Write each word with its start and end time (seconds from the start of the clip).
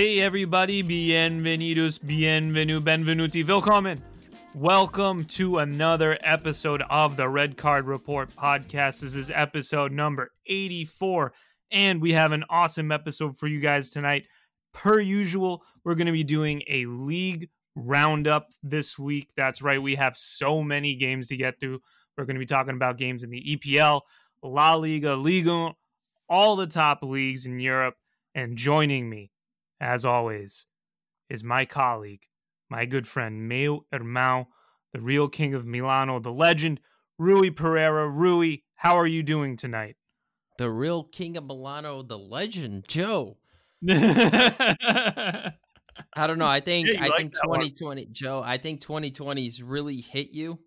Hey 0.00 0.20
everybody, 0.20 0.82
bienvenidos, 0.82 1.98
bienvenu, 1.98 2.80
benvenuti, 2.80 3.46
willkommen. 3.46 4.00
Welcome 4.54 5.26
to 5.26 5.58
another 5.58 6.16
episode 6.22 6.82
of 6.88 7.18
the 7.18 7.28
Red 7.28 7.58
Card 7.58 7.86
Report 7.86 8.34
podcast. 8.34 9.02
This 9.02 9.14
is 9.14 9.30
episode 9.30 9.92
number 9.92 10.30
84, 10.46 11.34
and 11.70 12.00
we 12.00 12.12
have 12.12 12.32
an 12.32 12.44
awesome 12.48 12.90
episode 12.90 13.36
for 13.36 13.46
you 13.46 13.60
guys 13.60 13.90
tonight. 13.90 14.24
Per 14.72 15.00
usual, 15.00 15.62
we're 15.84 15.96
going 15.96 16.06
to 16.06 16.12
be 16.12 16.24
doing 16.24 16.62
a 16.66 16.86
league 16.86 17.50
roundup 17.76 18.46
this 18.62 18.98
week. 18.98 19.28
That's 19.36 19.60
right, 19.60 19.82
we 19.82 19.96
have 19.96 20.16
so 20.16 20.62
many 20.62 20.96
games 20.96 21.26
to 21.26 21.36
get 21.36 21.60
through. 21.60 21.80
We're 22.16 22.24
going 22.24 22.36
to 22.36 22.40
be 22.40 22.46
talking 22.46 22.74
about 22.74 22.96
games 22.96 23.22
in 23.22 23.28
the 23.28 23.44
EPL, 23.54 24.00
La 24.42 24.76
Liga, 24.76 25.14
Liga, 25.14 25.74
all 26.26 26.56
the 26.56 26.68
top 26.68 27.02
leagues 27.02 27.44
in 27.44 27.60
Europe. 27.60 27.96
And 28.34 28.56
joining 28.56 29.10
me, 29.10 29.30
as 29.80 30.04
always, 30.04 30.66
is 31.28 31.42
my 31.42 31.64
colleague, 31.64 32.26
my 32.68 32.84
good 32.86 33.06
friend, 33.08 33.48
Meu 33.48 33.86
irmão, 33.92 34.46
the 34.92 35.00
real 35.00 35.28
king 35.28 35.54
of 35.54 35.66
Milano, 35.66 36.18
the 36.20 36.32
legend, 36.32 36.80
Rui 37.18 37.50
Pereira. 37.50 38.08
Rui, 38.08 38.58
how 38.76 38.96
are 38.96 39.06
you 39.06 39.22
doing 39.22 39.56
tonight? 39.56 39.96
The 40.58 40.70
real 40.70 41.04
king 41.04 41.36
of 41.36 41.44
Milano, 41.44 42.02
the 42.02 42.18
legend, 42.18 42.86
Joe. 42.88 43.38
I 43.88 45.52
don't 46.26 46.38
know. 46.38 46.46
I 46.46 46.60
think 46.60 46.88
Yeah, 46.88 47.04
I 47.04 47.08
like 47.08 47.16
think 47.16 47.34
that 47.34 47.48
one. 47.48 47.60
2020, 47.60 48.06
Joe. 48.06 48.42
I 48.44 48.58
think 48.58 48.80
2020's 48.80 49.62
really 49.62 50.00
hit 50.00 50.30
you 50.32 50.60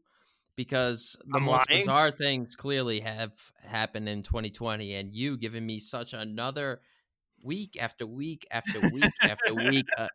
because 0.56 1.16
the 1.26 1.38
I'm 1.38 1.46
most 1.46 1.70
lying? 1.70 1.82
bizarre 1.82 2.12
things 2.12 2.56
clearly 2.56 3.02
have 3.02 3.34
happened 3.64 4.10
in 4.10 4.24
2020, 4.24 4.94
and 4.96 5.14
you 5.14 5.38
giving 5.38 5.66
me 5.66 5.80
such 5.80 6.14
another 6.14 6.82
week 7.44 7.78
after 7.80 8.06
week 8.06 8.48
after 8.52 8.80
week 8.90 9.12
after 9.22 9.54
week, 9.54 9.86
uh, 9.98 10.08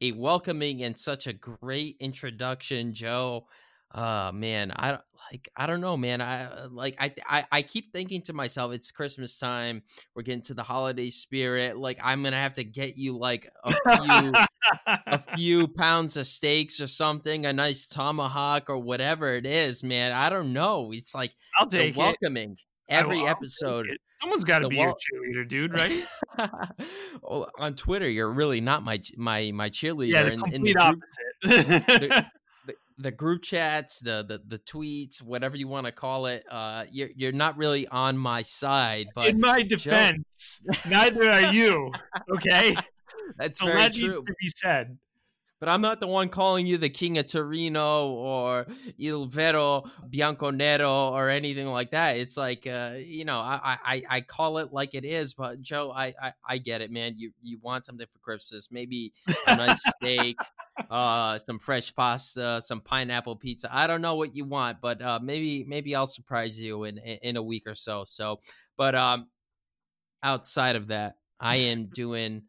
a 0.00 0.12
welcoming 0.12 0.82
and 0.82 0.98
such 0.98 1.26
a 1.26 1.32
great 1.32 1.96
introduction, 2.00 2.94
Joe. 2.94 3.46
Uh 3.94 4.32
man, 4.34 4.72
I 4.74 4.92
don't- 4.92 5.02
like 5.30 5.48
I 5.54 5.66
don't 5.66 5.80
know, 5.82 5.96
man. 5.96 6.20
I 6.20 6.44
uh, 6.44 6.68
like 6.70 6.96
I 6.98 7.12
I 7.28 7.44
I 7.52 7.62
keep 7.62 7.92
thinking 7.92 8.22
to 8.22 8.32
myself, 8.32 8.72
it's 8.72 8.90
Christmas 8.90 9.38
time. 9.38 9.82
We're 10.14 10.22
getting 10.22 10.42
to 10.42 10.54
the 10.54 10.62
holiday 10.62 11.10
spirit. 11.10 11.76
Like 11.76 12.00
I'm 12.02 12.22
gonna 12.22 12.36
have 12.40 12.54
to 12.54 12.64
get 12.64 12.96
you 12.96 13.16
like 13.18 13.48
a 13.64 13.72
few 13.72 14.32
a 15.06 15.18
few 15.36 15.68
pounds 15.68 16.16
of 16.16 16.26
steaks 16.26 16.80
or 16.80 16.86
something, 16.86 17.44
a 17.46 17.52
nice 17.52 17.86
tomahawk 17.86 18.68
or 18.70 18.78
whatever 18.78 19.34
it 19.34 19.46
is, 19.46 19.82
man. 19.84 20.10
I 20.12 20.28
don't 20.30 20.52
know. 20.54 20.90
It's 20.92 21.14
like 21.14 21.32
I'll 21.58 21.66
take 21.68 21.96
welcoming 21.96 22.56
I 22.90 23.02
will- 23.02 23.12
every 23.12 23.26
episode. 23.28 23.86
Someone's 24.22 24.44
got 24.44 24.60
to 24.60 24.68
be 24.68 24.76
your 24.76 24.94
cheerleader, 24.94 25.48
dude, 25.48 25.74
right? 25.74 26.04
oh, 27.28 27.48
on 27.58 27.74
Twitter, 27.74 28.08
you're 28.08 28.30
really 28.30 28.60
not 28.60 28.84
my 28.84 29.00
my 29.16 29.50
my 29.52 29.68
cheerleader. 29.68 30.12
yeah, 30.12 30.22
the 30.22 30.32
in, 30.32 30.38
complete 30.38 30.54
in 30.54 30.62
the 30.62 30.72
group, 30.74 31.02
opposite. 31.42 31.86
the, 31.86 32.26
the, 32.66 32.74
the 32.98 33.10
group 33.10 33.42
chats, 33.42 33.98
the, 33.98 34.24
the 34.26 34.40
the 34.46 34.58
tweets, 34.60 35.20
whatever 35.20 35.56
you 35.56 35.66
want 35.66 35.86
to 35.86 35.92
call 35.92 36.26
it, 36.26 36.44
uh, 36.48 36.84
you're 36.92 37.08
you're 37.16 37.32
not 37.32 37.56
really 37.56 37.88
on 37.88 38.16
my 38.16 38.42
side. 38.42 39.08
But 39.12 39.26
In 39.26 39.40
my 39.40 39.62
defense, 39.62 40.62
neither 40.88 41.28
are 41.28 41.52
you. 41.52 41.90
Okay, 42.36 42.76
that's 43.36 43.58
so 43.58 43.66
very 43.66 43.78
that 43.78 43.92
true. 43.92 44.08
needs 44.08 44.26
to 44.26 44.34
be 44.40 44.48
said. 44.54 44.98
But 45.62 45.68
I'm 45.68 45.80
not 45.80 46.00
the 46.00 46.08
one 46.08 46.28
calling 46.28 46.66
you 46.66 46.76
the 46.76 46.88
King 46.88 47.18
of 47.18 47.26
Torino 47.26 48.08
or 48.08 48.66
Il 48.98 49.26
Vero 49.26 49.84
Bianconero 50.10 51.12
or 51.12 51.28
anything 51.28 51.68
like 51.68 51.92
that. 51.92 52.16
It's 52.16 52.36
like, 52.36 52.66
uh, 52.66 52.94
you 52.96 53.24
know, 53.24 53.38
I, 53.38 53.78
I, 53.84 54.02
I 54.10 54.20
call 54.22 54.58
it 54.58 54.72
like 54.72 54.96
it 54.96 55.04
is. 55.04 55.34
But 55.34 55.62
Joe, 55.62 55.92
I, 55.92 56.14
I, 56.20 56.32
I 56.44 56.58
get 56.58 56.80
it, 56.80 56.90
man. 56.90 57.14
You 57.16 57.30
you 57.40 57.60
want 57.62 57.86
something 57.86 58.08
for 58.12 58.18
Christmas? 58.18 58.72
Maybe 58.72 59.12
a 59.46 59.54
nice 59.54 59.80
steak, 59.86 60.36
uh, 60.90 61.38
some 61.38 61.60
fresh 61.60 61.94
pasta, 61.94 62.60
some 62.60 62.80
pineapple 62.80 63.36
pizza. 63.36 63.72
I 63.72 63.86
don't 63.86 64.02
know 64.02 64.16
what 64.16 64.34
you 64.34 64.44
want, 64.44 64.80
but 64.80 65.00
uh, 65.00 65.20
maybe 65.22 65.62
maybe 65.62 65.94
I'll 65.94 66.08
surprise 66.08 66.60
you 66.60 66.82
in 66.82 66.98
in 66.98 67.18
in 67.22 67.36
a 67.36 67.42
week 67.42 67.68
or 67.68 67.76
so. 67.76 68.02
So, 68.02 68.40
but 68.76 68.96
um, 68.96 69.28
outside 70.24 70.74
of 70.74 70.88
that, 70.88 71.18
I 71.38 71.58
am 71.58 71.84
doing 71.94 72.42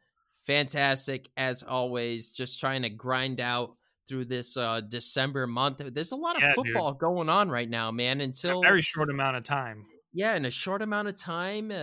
fantastic 0.46 1.30
as 1.38 1.64
always. 1.64 2.32
Just 2.32 2.60
trying 2.60 2.82
to 2.84 2.90
grind 2.90 3.42
out 3.42 3.76
through 4.08 4.26
this 4.26 4.58
uh 4.58 4.82
December 4.82 5.48
month. 5.48 5.78
There's 5.94 6.12
a 6.12 6.16
lot 6.16 6.36
of 6.36 6.42
Yeah, 6.42 6.54
dude. 6.56 6.66
football 6.66 6.94
going 6.94 7.30
on 7.30 7.50
right 7.50 7.70
now, 7.70 7.92
man. 7.92 8.22
A 8.22 8.26
Until 8.26 8.62
very 8.62 8.82
short 8.82 9.10
amount 9.10 9.38
of 9.38 9.44
time. 9.44 9.86
yeah, 10.14 10.36
in 10.36 10.46
a 10.46 10.52
short 10.52 10.82
amount 10.82 11.08
of 11.08 11.16
time, 11.16 11.72
uh, 11.72 11.76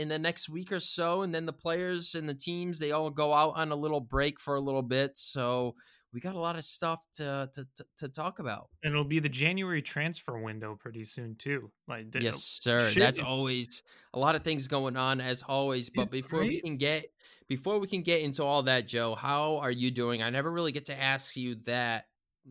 in 0.00 0.08
the 0.08 0.18
next 0.18 0.48
week 0.48 0.72
or 0.72 0.80
so, 0.80 1.22
and 1.22 1.34
then 1.34 1.46
the 1.46 1.52
players 1.52 2.14
and 2.14 2.28
the 2.28 2.34
teams 2.34 2.78
they 2.78 2.92
all 2.92 3.10
go 3.10 3.34
out 3.34 3.52
on 3.56 3.70
a 3.70 3.76
little 3.76 4.00
break 4.00 4.40
for 4.40 4.54
a 4.54 4.60
little 4.60 4.82
bit. 4.82 5.16
So 5.18 5.74
we 6.10 6.20
got 6.20 6.34
a 6.34 6.38
lot 6.40 6.56
of 6.56 6.64
stuff 6.64 7.00
to 7.16 7.50
to 7.52 7.66
to, 7.98 8.08
talk 8.08 8.38
about. 8.38 8.70
And 8.82 8.92
it'll 8.94 9.04
be 9.04 9.18
the 9.20 9.28
January 9.28 9.82
transfer 9.82 10.40
window 10.40 10.74
pretty 10.80 11.04
soon 11.04 11.36
too. 11.36 11.70
Like 11.86 12.06
Yes, 12.18 12.42
sir. 12.62 12.80
shit 12.82 13.02
That's 13.02 13.20
always 13.20 13.82
a 14.14 14.18
lot 14.18 14.34
of 14.34 14.42
things 14.42 14.68
going 14.68 14.96
on 14.96 15.20
as 15.20 15.42
always. 15.42 15.90
But 15.90 16.10
before 16.10 16.40
we 16.40 16.62
can 16.62 16.78
get 16.78 17.04
before 17.48 17.78
we 17.78 17.86
can 17.86 18.02
get 18.02 18.22
into 18.22 18.44
all 18.44 18.62
that, 18.64 18.86
Joe, 18.86 19.14
how 19.14 19.56
are 19.58 19.70
you 19.70 19.90
doing? 19.90 20.22
I 20.22 20.30
never 20.30 20.50
really 20.50 20.72
get 20.72 20.86
to 20.86 21.00
ask 21.02 21.36
you 21.36 21.56
that 21.66 22.04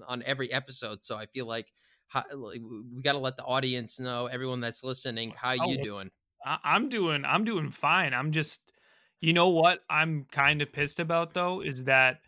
on 0.07 0.23
every 0.25 0.51
episode, 0.51 1.03
so 1.03 1.15
I 1.15 1.25
feel 1.27 1.45
like, 1.47 1.71
how, 2.07 2.23
we 2.35 3.01
got 3.03 3.13
to 3.13 3.17
let 3.19 3.35
the 3.37 3.43
audience 3.43 3.99
know, 3.99 4.27
everyone 4.27 4.61
that's 4.61 4.83
listening, 4.83 5.33
how 5.39 5.51
Oh, 5.51 5.65
you 5.67 5.73
it's- 5.73 5.85
doing? 5.85 6.11
I- 6.45 6.59
I'm 6.63 6.87
doing 6.89 7.25
I'm 7.25 7.43
doing 7.43 7.69
fine. 7.71 8.13
I'm 8.13 8.31
just 8.31 8.71
you 9.19 9.33
know 9.33 9.49
what 9.49 9.79
I'm 9.89 10.25
kind 10.31 10.61
of 10.61 10.71
pissed 10.71 10.99
about 10.99 11.33
though 11.33 11.61
is 11.61 11.85
that 11.85 12.19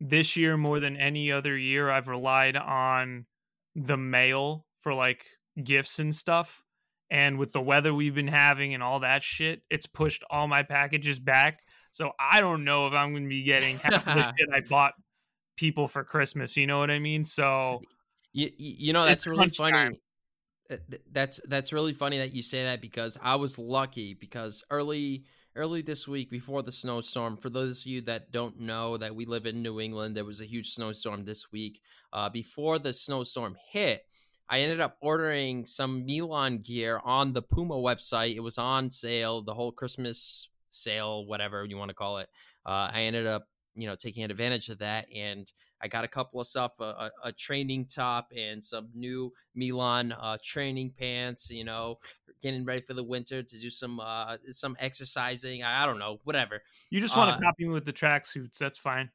this 0.00 0.36
year 0.36 0.56
more 0.56 0.80
than 0.80 0.96
any 0.96 1.30
other 1.30 1.56
year 1.56 1.88
I've 1.90 2.08
relied 2.08 2.56
on 2.56 3.26
the 3.76 3.96
mail 3.96 4.66
for 4.80 4.92
like 4.92 5.24
gifts 5.62 5.98
and 6.00 6.14
stuff. 6.14 6.62
And 7.10 7.38
with 7.38 7.52
the 7.52 7.60
weather 7.62 7.94
we've 7.94 8.14
been 8.14 8.26
having 8.28 8.74
and 8.74 8.82
all 8.82 8.98
that 9.00 9.22
shit, 9.22 9.62
it's 9.70 9.86
pushed 9.86 10.24
all 10.28 10.48
my 10.48 10.64
packages 10.64 11.20
back. 11.20 11.60
So 11.94 12.10
I 12.18 12.40
don't 12.40 12.64
know 12.64 12.88
if 12.88 12.92
I'm 12.92 13.12
going 13.12 13.22
to 13.22 13.28
be 13.28 13.44
getting 13.44 13.78
half 13.78 14.04
the 14.04 14.22
shit 14.36 14.48
I 14.52 14.60
bought 14.68 14.94
people 15.56 15.86
for 15.86 16.02
Christmas. 16.02 16.56
You 16.56 16.66
know 16.66 16.80
what 16.80 16.90
I 16.90 16.98
mean? 16.98 17.24
So 17.24 17.82
You, 18.32 18.50
you 18.56 18.92
know 18.92 19.04
that's 19.04 19.28
really 19.28 19.48
funny. 19.50 19.72
time. 19.72 19.94
Uh, 20.68 20.76
That's 21.12 21.40
that's 21.46 21.72
really 21.72 21.92
funny 21.92 22.18
that 22.18 22.34
you 22.34 22.42
say 22.42 22.64
that 22.64 22.80
because 22.80 23.16
I 23.22 23.36
was 23.36 23.58
lucky 23.58 24.14
because 24.14 24.64
early 24.70 25.24
early 25.54 25.82
this 25.82 26.08
week 26.08 26.30
before 26.32 26.62
the 26.64 26.72
snowstorm. 26.72 27.36
For 27.36 27.48
those 27.48 27.82
of 27.82 27.86
you 27.86 28.00
that 28.02 28.32
don't 28.32 28.58
know 28.58 28.96
that 28.96 29.14
we 29.14 29.24
live 29.24 29.46
in 29.46 29.62
New 29.62 29.78
England, 29.78 30.16
there 30.16 30.24
was 30.24 30.40
a 30.40 30.46
huge 30.46 30.70
snowstorm 30.70 31.24
this 31.24 31.52
week. 31.52 31.80
Uh, 32.12 32.28
before 32.28 32.80
the 32.80 32.92
snowstorm 32.92 33.56
hit, 33.70 34.02
I 34.48 34.60
ended 34.60 34.80
up 34.80 34.96
ordering 35.00 35.64
some 35.64 36.04
Milan 36.04 36.58
gear 36.58 37.00
on 37.04 37.34
the 37.34 37.42
Puma 37.42 37.76
website. 37.76 38.34
It 38.34 38.40
was 38.40 38.58
on 38.58 38.90
sale, 38.90 39.42
the 39.42 39.54
whole 39.54 39.70
Christmas 39.70 40.48
sale, 40.74 41.26
whatever 41.26 41.64
you 41.64 41.76
want 41.76 41.88
to 41.90 41.94
call 41.94 42.18
it. 42.18 42.28
Uh, 42.66 42.90
I 42.92 43.02
ended 43.02 43.26
up, 43.26 43.48
you 43.74 43.86
know, 43.86 43.94
taking 43.94 44.24
advantage 44.24 44.68
of 44.68 44.78
that, 44.78 45.06
and 45.14 45.50
I 45.80 45.88
got 45.88 46.04
a 46.04 46.08
couple 46.08 46.40
of 46.40 46.46
stuff, 46.46 46.78
a, 46.80 46.84
a, 46.84 47.10
a 47.24 47.32
training 47.32 47.86
top 47.86 48.28
and 48.36 48.62
some 48.62 48.88
new 48.94 49.32
Milan 49.54 50.12
uh, 50.12 50.38
training 50.42 50.92
pants. 50.96 51.50
You 51.50 51.64
know, 51.64 51.98
getting 52.40 52.64
ready 52.64 52.80
for 52.82 52.94
the 52.94 53.02
winter 53.02 53.42
to 53.42 53.58
do 53.60 53.70
some 53.70 54.00
uh, 54.00 54.36
some 54.48 54.76
exercising. 54.78 55.62
I, 55.62 55.82
I 55.82 55.86
don't 55.86 55.98
know, 55.98 56.18
whatever. 56.24 56.62
you 56.90 57.00
just 57.00 57.16
want 57.16 57.30
to 57.30 57.36
Uh, 57.36 57.40
copy 57.40 57.64
me 57.64 57.70
with 57.70 57.84
the 57.84 57.92
tracksuits. 57.92 58.58
That's 58.58 58.78
fine. 58.78 59.10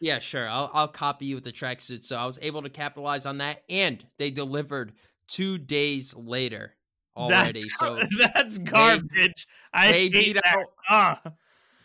Yeah, 0.00 0.18
sure. 0.18 0.48
I'll 0.48 0.70
I'll 0.74 0.88
copy 0.88 1.26
you 1.26 1.36
with 1.36 1.44
the 1.44 1.52
tracksuit. 1.52 2.04
So 2.04 2.16
I 2.16 2.26
was 2.26 2.38
able 2.42 2.62
to 2.62 2.70
capitalize 2.70 3.24
on 3.24 3.38
that, 3.38 3.62
and 3.70 4.04
they 4.18 4.30
delivered 4.30 4.92
two 5.28 5.58
days 5.58 6.14
later 6.14 6.74
already. 7.16 7.60
That's, 7.62 7.78
so 7.78 8.00
that's 8.18 8.58
garbage. 8.58 9.46
I 9.72 9.92
they 9.92 10.08
beat 10.08 10.34
that. 10.34 10.46
out 10.56 10.64
Ah. 10.88 11.20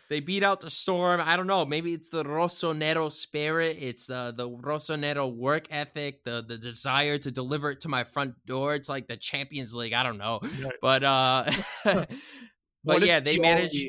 they 0.08 0.20
beat 0.20 0.42
out 0.42 0.60
the 0.60 0.70
storm. 0.70 1.20
I 1.22 1.36
don't 1.36 1.46
know. 1.46 1.64
Maybe 1.66 1.92
it's 1.92 2.10
the 2.10 2.24
Rossonero 2.24 3.10
spirit. 3.12 3.76
It's 3.80 4.06
the 4.06 4.32
the 4.36 4.48
Rossonero 4.48 5.34
work 5.34 5.66
ethic, 5.70 6.24
the 6.24 6.42
the 6.46 6.56
desire 6.58 7.18
to 7.18 7.30
deliver 7.30 7.70
it 7.72 7.80
to 7.82 7.88
my 7.88 8.04
front 8.04 8.34
door. 8.46 8.74
It's 8.74 8.88
like 8.88 9.06
the 9.08 9.16
Champions 9.16 9.74
League. 9.74 9.92
I 9.92 10.02
don't 10.02 10.18
know, 10.18 10.40
Right. 10.42 10.72
but 10.80 11.04
uh, 11.04 11.50
but 12.84 13.02
yeah, 13.04 13.20
they 13.20 13.36
Pioli- 13.36 13.42
managed. 13.42 13.84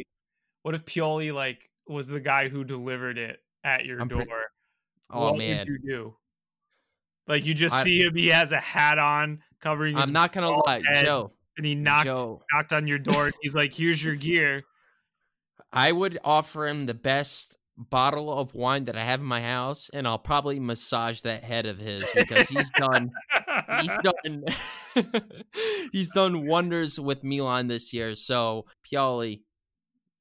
What 0.64 0.76
if 0.76 0.86
Pioli 0.86 1.34
like 1.34 1.70
was 1.88 2.08
the 2.08 2.20
guy 2.20 2.50
who 2.50 2.64
delivered 2.64 3.18
it 3.18 3.40
at 3.64 3.86
your 3.86 4.00
I'm 4.02 4.08
door? 4.10 4.26
Oh 5.10 5.32
what 5.32 5.38
man, 5.38 5.60
would 5.60 5.68
you 5.68 5.80
do? 5.88 6.16
Like 7.28 7.46
you 7.46 7.54
just 7.54 7.76
I- 7.76 7.84
see 7.84 8.02
him, 8.02 8.16
he 8.16 8.28
has 8.28 8.52
a 8.52 8.60
hat 8.60 9.00
on 9.00 9.42
covering 9.62 9.96
his 9.98 10.08
I'm 10.08 10.14
not 10.14 10.32
gonna 10.34 10.52
lie, 10.52 10.82
head, 10.94 11.06
Joe. 11.06 11.32
and 11.58 11.66
he 11.66 11.76
knocked 11.76 12.06
Joe, 12.06 12.42
knocked 12.54 12.74
on 12.74 12.88
your 12.88 13.00
door. 13.00 13.32
He's 13.42 13.56
like, 13.56 13.74
"Here's 13.74 14.04
your 14.04 14.16
gear." 14.16 14.64
I 15.72 15.92
would 15.92 16.18
offer 16.24 16.68
him 16.68 16.86
the 16.88 16.94
best 16.94 17.58
bottle 17.78 18.34
of 18.38 18.54
wine 18.54 18.86
that 18.86 18.98
I 18.98 19.04
have 19.04 19.20
in 19.22 19.26
my 19.26 19.42
house, 19.42 19.90
and 19.94 20.08
I'll 20.08 20.18
probably 20.20 20.60
massage 20.60 21.22
that 21.22 21.44
head 21.44 21.66
of 21.66 21.78
his 21.78 22.04
because 22.16 22.50
he's 22.50 22.70
done 22.72 23.12
he's 23.82 23.98
done 24.04 24.44
he's 25.94 26.12
done 26.12 26.46
wonders 26.48 27.00
with 27.00 27.24
Milan 27.24 27.68
this 27.68 27.94
year. 27.94 28.16
So 28.16 28.66
Pioli, 28.92 29.44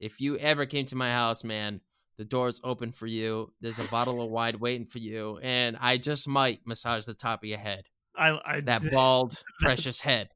if 0.00 0.20
you 0.20 0.36
ever 0.38 0.66
came 0.66 0.86
to 0.86 0.96
my 0.96 1.10
house, 1.10 1.42
man, 1.42 1.80
The 2.18 2.24
door's 2.24 2.60
open 2.64 2.92
for 2.92 3.06
you. 3.06 3.52
There's 3.60 3.78
a 3.78 3.88
bottle 3.90 4.20
of 4.20 4.28
wine 4.30 4.58
waiting 4.58 4.86
for 4.86 4.98
you, 4.98 5.38
and 5.42 5.76
I 5.80 5.96
just 5.98 6.26
might 6.28 6.60
massage 6.66 7.04
the 7.06 7.14
top 7.14 7.42
of 7.42 7.48
your 7.48 7.58
head. 7.58 7.84
I, 8.18 8.56
I 8.56 8.60
that 8.62 8.82
bald, 8.92 9.42
precious 9.60 10.00
head. 10.00 10.30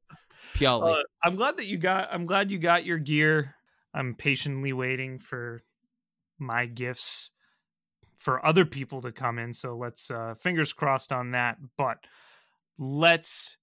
Purely. 0.55 0.93
Uh, 0.93 1.03
I'm 1.23 1.37
glad 1.37 1.57
that 1.57 1.67
you 1.67 1.79
got. 1.79 2.09
I'm 2.13 2.27
glad 2.27 2.51
you 2.51 2.59
got 2.59 2.85
your 2.85 2.99
gear. 2.99 3.55
I'm 3.95 4.15
patiently 4.15 4.73
waiting 4.73 5.19
for 5.19 5.63
my 6.39 6.67
gifts 6.67 7.31
for 8.15 8.45
other 8.45 8.65
people 8.65 9.03
to 9.03 9.13
come 9.13 9.39
in. 9.39 9.53
So 9.53 9.77
let's 9.77 10.11
uh 10.11 10.35
fingers 10.39 10.73
crossed 10.73 11.13
on 11.13 11.33
that. 11.33 11.59
But 11.77 11.99
let's 12.79 13.57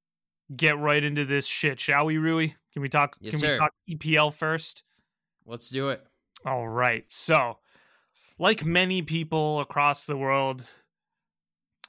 get 0.56 0.77
right 0.77 1.04
into 1.04 1.25
this 1.25 1.45
shit, 1.45 1.80
shall 1.80 2.06
we, 2.06 2.18
Rui? 2.18 2.50
Can 2.74 2.81
we 2.81 2.89
talk 2.89 3.16
yes, 3.19 3.31
can 3.31 3.39
sir. 3.39 3.54
we 3.54 3.60
talk 3.60 3.74
EPL 3.89 4.33
first? 4.33 4.83
Let's 5.45 5.69
do 5.69 5.89
it. 5.89 6.06
All 6.45 6.68
right. 6.68 7.04
So, 7.07 7.57
like 8.38 8.66
many 8.66 9.01
people 9.01 9.60
across 9.60 10.06
the 10.06 10.18
world, 10.18 10.66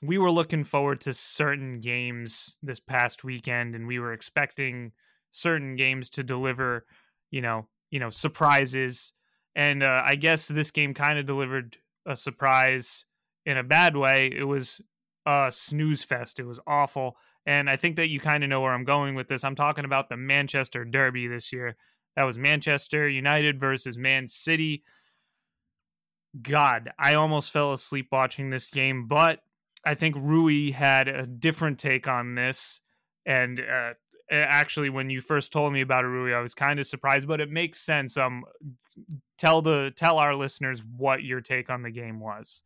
we 0.03 0.19
were 0.19 0.31
looking 0.31 0.65
forward 0.65 1.01
to 1.03 1.13
certain 1.13 1.81
games 1.81 2.57
this 2.63 2.81
past 2.81 3.23
weekend 3.23 3.75
and 3.75 3.87
we 3.87 3.99
were 3.99 4.13
expecting 4.13 4.93
certain 5.31 5.77
games 5.77 6.09
to 6.11 6.23
deliver, 6.23 6.87
you 7.31 7.41
know, 7.41 7.67
you 7.91 8.01
know, 8.01 8.11
surprises. 8.11 9.13
And 9.55 9.83
uh, 9.83 10.03
I 10.05 10.15
guess 10.15 10.49
this 10.49 10.71
game 10.71 10.95
kind 10.95 11.19
of 11.19 11.27
delivered 11.27 11.77
a 12.07 12.17
surprise 12.17 13.05
in 13.45 13.57
a 13.57 13.63
bad 13.63 13.97
way. 13.97 14.33
It 14.35 14.45
was 14.45 14.81
a 15.27 15.49
snooze 15.51 16.05
fest. 16.05 16.41
It 16.41 16.47
was 16.47 16.61
awful. 16.67 17.17
And 17.47 17.69
I 17.69 17.77
think 17.77 17.97
that 17.97 18.11
you 18.11 18.21
kind 18.21 18.43
of 18.43 18.51
know 18.51 18.61
where 18.61 18.73
I'm 18.73 18.85
going 18.85 19.15
with 19.15 19.29
this. 19.29 19.45
I'm 19.45 19.55
talking 19.55 19.85
about 19.85 20.09
the 20.09 20.17
Manchester 20.17 20.85
Derby 20.85 21.27
this 21.27 21.53
year. 21.53 21.77
That 22.17 22.25
was 22.25 22.39
Manchester 22.39 23.09
United 23.09 23.61
versus 23.61 23.99
Man 23.99 24.29
City. 24.29 24.83
God, 26.41 26.91
I 26.99 27.15
almost 27.15 27.53
fell 27.53 27.73
asleep 27.73 28.09
watching 28.13 28.51
this 28.51 28.71
game, 28.71 29.07
but 29.07 29.41
I 29.85 29.95
think 29.95 30.17
Rui 30.17 30.73
had 30.73 31.09
a 31.09 31.27
different 31.27 31.79
take 31.79 32.07
on 32.07 32.35
this. 32.35 32.81
And 33.27 33.61
uh, 33.61 33.95
actually, 34.31 34.91
when 34.91 35.11
you 35.11 35.21
first 35.21 35.53
told 35.53 35.73
me 35.73 35.81
about 35.81 36.05
it, 36.05 36.09
Rui, 36.09 36.35
I 36.35 36.41
was 36.41 36.55
kind 36.55 36.79
of 36.79 36.87
surprised, 36.87 37.27
but 37.27 37.41
it 37.41 37.51
makes 37.51 37.81
sense. 37.81 38.17
Um, 38.17 38.45
tell 39.39 39.63
the 39.63 39.93
tell 39.97 40.19
our 40.19 40.35
listeners 40.35 40.83
what 40.97 41.23
your 41.23 41.41
take 41.41 41.71
on 41.71 41.83
the 41.83 41.91
game 41.91 42.21
was. 42.21 42.63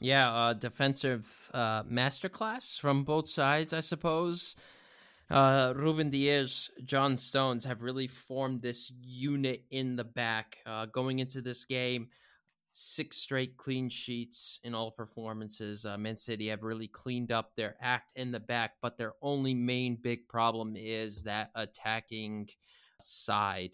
Yeah, 0.00 0.32
uh, 0.32 0.52
defensive 0.54 1.50
uh, 1.52 1.82
masterclass 1.84 2.80
from 2.80 3.04
both 3.04 3.28
sides, 3.28 3.72
I 3.74 3.80
suppose. 3.80 4.56
Uh, 5.30 5.74
Ruben 5.76 6.10
Dias, 6.10 6.70
John 6.84 7.16
Stones 7.16 7.64
have 7.64 7.82
really 7.82 8.08
formed 8.08 8.62
this 8.62 8.90
unit 9.04 9.62
in 9.70 9.96
the 9.96 10.04
back 10.04 10.58
uh, 10.66 10.86
going 10.86 11.20
into 11.20 11.40
this 11.40 11.64
game 11.66 12.08
six 12.72 13.16
straight 13.16 13.56
clean 13.56 13.88
sheets 13.88 14.60
in 14.62 14.74
all 14.74 14.90
performances. 14.90 15.84
Uh, 15.84 15.98
Man 15.98 16.16
City 16.16 16.48
have 16.48 16.62
really 16.62 16.88
cleaned 16.88 17.32
up 17.32 17.52
their 17.56 17.76
act 17.80 18.12
in 18.16 18.32
the 18.32 18.40
back, 18.40 18.74
but 18.80 18.98
their 18.98 19.14
only 19.22 19.54
main 19.54 19.96
big 20.00 20.28
problem 20.28 20.76
is 20.76 21.24
that 21.24 21.50
attacking 21.54 22.48
side. 23.00 23.72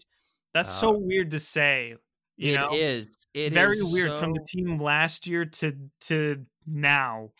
That's 0.53 0.69
uh, 0.69 0.73
so 0.73 0.97
weird 0.97 1.31
to 1.31 1.39
say. 1.39 1.95
You 2.37 2.53
it 2.53 2.59
know? 2.59 2.69
is. 2.71 3.09
It 3.33 3.53
very 3.53 3.77
is 3.77 3.93
weird 3.93 4.09
so... 4.09 4.17
from 4.17 4.33
the 4.33 4.45
team 4.47 4.77
last 4.77 5.27
year 5.27 5.45
to 5.45 5.73
to 6.01 6.45
now. 6.65 7.31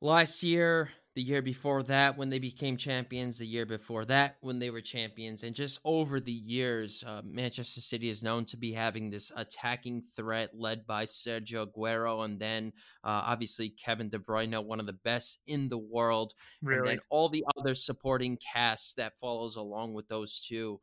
Last 0.00 0.42
year, 0.42 0.90
the 1.14 1.22
year 1.22 1.42
before 1.42 1.82
that 1.82 2.16
when 2.16 2.30
they 2.30 2.38
became 2.38 2.76
champions, 2.76 3.38
the 3.38 3.46
year 3.46 3.66
before 3.66 4.04
that 4.06 4.36
when 4.40 4.58
they 4.58 4.70
were 4.70 4.80
champions, 4.80 5.42
and 5.42 5.54
just 5.54 5.78
over 5.84 6.20
the 6.20 6.32
years, 6.32 7.04
uh, 7.06 7.20
Manchester 7.24 7.80
City 7.80 8.08
is 8.08 8.22
known 8.22 8.44
to 8.46 8.56
be 8.56 8.72
having 8.72 9.10
this 9.10 9.30
attacking 9.36 10.02
threat 10.16 10.50
led 10.54 10.86
by 10.86 11.04
Sergio 11.04 11.66
Aguero, 11.66 12.24
and 12.24 12.40
then 12.40 12.72
uh, 13.04 13.22
obviously 13.26 13.68
Kevin 13.68 14.08
De 14.08 14.18
Bruyne, 14.18 14.64
one 14.64 14.80
of 14.80 14.86
the 14.86 14.92
best 14.92 15.40
in 15.46 15.68
the 15.68 15.78
world, 15.78 16.32
really? 16.62 16.78
and 16.78 16.88
then 16.88 17.00
all 17.10 17.28
the 17.28 17.44
other 17.58 17.74
supporting 17.74 18.38
casts 18.38 18.94
that 18.94 19.18
follows 19.18 19.56
along 19.56 19.92
with 19.94 20.08
those 20.08 20.40
two. 20.40 20.80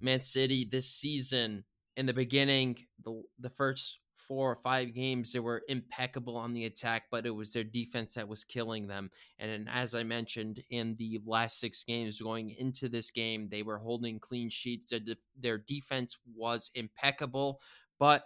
Man 0.00 0.20
City 0.20 0.66
this 0.70 0.88
season 0.88 1.64
in 1.96 2.06
the 2.06 2.14
beginning, 2.14 2.78
the 3.04 3.22
the 3.38 3.50
first 3.50 3.98
four 4.26 4.50
or 4.50 4.56
five 4.56 4.94
games, 4.94 5.32
they 5.32 5.40
were 5.40 5.62
impeccable 5.68 6.36
on 6.36 6.52
the 6.52 6.64
attack, 6.64 7.04
but 7.10 7.26
it 7.26 7.30
was 7.30 7.52
their 7.52 7.64
defense 7.64 8.14
that 8.14 8.28
was 8.28 8.44
killing 8.44 8.86
them. 8.86 9.10
And 9.38 9.68
as 9.68 9.94
I 9.94 10.02
mentioned, 10.02 10.62
in 10.70 10.96
the 10.98 11.20
last 11.26 11.60
six 11.60 11.84
games 11.84 12.20
going 12.20 12.50
into 12.50 12.88
this 12.88 13.10
game, 13.10 13.48
they 13.50 13.62
were 13.62 13.78
holding 13.78 14.18
clean 14.18 14.50
sheets. 14.50 14.90
Their, 14.90 15.00
de- 15.00 15.16
their 15.38 15.58
defense 15.58 16.16
was 16.34 16.70
impeccable, 16.74 17.60
but 17.98 18.24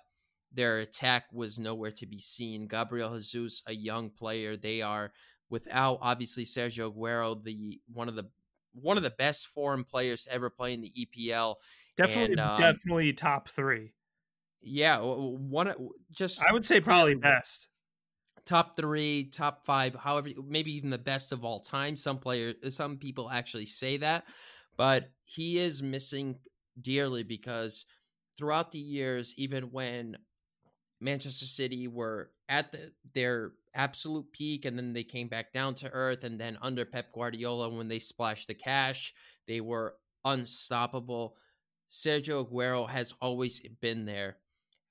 their 0.52 0.78
attack 0.78 1.24
was 1.32 1.58
nowhere 1.58 1.90
to 1.92 2.06
be 2.06 2.18
seen. 2.18 2.66
Gabriel 2.66 3.14
Jesus, 3.14 3.62
a 3.66 3.74
young 3.74 4.10
player, 4.10 4.56
they 4.56 4.82
are 4.82 5.12
without 5.50 5.98
obviously 6.00 6.44
Sergio 6.44 6.92
Aguero, 6.92 7.42
the 7.42 7.80
one 7.92 8.08
of 8.08 8.16
the 8.16 8.28
one 8.72 8.96
of 8.96 9.02
the 9.02 9.10
best 9.10 9.48
foreign 9.48 9.84
players 9.84 10.28
ever 10.30 10.50
play 10.50 10.74
in 10.74 10.82
the 10.82 10.92
EPL. 10.92 11.56
Definitely, 11.96 12.32
and, 12.32 12.40
um, 12.40 12.60
definitely 12.60 13.12
top 13.12 13.48
three 13.48 13.92
yeah, 14.66 14.98
one 15.00 15.72
just 16.10 16.44
I 16.44 16.52
would 16.52 16.64
say 16.64 16.80
probably 16.80 17.14
best. 17.14 17.68
Top 18.44 18.76
three, 18.76 19.30
top 19.30 19.64
five, 19.66 19.94
however, 19.94 20.28
maybe 20.46 20.72
even 20.76 20.90
the 20.90 20.98
best 20.98 21.32
of 21.32 21.44
all 21.44 21.60
time. 21.60 21.96
Some 21.96 22.18
players, 22.18 22.54
some 22.76 22.96
people 22.96 23.30
actually 23.30 23.66
say 23.66 23.96
that, 23.98 24.24
but 24.76 25.10
he 25.24 25.58
is 25.58 25.82
missing 25.82 26.36
dearly 26.80 27.24
because 27.24 27.86
throughout 28.38 28.70
the 28.70 28.78
years, 28.78 29.34
even 29.36 29.64
when 29.64 30.16
Manchester 31.00 31.46
City 31.46 31.88
were 31.88 32.30
at 32.48 32.72
the, 32.72 32.92
their 33.14 33.52
absolute 33.74 34.30
peak 34.32 34.64
and 34.64 34.78
then 34.78 34.92
they 34.92 35.04
came 35.04 35.28
back 35.28 35.52
down 35.52 35.74
to 35.76 35.90
earth, 35.90 36.24
and 36.24 36.40
then 36.40 36.56
under 36.62 36.84
Pep 36.84 37.12
Guardiola, 37.12 37.68
when 37.68 37.88
they 37.88 37.98
splashed 37.98 38.46
the 38.46 38.54
cash, 38.54 39.12
they 39.48 39.60
were 39.60 39.96
unstoppable. 40.24 41.36
Sergio 41.90 42.44
Aguero 42.48 42.88
has 42.88 43.14
always 43.20 43.60
been 43.80 44.06
there. 44.06 44.38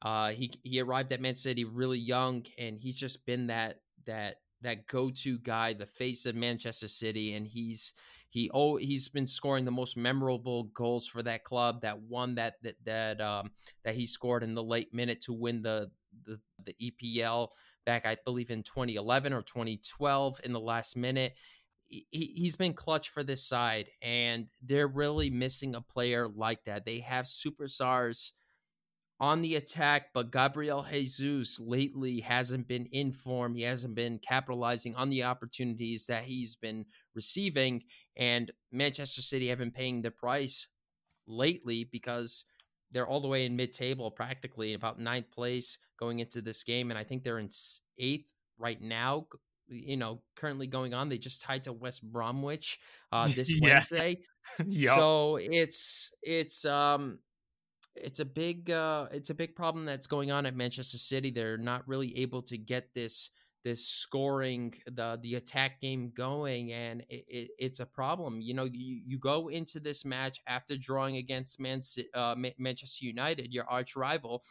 Uh, 0.05 0.31
he 0.31 0.51
he 0.61 0.79
arrived 0.79 1.11
at 1.11 1.19
Man 1.19 1.33
City 1.33 1.65
really 1.65 1.97
young, 1.97 2.45
and 2.59 2.79
he's 2.79 2.95
just 2.95 3.25
been 3.25 3.47
that 3.47 3.79
that 4.05 4.35
that 4.61 4.85
go 4.85 5.09
to 5.09 5.39
guy, 5.39 5.73
the 5.73 5.87
face 5.87 6.27
of 6.27 6.35
Manchester 6.35 6.87
City, 6.87 7.33
and 7.33 7.47
he's 7.47 7.91
he 8.29 8.51
oh 8.53 8.75
he's 8.75 9.09
been 9.09 9.25
scoring 9.25 9.65
the 9.65 9.71
most 9.71 9.97
memorable 9.97 10.65
goals 10.65 11.07
for 11.07 11.23
that 11.23 11.43
club. 11.43 11.81
That 11.81 12.03
one 12.03 12.35
that 12.35 12.61
that 12.61 12.75
that 12.85 13.19
um 13.19 13.49
that 13.83 13.95
he 13.95 14.05
scored 14.05 14.43
in 14.43 14.53
the 14.53 14.63
late 14.63 14.93
minute 14.93 15.21
to 15.21 15.33
win 15.33 15.63
the 15.63 15.89
the, 16.23 16.39
the 16.63 16.75
EPL 16.79 17.47
back, 17.83 18.05
I 18.05 18.15
believe 18.23 18.51
in 18.51 18.61
2011 18.61 19.33
or 19.33 19.41
2012 19.41 20.39
in 20.43 20.53
the 20.53 20.59
last 20.59 20.95
minute. 20.95 21.33
He, 21.87 22.05
he's 22.11 22.55
been 22.55 22.73
clutch 22.73 23.09
for 23.09 23.23
this 23.23 23.43
side, 23.43 23.89
and 24.03 24.49
they're 24.61 24.87
really 24.87 25.31
missing 25.31 25.73
a 25.73 25.81
player 25.81 26.27
like 26.27 26.63
that. 26.65 26.85
They 26.85 26.99
have 26.99 27.25
superstars 27.25 28.31
on 29.19 29.41
the 29.41 29.55
attack, 29.55 30.07
but 30.13 30.31
Gabriel 30.31 30.85
Jesus 30.91 31.59
lately 31.59 32.19
hasn't 32.19 32.67
been 32.67 32.85
in 32.91 33.11
form. 33.11 33.55
He 33.55 33.63
hasn't 33.63 33.95
been 33.95 34.19
capitalizing 34.19 34.95
on 34.95 35.09
the 35.09 35.23
opportunities 35.23 36.05
that 36.07 36.23
he's 36.23 36.55
been 36.55 36.85
receiving. 37.13 37.83
And 38.17 38.51
Manchester 38.71 39.21
City 39.21 39.47
have 39.47 39.59
been 39.59 39.71
paying 39.71 40.01
the 40.01 40.11
price 40.11 40.67
lately 41.27 41.85
because 41.89 42.43
they're 42.91 43.07
all 43.07 43.21
the 43.21 43.27
way 43.27 43.45
in 43.45 43.55
mid 43.55 43.71
table, 43.71 44.11
practically 44.11 44.73
about 44.73 44.99
ninth 44.99 45.31
place 45.31 45.77
going 45.97 46.19
into 46.19 46.41
this 46.41 46.63
game. 46.63 46.91
And 46.91 46.97
I 46.97 47.03
think 47.03 47.23
they're 47.23 47.39
in 47.39 47.49
eighth 47.97 48.31
right 48.57 48.81
now. 48.81 49.27
You 49.67 49.97
know, 49.97 50.21
currently 50.35 50.67
going 50.67 50.93
on, 50.93 51.09
they 51.09 51.17
just 51.17 51.41
tied 51.41 51.63
to 51.63 51.73
West 51.73 52.03
Bromwich 52.11 52.79
uh, 53.11 53.27
this 53.27 53.57
Wednesday. 53.61 54.19
yep. 54.67 54.93
So 54.93 55.37
it's 55.37 56.11
it's 56.21 56.65
um 56.65 57.19
it's 57.95 58.19
a 58.19 58.25
big 58.25 58.69
uh, 58.71 59.07
it's 59.11 59.29
a 59.29 59.33
big 59.33 59.55
problem 59.55 59.85
that's 59.85 60.07
going 60.07 60.31
on 60.31 60.45
at 60.45 60.55
Manchester 60.55 60.97
City. 60.97 61.31
They're 61.31 61.57
not 61.57 61.87
really 61.87 62.17
able 62.19 62.41
to 62.43 62.57
get 62.57 62.93
this 62.93 63.29
this 63.63 63.87
scoring 63.87 64.73
the 64.85 65.19
the 65.21 65.35
attack 65.35 65.81
game 65.81 66.11
going, 66.15 66.71
and 66.71 67.01
it, 67.09 67.25
it, 67.27 67.49
it's 67.57 67.79
a 67.79 67.85
problem. 67.85 68.39
You 68.39 68.53
know, 68.53 68.65
you, 68.65 69.01
you 69.05 69.17
go 69.17 69.47
into 69.47 69.79
this 69.79 70.05
match 70.05 70.39
after 70.47 70.77
drawing 70.77 71.17
against 71.17 71.59
Man, 71.59 71.81
uh, 72.13 72.35
Manchester 72.59 73.05
United, 73.05 73.51
your 73.51 73.65
arch 73.67 73.95
rival, 73.95 74.43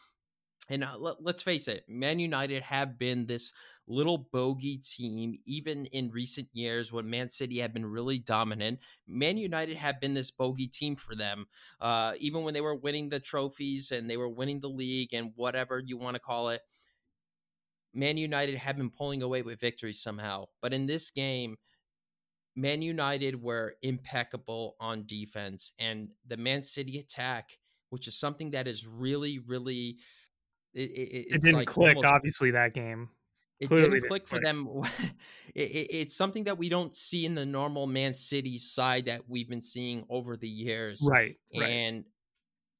and 0.70 0.84
uh, 0.84 0.96
let, 0.98 1.16
us 1.34 1.42
face 1.42 1.68
it, 1.68 1.84
Man 1.88 2.18
United 2.18 2.62
have 2.62 2.98
been 2.98 3.26
this 3.26 3.52
little 3.86 4.28
bogey 4.32 4.78
team, 4.78 5.38
even 5.44 5.86
in 5.86 6.10
recent 6.10 6.48
years 6.52 6.92
when 6.92 7.10
Man 7.10 7.28
City 7.28 7.58
have 7.58 7.74
been 7.74 7.84
really 7.84 8.18
dominant. 8.18 8.78
Man 9.06 9.36
United 9.36 9.76
have 9.76 10.00
been 10.00 10.14
this 10.14 10.30
bogey 10.30 10.66
team 10.66 10.96
for 10.96 11.14
them, 11.14 11.46
uh, 11.80 12.12
even 12.18 12.44
when 12.44 12.54
they 12.54 12.62
were 12.62 12.74
winning 12.74 13.10
the 13.10 13.20
trophies 13.20 13.90
and 13.90 14.08
they 14.08 14.16
were 14.16 14.28
winning 14.28 14.60
the 14.60 14.68
league 14.68 15.12
and 15.12 15.32
whatever 15.36 15.82
you 15.84 15.98
want 15.98 16.14
to 16.14 16.20
call 16.20 16.48
it. 16.48 16.62
Man 17.92 18.16
United 18.16 18.56
have 18.56 18.76
been 18.76 18.90
pulling 18.90 19.22
away 19.22 19.42
with 19.42 19.60
victories 19.60 20.02
somehow. 20.02 20.46
But 20.62 20.72
in 20.72 20.86
this 20.86 21.10
game, 21.10 21.56
Man 22.56 22.82
United 22.82 23.42
were 23.42 23.74
impeccable 23.82 24.76
on 24.80 25.06
defense, 25.06 25.72
and 25.78 26.08
the 26.26 26.36
Man 26.36 26.62
City 26.62 26.98
attack, 26.98 27.58
which 27.90 28.08
is 28.08 28.18
something 28.18 28.52
that 28.52 28.68
is 28.68 28.86
really, 28.86 29.38
really 29.38 29.98
It, 30.74 30.90
it, 30.90 31.26
it 31.34 31.42
didn't 31.42 31.58
like 31.58 31.68
click, 31.68 31.96
almost, 31.96 32.12
obviously, 32.12 32.50
that 32.52 32.74
game. 32.74 33.08
It 33.60 33.68
Clearly 33.68 34.00
didn't 34.00 34.08
click 34.08 34.26
for 34.28 34.40
them. 34.40 34.68
it, 35.54 35.60
it's 35.90 36.16
something 36.16 36.44
that 36.44 36.58
we 36.58 36.68
don't 36.68 36.96
see 36.96 37.24
in 37.24 37.34
the 37.34 37.46
normal 37.46 37.86
Man 37.86 38.12
City 38.12 38.58
side 38.58 39.06
that 39.06 39.22
we've 39.28 39.48
been 39.48 39.62
seeing 39.62 40.04
over 40.10 40.36
the 40.36 40.48
years. 40.48 41.00
Right. 41.08 41.36
And 41.54 41.98
right. 41.98 42.04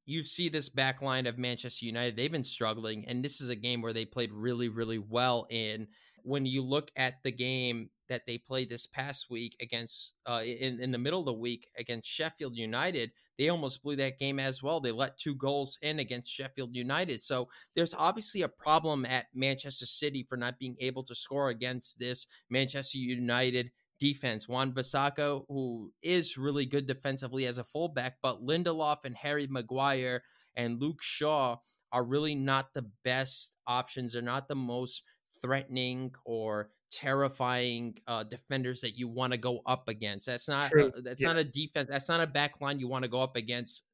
you 0.06 0.24
see 0.24 0.48
this 0.48 0.68
back 0.68 1.00
line 1.00 1.26
of 1.26 1.38
Manchester 1.38 1.86
United. 1.86 2.16
They've 2.16 2.32
been 2.32 2.44
struggling. 2.44 3.06
And 3.06 3.24
this 3.24 3.40
is 3.40 3.48
a 3.48 3.56
game 3.56 3.80
where 3.80 3.92
they 3.92 4.04
played 4.04 4.32
really, 4.32 4.68
really 4.68 4.98
well 4.98 5.46
in. 5.48 5.86
When 6.22 6.46
you 6.46 6.62
look 6.62 6.90
at 6.96 7.22
the 7.22 7.32
game 7.32 7.90
that 8.08 8.26
they 8.26 8.38
played 8.38 8.68
this 8.68 8.86
past 8.86 9.30
week 9.30 9.56
against 9.60 10.14
uh, 10.26 10.40
in 10.44 10.80
in 10.80 10.90
the 10.90 10.98
middle 10.98 11.20
of 11.20 11.26
the 11.26 11.32
week 11.32 11.68
against 11.78 12.08
Sheffield 12.08 12.56
United, 12.56 13.12
they 13.38 13.48
almost 13.48 13.82
blew 13.82 13.96
that 13.96 14.18
game 14.18 14.38
as 14.38 14.62
well. 14.62 14.80
They 14.80 14.92
let 14.92 15.18
two 15.18 15.34
goals 15.34 15.78
in 15.82 15.98
against 15.98 16.30
Sheffield 16.30 16.74
United. 16.74 17.22
So 17.22 17.48
there's 17.74 17.94
obviously 17.94 18.42
a 18.42 18.48
problem 18.48 19.04
at 19.04 19.26
Manchester 19.34 19.86
City 19.86 20.24
for 20.28 20.36
not 20.36 20.58
being 20.58 20.76
able 20.80 21.02
to 21.04 21.14
score 21.14 21.48
against 21.48 21.98
this 21.98 22.26
Manchester 22.50 22.98
United 22.98 23.70
defense. 23.98 24.48
Wan-Bissaka, 24.48 25.44
who 25.48 25.92
is 26.02 26.36
really 26.36 26.66
good 26.66 26.86
defensively 26.86 27.46
as 27.46 27.58
a 27.58 27.64
fullback, 27.64 28.16
but 28.22 28.44
Lindelof 28.44 29.04
and 29.04 29.16
Harry 29.16 29.46
Maguire 29.48 30.22
and 30.56 30.80
Luke 30.80 31.02
Shaw 31.02 31.56
are 31.92 32.04
really 32.04 32.34
not 32.34 32.74
the 32.74 32.90
best 33.04 33.56
options. 33.66 34.12
They're 34.12 34.22
not 34.22 34.48
the 34.48 34.56
most 34.56 35.02
threatening 35.40 36.12
or 36.24 36.70
terrifying 36.94 37.98
uh, 38.06 38.22
defenders 38.22 38.80
that 38.82 38.96
you 38.96 39.08
want 39.08 39.32
to 39.32 39.38
go 39.38 39.60
up 39.66 39.88
against. 39.88 40.26
That's 40.26 40.48
not 40.48 40.66
uh, 40.78 40.90
that's 41.02 41.22
yeah. 41.22 41.28
not 41.28 41.36
a 41.36 41.44
defense. 41.44 41.88
That's 41.90 42.08
not 42.08 42.20
a 42.20 42.26
back 42.26 42.60
line 42.60 42.78
you 42.78 42.88
want 42.88 43.04
to 43.04 43.10
go 43.10 43.20
up 43.20 43.36
against 43.36 43.84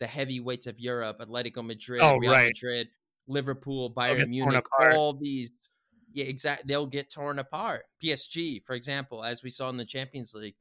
the 0.00 0.06
heavyweights 0.06 0.66
of 0.66 0.78
Europe, 0.78 1.18
Atletico 1.20 1.64
Madrid, 1.64 2.00
oh, 2.02 2.16
Real 2.16 2.32
right. 2.32 2.48
Madrid, 2.48 2.88
Liverpool, 3.26 3.92
Bayern 3.92 4.28
Munich, 4.28 4.66
all 4.92 5.12
these. 5.12 5.50
Yeah, 6.12 6.24
exactly. 6.24 6.64
They'll 6.66 6.86
get 6.86 7.10
torn 7.10 7.38
apart. 7.38 7.84
PSG, 8.02 8.62
for 8.64 8.74
example, 8.74 9.24
as 9.24 9.42
we 9.42 9.50
saw 9.50 9.68
in 9.68 9.76
the 9.76 9.84
Champions 9.84 10.34
League. 10.34 10.56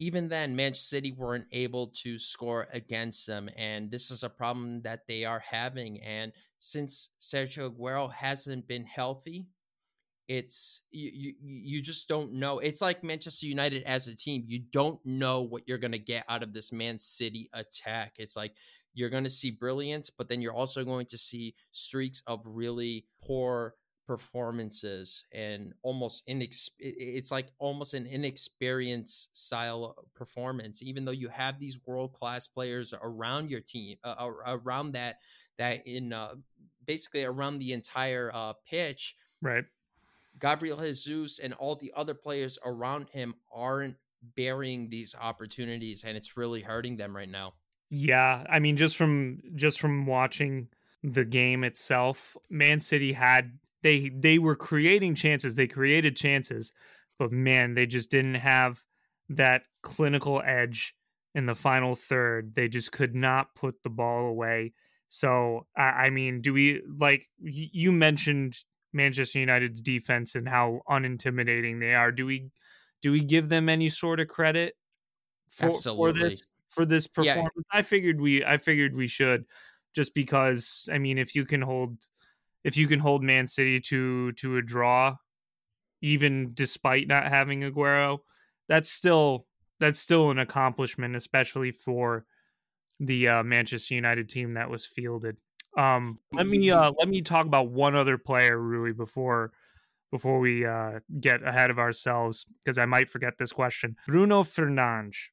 Even 0.00 0.28
then, 0.28 0.54
Manchester 0.54 0.96
City 0.96 1.10
weren't 1.10 1.46
able 1.50 1.88
to 2.02 2.18
score 2.18 2.68
against 2.72 3.26
them, 3.26 3.50
and 3.56 3.90
this 3.90 4.12
is 4.12 4.22
a 4.22 4.28
problem 4.28 4.82
that 4.82 5.08
they 5.08 5.24
are 5.24 5.40
having. 5.40 6.00
And 6.00 6.32
since 6.58 7.10
Sergio 7.20 7.68
Aguero 7.68 8.12
hasn't 8.12 8.68
been 8.68 8.84
healthy, 8.84 9.48
it's 10.28 10.82
you, 10.90 11.10
you 11.12 11.34
you 11.40 11.82
just 11.82 12.08
don't 12.08 12.34
know. 12.34 12.58
It's 12.58 12.80
like 12.80 13.02
manchester 13.02 13.46
united 13.46 13.82
as 13.84 14.08
a 14.08 14.14
team. 14.14 14.44
You 14.46 14.60
don't 14.70 15.04
know 15.04 15.40
what 15.40 15.62
you're 15.66 15.78
going 15.78 15.92
to 15.92 15.98
get 15.98 16.24
out 16.28 16.42
of 16.42 16.52
this 16.52 16.70
man 16.70 16.98
city 16.98 17.48
attack. 17.52 18.14
It's 18.18 18.36
like 18.36 18.52
you're 18.94 19.10
going 19.10 19.24
to 19.24 19.30
see 19.30 19.50
brilliance 19.50 20.10
but 20.10 20.28
then 20.28 20.40
you're 20.40 20.54
also 20.54 20.84
going 20.84 21.06
to 21.06 21.18
see 21.18 21.54
streaks 21.70 22.22
of 22.26 22.40
really 22.44 23.04
poor 23.22 23.74
performances 24.08 25.26
and 25.32 25.74
almost 25.82 26.26
inex- 26.26 26.70
it's 26.78 27.30
like 27.30 27.48
almost 27.58 27.92
an 27.92 28.06
inexperienced 28.06 29.36
style 29.36 29.94
performance. 30.14 30.82
Even 30.82 31.04
though 31.04 31.12
you 31.12 31.28
have 31.28 31.60
these 31.60 31.78
world 31.86 32.14
class 32.14 32.48
players 32.48 32.94
around 33.02 33.50
your 33.50 33.60
team 33.60 33.98
uh, 34.02 34.30
around 34.46 34.92
that 34.92 35.18
that 35.58 35.86
in 35.86 36.14
uh, 36.14 36.34
basically 36.86 37.24
around 37.24 37.58
the 37.58 37.74
entire 37.74 38.30
uh, 38.32 38.54
pitch 38.68 39.14
right 39.42 39.64
Gabriel 40.38 40.78
Jesus 40.78 41.38
and 41.38 41.54
all 41.54 41.76
the 41.76 41.92
other 41.96 42.14
players 42.14 42.58
around 42.64 43.08
him 43.10 43.34
aren't 43.52 43.96
bearing 44.36 44.88
these 44.90 45.14
opportunities 45.20 46.04
and 46.04 46.16
it's 46.16 46.36
really 46.36 46.62
hurting 46.62 46.96
them 46.96 47.14
right 47.14 47.28
now. 47.28 47.54
Yeah, 47.90 48.44
I 48.48 48.58
mean 48.58 48.76
just 48.76 48.96
from 48.96 49.40
just 49.54 49.80
from 49.80 50.06
watching 50.06 50.68
the 51.02 51.24
game 51.24 51.64
itself, 51.64 52.36
Man 52.50 52.80
City 52.80 53.12
had 53.12 53.58
they 53.82 54.10
they 54.10 54.38
were 54.38 54.56
creating 54.56 55.14
chances, 55.14 55.54
they 55.54 55.66
created 55.66 56.16
chances, 56.16 56.72
but 57.18 57.32
man, 57.32 57.74
they 57.74 57.86
just 57.86 58.10
didn't 58.10 58.34
have 58.34 58.84
that 59.30 59.62
clinical 59.82 60.42
edge 60.44 60.94
in 61.34 61.46
the 61.46 61.54
final 61.54 61.94
third. 61.94 62.54
They 62.54 62.68
just 62.68 62.92
could 62.92 63.14
not 63.14 63.54
put 63.54 63.82
the 63.82 63.90
ball 63.90 64.26
away. 64.26 64.72
So 65.08 65.66
I 65.76 66.10
mean, 66.10 66.42
do 66.42 66.52
we 66.52 66.82
like 66.98 67.26
you 67.40 67.92
mentioned 67.92 68.58
Manchester 68.92 69.40
United's 69.40 69.80
defense 69.80 70.34
and 70.34 70.48
how 70.48 70.80
unintimidating 70.88 71.80
they 71.80 71.94
are. 71.94 72.12
Do 72.12 72.26
we 72.26 72.50
do 73.02 73.12
we 73.12 73.20
give 73.20 73.48
them 73.48 73.68
any 73.68 73.88
sort 73.88 74.20
of 74.20 74.28
credit 74.28 74.74
for, 75.50 75.78
for 75.78 76.12
this 76.12 76.42
for 76.68 76.84
this 76.84 77.06
performance? 77.06 77.50
Yeah. 77.56 77.78
I 77.78 77.82
figured 77.82 78.20
we 78.20 78.44
I 78.44 78.58
figured 78.58 78.94
we 78.94 79.06
should 79.06 79.44
just 79.94 80.14
because 80.14 80.88
I 80.92 80.98
mean 80.98 81.18
if 81.18 81.34
you 81.34 81.44
can 81.44 81.62
hold 81.62 81.96
if 82.64 82.76
you 82.76 82.88
can 82.88 82.98
hold 82.98 83.22
Man 83.22 83.46
City 83.46 83.80
to 83.80 84.32
to 84.32 84.56
a 84.56 84.62
draw 84.62 85.16
even 86.00 86.52
despite 86.54 87.08
not 87.08 87.26
having 87.26 87.62
Aguero, 87.62 88.18
that's 88.68 88.90
still 88.90 89.46
that's 89.80 89.98
still 89.98 90.30
an 90.30 90.38
accomplishment 90.38 91.16
especially 91.16 91.72
for 91.72 92.24
the 93.00 93.28
uh, 93.28 93.42
Manchester 93.42 93.94
United 93.94 94.28
team 94.28 94.54
that 94.54 94.70
was 94.70 94.84
fielded. 94.84 95.36
Um, 95.78 96.18
let 96.32 96.48
me 96.48 96.70
uh, 96.72 96.90
let 96.98 97.08
me 97.08 97.22
talk 97.22 97.46
about 97.46 97.70
one 97.70 97.94
other 97.94 98.18
player, 98.18 98.58
Rui, 98.58 98.92
before 98.92 99.52
before 100.10 100.40
we 100.40 100.66
uh, 100.66 100.98
get 101.20 101.46
ahead 101.46 101.70
of 101.70 101.78
ourselves, 101.78 102.44
because 102.58 102.78
I 102.78 102.84
might 102.84 103.08
forget 103.08 103.38
this 103.38 103.52
question. 103.52 103.94
Bruno 104.08 104.42
Fernandes, 104.42 105.28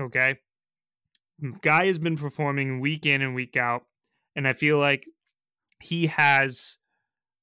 okay, 0.00 0.38
guy 1.60 1.86
has 1.86 1.98
been 1.98 2.16
performing 2.16 2.78
week 2.78 3.04
in 3.04 3.20
and 3.20 3.34
week 3.34 3.56
out, 3.56 3.82
and 4.36 4.46
I 4.46 4.52
feel 4.52 4.78
like 4.78 5.06
he 5.80 6.06
has 6.06 6.78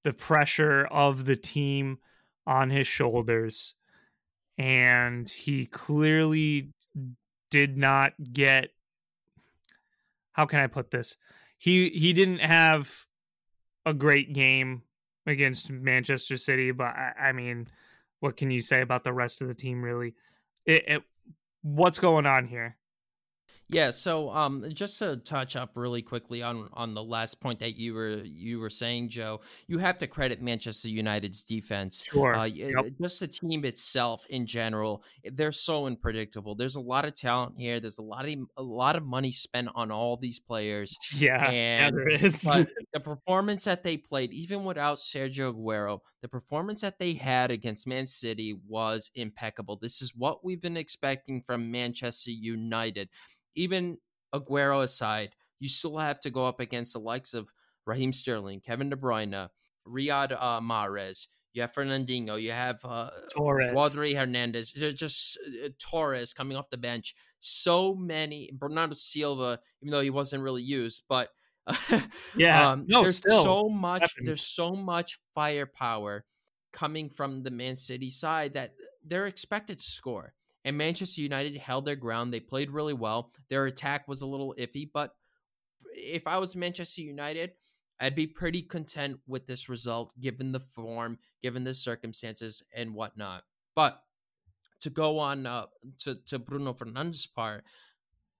the 0.06 0.14
pressure 0.14 0.88
of 0.90 1.26
the 1.26 1.36
team 1.36 1.98
on 2.46 2.70
his 2.70 2.88
shoulders, 2.88 3.76
and 4.58 5.28
he 5.28 5.66
clearly 5.66 6.72
did 7.52 7.78
not 7.78 8.14
get. 8.32 8.70
How 10.32 10.46
can 10.46 10.62
I 10.62 10.68
put 10.68 10.92
this? 10.92 11.18
He 11.58 11.90
he 11.90 12.14
didn't 12.14 12.40
have 12.40 13.06
a 13.86 13.94
great 13.94 14.34
game 14.34 14.84
against 15.26 15.70
Manchester 15.70 16.38
City, 16.38 16.72
but 16.72 16.88
I, 16.88 17.14
I 17.20 17.32
mean, 17.32 17.68
what 18.20 18.38
can 18.38 18.52
you 18.52 18.62
say 18.62 18.82
about 18.82 19.04
the 19.04 19.14
rest 19.14 19.42
of 19.42 19.48
the 19.48 19.54
team? 19.54 19.82
Really, 19.82 20.14
it, 20.66 20.84
it, 20.88 21.04
what's 21.62 22.00
going 22.00 22.26
on 22.26 22.48
here? 22.48 22.78
Yeah, 23.70 23.90
so 23.90 24.32
um, 24.32 24.66
just 24.74 24.98
to 25.00 25.18
touch 25.18 25.58
up 25.58 25.72
really 25.76 26.02
quickly 26.02 26.42
on 26.42 26.70
on 26.74 26.94
the 26.94 27.04
last 27.04 27.42
point 27.42 27.60
that 27.60 27.76
you 27.76 27.94
were 27.94 28.22
you 28.24 28.60
were 28.60 28.70
saying, 28.70 29.10
Joe, 29.10 29.42
you 29.68 29.78
have 29.80 29.98
to 29.98 30.08
credit 30.08 30.42
Manchester 30.42 30.88
United's 30.88 31.44
defense. 31.44 32.06
Sure, 32.06 32.34
uh, 32.34 32.46
yep. 32.46 32.86
just 33.02 33.20
the 33.20 33.28
team 33.28 33.66
itself 33.66 34.26
in 34.30 34.46
general, 34.46 35.04
they're 35.34 35.52
so 35.52 35.86
unpredictable. 35.86 36.56
There's 36.56 36.78
a 36.78 36.82
lot 36.82 37.04
of 37.06 37.14
talent 37.14 37.56
here. 37.58 37.82
There's 37.82 37.98
a 37.98 38.04
lot 38.04 38.26
of 38.26 38.36
a 38.56 38.64
lot 38.64 38.96
of 38.96 39.06
money 39.06 39.34
spent 39.34 39.68
on 39.76 39.92
all 39.92 40.16
these 40.18 40.40
players. 40.40 40.98
Yeah, 41.18 41.50
and 41.50 41.98
there 41.98 42.10
is. 42.10 42.42
the 42.94 43.00
performance 43.00 43.64
that 43.64 43.82
they 43.82 43.98
played, 43.98 44.32
even 44.34 44.66
without 44.66 44.98
Sergio 44.98 45.52
Aguero, 45.52 46.00
the 46.22 46.28
performance 46.28 46.82
that 46.82 47.00
they 47.00 47.14
had 47.14 47.50
against 47.50 47.88
Man 47.88 48.06
City 48.06 48.56
was 48.68 49.10
impeccable. 49.16 49.78
This 49.82 50.02
is 50.02 50.14
what 50.16 50.46
we've 50.46 50.62
been 50.62 50.78
expecting 50.78 51.42
from 51.42 51.72
Manchester 51.72 52.32
United 52.32 53.10
even 53.58 53.98
Aguero 54.34 54.84
aside, 54.84 55.36
you 55.60 55.68
still 55.68 55.98
have 55.98 56.22
to 56.22 56.30
go 56.30 56.46
up 56.46 56.60
against 56.60 56.94
the 56.94 57.00
likes 57.00 57.34
of 57.34 57.52
Raheem 57.86 58.14
Sterling, 58.14 58.62
Kevin 58.62 58.90
De 58.90 58.96
Bruyne, 58.96 59.50
Riyad 59.88 60.32
uh, 60.32 60.62
Mahrez. 60.62 61.28
You 61.54 61.62
have 61.62 61.74
Fernandinho. 61.74 62.40
You 62.40 62.52
have 62.52 62.80
uh, 62.86 63.10
Torres, 63.36 63.74
Rodri 63.74 64.16
Hernandez. 64.16 64.72
Just 64.72 65.40
uh, 65.66 65.70
Torres 65.80 66.34
coming 66.34 66.56
off 66.56 66.70
the 66.70 66.78
bench. 66.78 67.16
So 67.40 67.96
many. 67.96 68.52
Bernardo 68.54 68.94
Silva, 68.96 69.60
even 69.82 69.92
though 69.92 70.02
he 70.02 70.12
wasn't 70.12 70.44
really 70.44 70.62
used, 70.62 71.04
but 71.10 71.30
yeah, 72.38 72.70
um, 72.70 72.86
no, 72.88 73.02
there's 73.02 73.18
still, 73.18 73.44
so 73.44 73.70
much. 73.70 74.02
Definitely. 74.02 74.26
There's 74.26 74.48
so 74.48 74.74
much 74.74 75.20
firepower 75.34 76.26
coming 76.72 77.10
from 77.10 77.44
the 77.44 77.52
Man 77.52 77.76
City 77.76 78.10
side 78.10 78.54
that 78.54 78.74
they're 79.04 79.28
expected 79.28 79.80
to 79.80 79.84
score. 79.84 80.34
And 80.68 80.78
Manchester 80.78 81.22
United 81.22 81.56
held 81.56 81.86
their 81.86 81.96
ground. 81.96 82.34
They 82.34 82.42
played 82.42 82.72
really 82.72 82.94
well. 82.94 83.32
Their 83.50 83.68
attack 83.68 84.06
was 84.06 84.22
a 84.22 84.26
little 84.26 84.54
iffy, 84.60 84.90
but 84.94 85.16
if 85.94 86.28
I 86.28 86.40
was 86.40 86.58
Manchester 86.58 87.04
United, 87.04 87.54
I'd 88.02 88.16
be 88.16 88.28
pretty 88.28 88.64
content 88.64 89.22
with 89.26 89.48
this 89.48 89.70
result 89.70 90.14
given 90.20 90.52
the 90.52 90.60
form, 90.60 91.20
given 91.42 91.64
the 91.64 91.74
circumstances, 91.74 92.64
and 92.76 92.94
whatnot. 92.94 93.44
But 93.78 94.04
to 94.82 94.90
go 94.90 95.20
on 95.20 95.46
uh, 95.46 95.68
to, 96.00 96.16
to 96.26 96.38
Bruno 96.38 96.74
Fernandes' 96.74 97.34
part, 97.34 97.64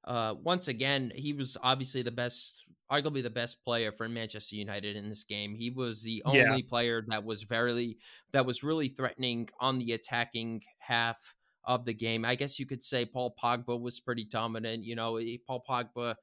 uh, 0.04 0.36
once 0.44 0.68
again, 0.68 1.14
he 1.16 1.32
was 1.32 1.56
obviously 1.64 2.02
the 2.02 2.12
best, 2.12 2.66
arguably 2.92 3.24
the 3.24 3.30
best 3.30 3.64
player 3.64 3.94
for 3.94 4.10
Manchester 4.10 4.58
United 4.58 4.98
in 4.98 5.08
this 5.08 5.24
game. 5.24 5.56
He 5.56 5.70
was 5.70 6.04
the 6.04 6.24
only 6.26 6.40
yeah. 6.40 6.58
player 6.68 7.06
that 7.08 7.24
was 7.24 7.44
very 7.44 8.00
that 8.34 8.46
was 8.46 8.64
really 8.64 8.90
threatening 8.90 9.48
on 9.62 9.80
the 9.80 9.94
attacking 9.94 10.64
half 10.80 11.34
of 11.68 11.86
the 11.86 11.94
game. 11.94 12.26
I 12.26 12.36
guess 12.36 12.58
you 12.58 12.66
could 12.66 12.84
say 12.84 13.06
Paul 13.06 13.36
Pogba 13.42 13.80
was 13.80 14.00
pretty 14.00 14.24
dominant. 14.24 14.86
You 14.86 14.96
know, 14.96 15.20
Paul 15.46 15.64
Pogba, 15.70 16.16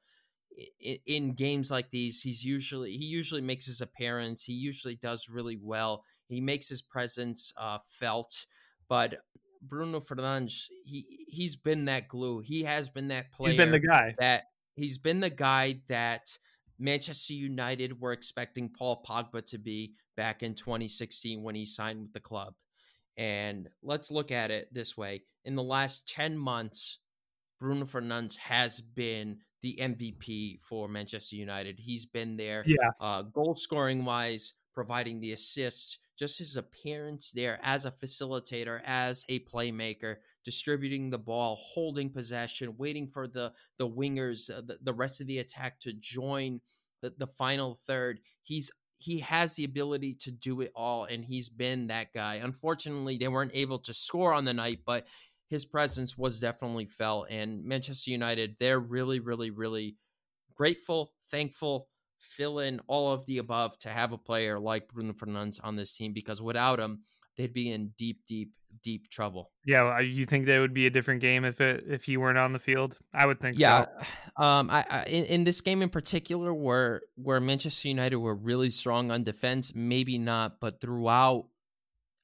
in, 1.05 1.33
games 1.33 1.69
like 1.69 1.91
these, 1.91 2.21
he's 2.21 2.43
usually 2.43 2.91
he 2.91 3.05
usually 3.05 3.41
makes 3.41 3.67
his 3.67 3.79
appearance. 3.79 4.43
He 4.43 4.53
usually 4.53 4.95
does 4.95 5.29
really 5.29 5.57
well. 5.61 6.03
He 6.27 6.41
makes 6.41 6.67
his 6.67 6.81
presence 6.81 7.53
uh, 7.57 7.77
felt, 7.87 8.45
but 8.89 9.19
Bruno 9.61 9.99
Fernandes, 9.99 10.65
he 10.83 11.25
he's 11.27 11.55
been 11.55 11.85
that 11.85 12.07
glue. 12.07 12.39
He 12.39 12.63
has 12.63 12.89
been 12.89 13.09
that 13.09 13.31
player. 13.31 13.51
He's 13.51 13.57
been 13.57 13.71
the 13.71 13.79
guy 13.79 14.15
that 14.19 14.45
he's 14.75 14.97
been 14.97 15.19
the 15.19 15.29
guy 15.29 15.81
that 15.87 16.37
Manchester 16.79 17.33
United 17.33 18.01
were 18.01 18.11
expecting 18.11 18.69
Paul 18.69 19.03
Pogba 19.07 19.45
to 19.45 19.59
be 19.59 19.93
back 20.17 20.41
in 20.41 20.55
2016 20.55 21.43
when 21.43 21.53
he 21.53 21.65
signed 21.65 22.01
with 22.01 22.13
the 22.13 22.19
club. 22.19 22.55
And 23.17 23.69
let's 23.81 24.11
look 24.11 24.31
at 24.31 24.51
it 24.51 24.73
this 24.73 24.97
way. 24.97 25.23
In 25.45 25.55
the 25.55 25.63
last 25.63 26.09
10 26.09 26.37
months, 26.37 26.99
Bruno 27.59 27.85
Fernandes 27.85 28.35
has 28.37 28.81
been 28.81 29.37
the 29.61 29.77
MVP 29.81 30.59
for 30.61 30.87
Manchester 30.87 31.35
United. 31.35 31.79
He's 31.79 32.05
been 32.05 32.35
there, 32.35 32.63
yeah, 32.65 32.91
uh, 32.99 33.21
goal 33.21 33.55
scoring 33.55 34.05
wise, 34.05 34.53
providing 34.73 35.19
the 35.19 35.31
assists, 35.31 35.97
just 36.17 36.39
his 36.39 36.55
appearance 36.55 37.31
there 37.31 37.59
as 37.63 37.85
a 37.85 37.91
facilitator, 37.91 38.81
as 38.85 39.23
a 39.29 39.39
playmaker, 39.39 40.17
distributing 40.43 41.09
the 41.09 41.17
ball, 41.17 41.55
holding 41.59 42.09
possession, 42.09 42.75
waiting 42.77 43.07
for 43.07 43.27
the 43.27 43.53
the 43.77 43.87
wingers, 43.87 44.49
uh, 44.49 44.61
the, 44.61 44.77
the 44.81 44.93
rest 44.93 45.21
of 45.21 45.27
the 45.27 45.39
attack 45.39 45.79
to 45.79 45.93
join 45.93 46.59
the, 47.01 47.13
the 47.17 47.27
final 47.27 47.75
third. 47.87 48.19
He's 48.43 48.71
he 48.97 49.19
has 49.19 49.55
the 49.55 49.65
ability 49.65 50.13
to 50.21 50.31
do 50.31 50.61
it 50.61 50.71
all, 50.75 51.05
and 51.05 51.25
he's 51.25 51.49
been 51.49 51.87
that 51.87 52.13
guy. 52.13 52.35
Unfortunately, 52.35 53.17
they 53.17 53.27
weren't 53.27 53.51
able 53.53 53.79
to 53.79 53.93
score 53.93 54.33
on 54.33 54.45
the 54.45 54.53
night, 54.53 54.79
but 54.85 55.05
his 55.47 55.65
presence 55.65 56.17
was 56.17 56.39
definitely 56.39 56.85
felt. 56.85 57.27
And 57.29 57.63
Manchester 57.63 58.11
United, 58.11 58.55
they're 58.59 58.79
really, 58.79 59.19
really, 59.19 59.49
really 59.49 59.97
grateful, 60.55 61.11
thankful 61.29 61.87
fill 62.19 62.59
in 62.59 62.79
all 62.87 63.11
of 63.11 63.25
the 63.25 63.37
above 63.37 63.77
to 63.79 63.89
have 63.89 64.11
a 64.11 64.17
player 64.17 64.59
like 64.59 64.87
Bruno 64.87 65.13
Fernandes 65.13 65.59
on 65.63 65.75
this 65.75 65.95
team 65.95 66.13
because 66.13 66.41
without 66.41 66.79
him, 66.79 67.03
they'd 67.37 67.53
be 67.53 67.71
in 67.71 67.93
deep, 67.97 68.25
deep, 68.27 68.51
deep 68.83 69.09
trouble. 69.09 69.51
Yeah, 69.65 69.99
you 69.99 70.25
think 70.25 70.45
that 70.47 70.59
would 70.59 70.73
be 70.73 70.85
a 70.85 70.89
different 70.89 71.21
game 71.21 71.45
if 71.45 71.61
it 71.61 71.83
if 71.87 72.03
he 72.03 72.17
weren't 72.17 72.37
on 72.37 72.53
the 72.53 72.59
field? 72.59 72.97
I 73.13 73.25
would 73.25 73.39
think. 73.39 73.59
Yeah, 73.59 73.85
so. 74.37 74.43
um, 74.43 74.69
I, 74.69 74.85
I 74.89 75.03
in, 75.03 75.25
in 75.25 75.43
this 75.43 75.61
game 75.61 75.81
in 75.81 75.89
particular, 75.89 76.53
where 76.53 77.01
where 77.15 77.39
Manchester 77.39 77.87
United 77.87 78.17
were 78.17 78.35
really 78.35 78.69
strong 78.69 79.11
on 79.11 79.23
defense, 79.23 79.73
maybe 79.75 80.17
not, 80.17 80.59
but 80.59 80.81
throughout. 80.81 81.45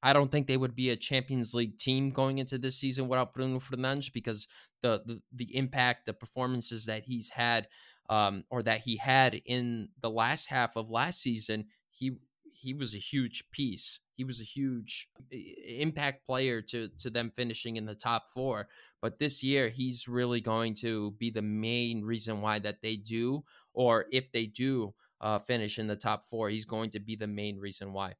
I 0.02 0.12
don't 0.12 0.30
think 0.30 0.46
they 0.46 0.56
would 0.56 0.74
be 0.74 0.90
a 0.90 0.96
Champions 0.96 1.54
League 1.54 1.78
team 1.78 2.10
going 2.10 2.38
into 2.38 2.58
this 2.58 2.76
season 2.76 3.08
without 3.08 3.34
Bruno 3.34 3.58
Fernandes 3.60 4.12
because 4.12 4.48
the, 4.80 5.02
the 5.04 5.22
the 5.32 5.56
impact, 5.56 6.06
the 6.06 6.12
performances 6.14 6.86
that 6.86 7.04
he's 7.04 7.30
had 7.30 7.68
um, 8.08 8.44
or 8.50 8.62
that 8.62 8.80
he 8.80 8.96
had 8.96 9.40
in 9.44 9.88
the 10.00 10.10
last 10.10 10.46
half 10.46 10.76
of 10.76 10.90
last 10.90 11.20
season, 11.20 11.66
he 11.90 12.16
he 12.52 12.74
was 12.74 12.94
a 12.94 12.98
huge 12.98 13.44
piece. 13.50 14.00
He 14.16 14.24
was 14.24 14.40
a 14.40 14.44
huge 14.44 15.08
impact 15.30 16.26
player 16.26 16.60
to 16.62 16.88
to 16.98 17.10
them 17.10 17.32
finishing 17.34 17.76
in 17.76 17.86
the 17.86 17.94
top 17.94 18.28
four. 18.28 18.68
But 19.00 19.18
this 19.18 19.42
year, 19.42 19.68
he's 19.68 20.08
really 20.08 20.40
going 20.40 20.74
to 20.76 21.12
be 21.12 21.30
the 21.30 21.42
main 21.42 22.04
reason 22.04 22.40
why 22.40 22.58
that 22.60 22.82
they 22.82 22.96
do, 22.96 23.44
or 23.72 24.06
if 24.12 24.30
they 24.32 24.46
do 24.46 24.94
uh, 25.20 25.38
finish 25.38 25.78
in 25.78 25.86
the 25.86 25.96
top 25.96 26.24
four, 26.24 26.48
he's 26.50 26.64
going 26.64 26.90
to 26.90 27.00
be 27.00 27.16
the 27.16 27.26
main 27.26 27.58
reason 27.58 27.92
why. 27.92 28.14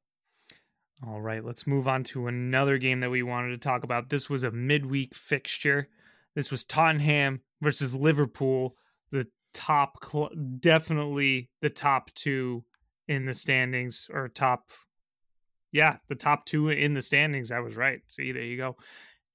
All 1.05 1.21
right, 1.21 1.43
let's 1.43 1.67
move 1.67 1.87
on 1.87 2.03
to 2.05 2.27
another 2.27 2.77
game 2.77 3.01
that 3.01 3.11
we 3.11 3.23
wanted 3.23 3.49
to 3.49 3.57
talk 3.57 3.83
about. 3.83 4.09
This 4.09 4.29
was 4.29 4.43
a 4.43 4.51
midweek 4.51 5.13
fixture. 5.13 5.89
This 6.35 6.49
was 6.49 6.63
Tottenham 6.63 7.41
versus 7.61 7.93
Liverpool. 7.93 8.77
The 9.11 9.27
top, 9.53 10.03
cl- 10.03 10.31
definitely 10.59 11.49
the 11.61 11.69
top 11.69 12.13
two 12.15 12.63
in 13.07 13.25
the 13.25 13.33
standings, 13.33 14.09
or 14.13 14.29
top, 14.29 14.71
yeah, 15.71 15.97
the 16.07 16.15
top 16.15 16.45
two 16.45 16.69
in 16.69 16.93
the 16.93 17.01
standings. 17.01 17.51
I 17.51 17.59
was 17.59 17.75
right. 17.75 18.01
See, 18.07 18.31
there 18.31 18.43
you 18.43 18.57
go. 18.57 18.77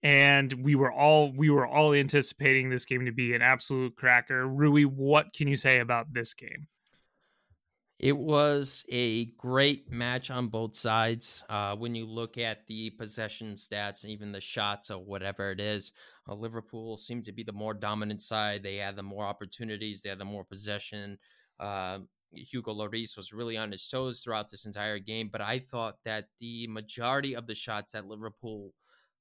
And 0.02 0.52
we 0.52 0.74
were 0.74 0.92
all 0.92 1.32
we 1.36 1.50
were 1.50 1.66
all 1.66 1.92
anticipating 1.92 2.70
this 2.70 2.84
game 2.84 3.04
to 3.06 3.12
be 3.12 3.34
an 3.34 3.42
absolute 3.42 3.96
cracker. 3.96 4.46
Rui, 4.46 4.84
what 4.84 5.32
can 5.34 5.48
you 5.48 5.56
say 5.56 5.80
about 5.80 6.14
this 6.14 6.34
game? 6.34 6.68
It 7.98 8.16
was 8.16 8.86
a 8.90 9.24
great 9.36 9.90
match 9.90 10.30
on 10.30 10.48
both 10.48 10.76
sides. 10.76 11.42
Uh, 11.48 11.74
when 11.74 11.96
you 11.96 12.06
look 12.06 12.38
at 12.38 12.64
the 12.68 12.90
possession 12.90 13.54
stats 13.54 14.04
and 14.04 14.12
even 14.12 14.30
the 14.30 14.40
shots 14.40 14.92
or 14.92 15.04
whatever 15.04 15.50
it 15.50 15.58
is, 15.58 15.90
uh, 16.28 16.34
Liverpool 16.34 16.96
seemed 16.96 17.24
to 17.24 17.32
be 17.32 17.42
the 17.42 17.52
more 17.52 17.74
dominant 17.74 18.20
side. 18.20 18.62
They 18.62 18.76
had 18.76 18.94
the 18.94 19.02
more 19.02 19.24
opportunities, 19.24 20.02
they 20.02 20.10
had 20.10 20.20
the 20.20 20.24
more 20.24 20.44
possession. 20.44 21.18
Uh, 21.58 22.00
Hugo 22.30 22.72
Lloris 22.72 23.16
was 23.16 23.32
really 23.32 23.56
on 23.56 23.72
his 23.72 23.88
toes 23.88 24.20
throughout 24.20 24.48
this 24.48 24.64
entire 24.64 25.00
game, 25.00 25.28
but 25.32 25.40
I 25.40 25.58
thought 25.58 25.96
that 26.04 26.28
the 26.38 26.68
majority 26.68 27.34
of 27.34 27.48
the 27.48 27.54
shots 27.56 27.94
that 27.94 28.06
Liverpool 28.06 28.74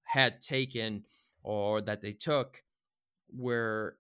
had 0.04 0.40
taken 0.40 1.04
or 1.42 1.82
that 1.82 2.02
they 2.02 2.14
took 2.14 2.64
were 3.36 3.98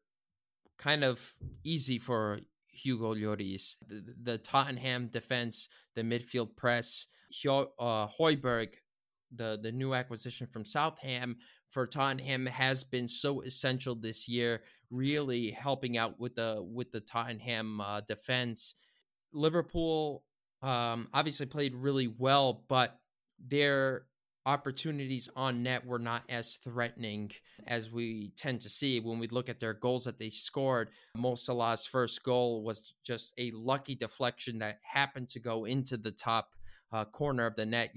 kind 0.77 1.03
of 1.03 1.33
easy 1.63 1.97
for 1.97 2.39
Hugo 2.77 3.15
Lloris. 3.15 3.75
The, 3.87 4.13
the, 4.23 4.37
Tottenham 4.37 5.07
defense, 5.07 5.69
the 5.95 6.03
midfield 6.03 6.55
press, 6.55 7.07
uh, 7.45 8.07
Højbjerg, 8.19 8.69
the, 9.35 9.59
the 9.61 9.71
new 9.71 9.93
acquisition 9.93 10.47
from 10.47 10.65
Southam 10.65 11.37
for 11.69 11.85
Tottenham 11.85 12.45
has 12.45 12.83
been 12.83 13.07
so 13.07 13.41
essential 13.41 13.95
this 13.95 14.27
year, 14.27 14.61
really 14.89 15.51
helping 15.51 15.97
out 15.97 16.19
with 16.19 16.35
the 16.35 16.65
with 16.65 16.91
the 16.91 17.01
Tottenham 17.01 17.81
uh, 17.81 18.01
defense. 18.01 18.75
Liverpool 19.33 20.23
um, 20.61 21.09
obviously 21.13 21.45
played 21.45 21.75
really 21.75 22.07
well, 22.07 22.63
but 22.67 22.99
their 23.45 24.05
opportunities 24.47 25.29
on 25.35 25.61
net 25.61 25.85
were 25.85 25.99
not 25.99 26.23
as 26.29 26.53
threatening 26.63 27.29
as 27.67 27.91
we 27.91 28.31
tend 28.37 28.61
to 28.61 28.69
see 28.69 28.97
when 29.01 29.19
we 29.19 29.27
look 29.27 29.49
at 29.49 29.59
their 29.59 29.73
goals 29.73 30.05
that 30.05 30.17
they 30.17 30.29
scored. 30.29 30.89
Mo 31.15 31.35
Salah's 31.35 31.85
first 31.85 32.23
goal 32.23 32.63
was 32.63 32.93
just 33.03 33.33
a 33.37 33.51
lucky 33.51 33.93
deflection 33.93 34.59
that 34.59 34.79
happened 34.83 35.27
to 35.27 35.39
go 35.39 35.65
into 35.65 35.97
the 35.97 36.11
top 36.11 36.55
uh, 36.93 37.03
corner 37.03 37.45
of 37.45 37.57
the 37.57 37.65
net. 37.65 37.93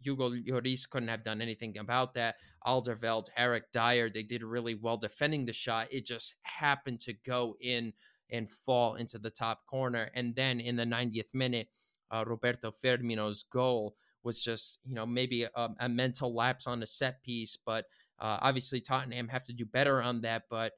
Hugo 0.00 0.30
Lloris 0.30 0.90
couldn't 0.90 1.08
have 1.08 1.22
done 1.22 1.40
anything 1.40 1.78
about 1.78 2.14
that. 2.14 2.34
Alderweireld, 2.66 3.28
Eric 3.36 3.70
Dier, 3.72 4.10
they 4.10 4.24
did 4.24 4.42
really 4.42 4.74
well 4.74 4.96
defending 4.96 5.44
the 5.44 5.52
shot. 5.52 5.86
It 5.92 6.04
just 6.04 6.34
happened 6.42 6.98
to 7.02 7.12
go 7.12 7.54
in 7.60 7.92
and 8.28 8.50
fall 8.50 8.96
into 8.96 9.18
the 9.18 9.30
top 9.30 9.64
corner. 9.66 10.10
And 10.14 10.34
then 10.34 10.58
in 10.58 10.74
the 10.74 10.84
90th 10.84 11.32
minute, 11.32 11.68
uh, 12.10 12.24
Roberto 12.26 12.72
Firmino's 12.72 13.44
goal 13.44 13.94
was 14.26 14.42
just 14.42 14.80
you 14.84 14.94
know 14.94 15.06
maybe 15.06 15.44
a, 15.44 15.68
a 15.80 15.88
mental 15.88 16.34
lapse 16.34 16.66
on 16.66 16.82
a 16.82 16.86
set 16.86 17.22
piece, 17.22 17.56
but 17.56 17.86
uh, 18.18 18.38
obviously 18.42 18.80
Tottenham 18.80 19.28
have 19.28 19.44
to 19.44 19.52
do 19.52 19.64
better 19.64 20.02
on 20.02 20.20
that. 20.22 20.44
But 20.50 20.72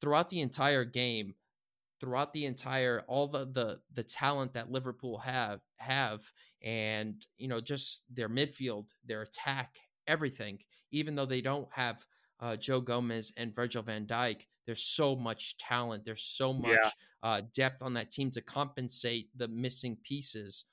throughout 0.00 0.30
the 0.30 0.40
entire 0.40 0.84
game, 0.84 1.34
throughout 2.00 2.32
the 2.32 2.46
entire 2.46 3.04
all 3.06 3.28
the 3.28 3.44
the 3.44 3.80
the 3.92 4.02
talent 4.02 4.54
that 4.54 4.72
Liverpool 4.72 5.18
have 5.18 5.60
have, 5.76 6.32
and 6.62 7.24
you 7.36 7.46
know 7.46 7.60
just 7.60 8.04
their 8.12 8.28
midfield, 8.28 8.86
their 9.04 9.22
attack, 9.22 9.76
everything. 10.08 10.58
Even 10.90 11.14
though 11.14 11.26
they 11.26 11.42
don't 11.42 11.68
have 11.72 12.04
uh, 12.40 12.56
Joe 12.56 12.80
Gomez 12.80 13.32
and 13.36 13.54
Virgil 13.54 13.82
Van 13.82 14.06
Dijk, 14.06 14.46
there's 14.66 14.82
so 14.82 15.14
much 15.14 15.56
talent. 15.58 16.04
There's 16.04 16.24
so 16.24 16.52
much 16.52 16.78
yeah. 16.82 16.90
uh, 17.22 17.42
depth 17.54 17.82
on 17.82 17.94
that 17.94 18.10
team 18.10 18.30
to 18.32 18.40
compensate 18.40 19.28
the 19.36 19.48
missing 19.48 19.98
pieces. 20.02 20.64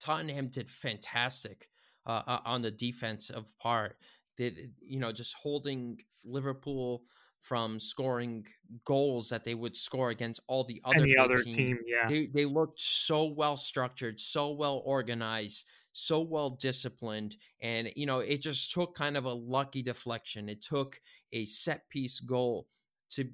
Tottenham 0.00 0.48
did 0.48 0.68
fantastic 0.68 1.68
uh, 2.06 2.38
on 2.44 2.62
the 2.62 2.70
defensive 2.70 3.56
part. 3.58 3.96
Did 4.36 4.72
you 4.80 4.98
know 4.98 5.12
just 5.12 5.34
holding 5.34 6.00
Liverpool 6.24 7.04
from 7.40 7.80
scoring 7.80 8.46
goals 8.84 9.30
that 9.30 9.44
they 9.44 9.54
would 9.54 9.76
score 9.76 10.10
against 10.10 10.40
all 10.46 10.64
the 10.64 10.80
other 10.84 11.02
Any 11.02 11.16
other 11.16 11.36
team. 11.36 11.54
team 11.54 11.78
yeah, 11.86 12.08
they 12.08 12.26
they 12.26 12.44
looked 12.44 12.80
so 12.80 13.24
well 13.24 13.56
structured, 13.56 14.20
so 14.20 14.50
well 14.52 14.82
organized, 14.84 15.64
so 15.92 16.20
well 16.20 16.50
disciplined, 16.50 17.36
and 17.60 17.90
you 17.96 18.06
know 18.06 18.20
it 18.20 18.42
just 18.42 18.72
took 18.72 18.94
kind 18.94 19.16
of 19.16 19.24
a 19.24 19.32
lucky 19.32 19.82
deflection. 19.82 20.48
It 20.48 20.60
took 20.62 21.00
a 21.32 21.46
set 21.46 21.88
piece 21.88 22.20
goal 22.20 22.68
to 23.10 23.30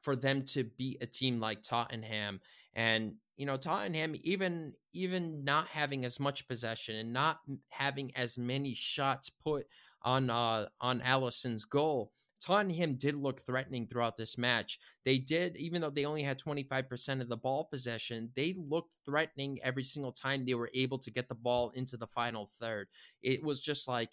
for 0.00 0.16
them 0.16 0.42
to 0.42 0.64
beat 0.64 1.02
a 1.02 1.06
team 1.06 1.38
like 1.38 1.62
Tottenham. 1.62 2.40
And 2.74 3.14
you 3.36 3.46
know, 3.46 3.56
Tottenham 3.56 4.14
even 4.22 4.74
even 4.92 5.44
not 5.44 5.68
having 5.68 6.04
as 6.04 6.20
much 6.20 6.46
possession 6.46 6.96
and 6.96 7.12
not 7.12 7.38
having 7.70 8.12
as 8.16 8.36
many 8.36 8.74
shots 8.74 9.30
put 9.30 9.66
on 10.02 10.30
uh 10.30 10.66
on 10.80 11.00
Alisson's 11.00 11.64
goal, 11.64 12.12
Tottenham 12.40 12.94
did 12.94 13.14
look 13.14 13.40
threatening 13.40 13.86
throughout 13.86 14.16
this 14.16 14.38
match. 14.38 14.78
They 15.04 15.18
did, 15.18 15.56
even 15.56 15.80
though 15.82 15.90
they 15.90 16.06
only 16.06 16.22
had 16.22 16.38
25% 16.38 17.20
of 17.20 17.28
the 17.28 17.36
ball 17.36 17.68
possession, 17.70 18.30
they 18.34 18.54
looked 18.56 18.94
threatening 19.04 19.58
every 19.62 19.84
single 19.84 20.12
time 20.12 20.44
they 20.44 20.54
were 20.54 20.70
able 20.74 20.98
to 20.98 21.10
get 21.10 21.28
the 21.28 21.34
ball 21.34 21.70
into 21.74 21.96
the 21.96 22.06
final 22.06 22.48
third. 22.60 22.88
It 23.22 23.42
was 23.44 23.60
just 23.60 23.86
like, 23.88 24.10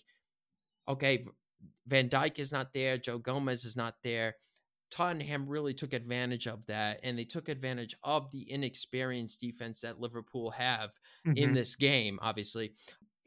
okay, 0.88 1.26
Van 1.88 2.10
Dijk 2.10 2.40
is 2.40 2.52
not 2.52 2.74
there, 2.74 2.98
Joe 2.98 3.18
Gomez 3.18 3.66
is 3.66 3.76
not 3.78 3.96
there 4.04 4.36
Tottenham 4.90 5.48
really 5.48 5.74
took 5.74 5.94
advantage 5.94 6.48
of 6.48 6.66
that, 6.68 7.00
and 7.04 7.18
they 7.18 7.26
took 7.26 7.50
advantage 7.50 7.96
of 8.04 8.32
the 8.32 8.50
inexperienced 8.52 9.42
defense 9.42 9.82
that 9.82 10.00
Liverpool 10.00 10.52
have 10.52 10.92
mm-hmm. 11.26 11.38
in 11.38 11.54
this 11.54 11.76
game, 11.76 12.20
obviously, 12.22 12.74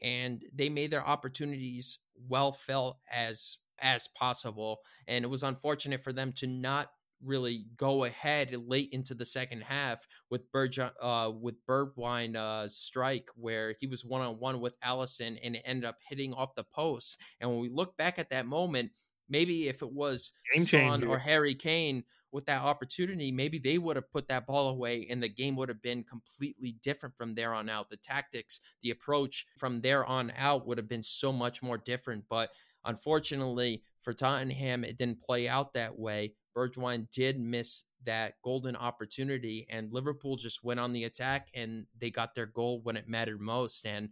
and 0.01 0.43
they 0.53 0.69
made 0.69 0.91
their 0.91 1.05
opportunities 1.05 1.99
well 2.27 2.51
felt 2.51 2.99
as 3.11 3.57
as 3.79 4.07
possible. 4.07 4.79
And 5.07 5.25
it 5.25 5.29
was 5.29 5.43
unfortunate 5.43 6.03
for 6.03 6.13
them 6.13 6.31
to 6.33 6.47
not 6.47 6.89
really 7.23 7.65
go 7.77 8.03
ahead 8.03 8.55
late 8.67 8.89
into 8.91 9.13
the 9.13 9.25
second 9.25 9.61
half 9.61 10.07
with 10.29 10.51
Berg, 10.51 10.79
uh, 10.79 11.31
with 11.39 11.55
Bergwijn 11.67 12.35
uh, 12.35 12.67
strike 12.67 13.29
where 13.35 13.75
he 13.79 13.87
was 13.87 14.03
one 14.03 14.21
on 14.21 14.39
one 14.39 14.59
with 14.59 14.79
Alisson 14.81 15.37
and 15.43 15.55
it 15.55 15.61
ended 15.65 15.85
up 15.85 15.97
hitting 16.07 16.33
off 16.33 16.55
the 16.55 16.63
post. 16.63 17.19
And 17.39 17.49
when 17.49 17.59
we 17.59 17.69
look 17.69 17.97
back 17.97 18.17
at 18.19 18.29
that 18.31 18.45
moment, 18.45 18.91
maybe 19.31 19.67
if 19.67 19.81
it 19.81 19.91
was 19.91 20.31
game 20.53 20.65
Son 20.65 21.03
or 21.05 21.17
Harry 21.17 21.55
Kane 21.55 22.03
with 22.31 22.45
that 22.45 22.61
opportunity, 22.61 23.31
maybe 23.31 23.57
they 23.57 23.77
would 23.77 23.95
have 23.95 24.11
put 24.11 24.27
that 24.27 24.45
ball 24.45 24.69
away 24.69 25.07
and 25.09 25.23
the 25.23 25.29
game 25.29 25.55
would 25.55 25.69
have 25.69 25.81
been 25.81 26.03
completely 26.03 26.77
different 26.83 27.17
from 27.17 27.33
there 27.33 27.53
on 27.53 27.69
out. 27.69 27.89
The 27.89 27.97
tactics, 27.97 28.59
the 28.83 28.91
approach 28.91 29.45
from 29.57 29.81
there 29.81 30.05
on 30.05 30.31
out 30.37 30.67
would 30.67 30.77
have 30.77 30.87
been 30.87 31.03
so 31.03 31.31
much 31.31 31.63
more 31.63 31.77
different. 31.77 32.25
But 32.29 32.51
unfortunately 32.85 33.83
for 34.01 34.13
Tottenham, 34.13 34.83
it 34.83 34.97
didn't 34.97 35.23
play 35.23 35.47
out 35.47 35.73
that 35.73 35.97
way. 35.97 36.33
Bergwijn 36.55 37.07
did 37.11 37.39
miss 37.39 37.85
that 38.05 38.33
golden 38.43 38.75
opportunity, 38.75 39.65
and 39.69 39.93
Liverpool 39.93 40.35
just 40.35 40.63
went 40.63 40.81
on 40.81 40.91
the 40.91 41.05
attack 41.05 41.47
and 41.53 41.85
they 41.97 42.09
got 42.09 42.35
their 42.35 42.45
goal 42.45 42.81
when 42.81 42.97
it 42.97 43.07
mattered 43.07 43.39
most. 43.39 43.85
And 43.85 44.09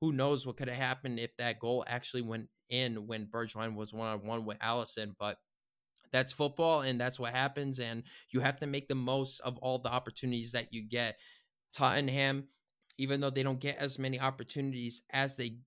who 0.00 0.12
knows 0.12 0.46
what 0.46 0.56
could 0.56 0.68
have 0.68 0.76
happened 0.76 1.18
if 1.18 1.36
that 1.36 1.58
goal 1.58 1.84
actually 1.86 2.22
went 2.22 2.48
in 2.70 3.06
when 3.06 3.26
Bergwijn 3.26 3.74
was 3.74 3.92
one 3.92 4.08
on 4.08 4.26
one 4.26 4.44
with 4.44 4.58
Alisson, 4.58 5.14
But 5.18 5.38
that's 6.12 6.32
football, 6.32 6.80
and 6.80 7.00
that's 7.00 7.18
what 7.18 7.32
happens. 7.32 7.78
And 7.78 8.02
you 8.30 8.40
have 8.40 8.58
to 8.60 8.66
make 8.66 8.88
the 8.88 8.94
most 8.94 9.40
of 9.40 9.58
all 9.58 9.78
the 9.78 9.92
opportunities 9.92 10.52
that 10.52 10.72
you 10.72 10.82
get. 10.82 11.18
Tottenham, 11.72 12.48
even 12.98 13.20
though 13.20 13.30
they 13.30 13.42
don't 13.42 13.60
get 13.60 13.78
as 13.78 13.98
many 13.98 14.18
opportunities 14.18 15.02
as 15.10 15.36
they 15.36 15.58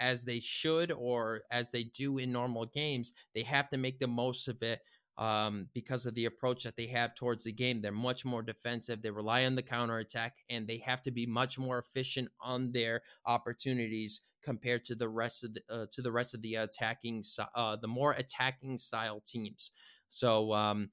as 0.00 0.24
they 0.24 0.40
should 0.40 0.90
or 0.90 1.42
as 1.50 1.70
they 1.70 1.84
do 1.84 2.18
in 2.18 2.32
normal 2.32 2.66
games, 2.66 3.12
they 3.34 3.42
have 3.42 3.68
to 3.70 3.76
make 3.76 3.98
the 3.98 4.06
most 4.06 4.48
of 4.48 4.62
it 4.62 4.80
um, 5.18 5.68
because 5.72 6.06
of 6.06 6.14
the 6.14 6.26
approach 6.26 6.64
that 6.64 6.76
they 6.76 6.86
have 6.86 7.14
towards 7.14 7.44
the 7.44 7.52
game. 7.52 7.80
They're 7.80 7.92
much 7.92 8.24
more 8.24 8.42
defensive. 8.42 9.02
They 9.02 9.10
rely 9.10 9.44
on 9.44 9.54
the 9.54 9.62
counter 9.62 9.98
attack, 9.98 10.34
and 10.50 10.66
they 10.66 10.78
have 10.78 11.02
to 11.02 11.10
be 11.10 11.26
much 11.26 11.58
more 11.58 11.78
efficient 11.78 12.28
on 12.40 12.72
their 12.72 13.02
opportunities 13.24 14.22
compared 14.42 14.84
to 14.84 14.94
the 14.94 15.08
rest 15.08 15.42
of 15.44 15.54
the 15.54 15.60
uh, 15.70 15.86
to 15.92 16.02
the 16.02 16.12
rest 16.12 16.34
of 16.34 16.42
the 16.42 16.54
attacking 16.54 17.22
uh, 17.54 17.76
the 17.76 17.88
more 17.88 18.12
attacking 18.12 18.78
style 18.78 19.22
teams. 19.26 19.70
So 20.08 20.52
um, 20.52 20.90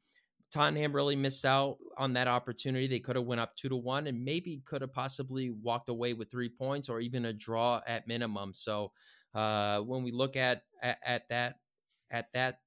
Tottenham 0.52 0.94
really 0.94 1.16
missed 1.16 1.46
out 1.46 1.78
on 1.98 2.14
that 2.14 2.28
opportunity. 2.28 2.88
They 2.88 3.00
could 3.00 3.16
have 3.16 3.26
went 3.26 3.42
up 3.42 3.56
two 3.56 3.70
to 3.70 3.76
one, 3.76 4.08
and 4.08 4.24
maybe 4.24 4.62
could 4.66 4.82
have 4.82 4.94
possibly 4.94 5.50
walked 5.50 5.90
away 5.90 6.14
with 6.14 6.32
three 6.32 6.50
points 6.50 6.90
or 6.90 7.00
even 7.00 7.26
a 7.26 7.34
draw 7.34 7.82
at 7.86 8.08
minimum. 8.08 8.54
So 8.54 8.92
uh, 9.36 9.80
when 9.80 10.04
we 10.04 10.12
look 10.12 10.36
at, 10.36 10.64
at 10.82 10.98
at 11.06 11.30
that 11.30 11.56
at 12.12 12.32
that 12.34 12.60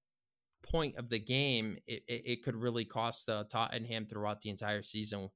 point 0.67 0.97
of 0.97 1.09
the 1.09 1.19
game, 1.19 1.79
it, 1.87 2.03
it, 2.09 2.23
it 2.25 2.43
could 2.43 2.57
really 2.57 2.85
cost 2.85 3.29
uh, 3.29 3.45
Tottenham 3.51 4.07
throughout 4.07 4.41
the 4.41 4.51
entire 4.51 4.83
season. 4.83 5.31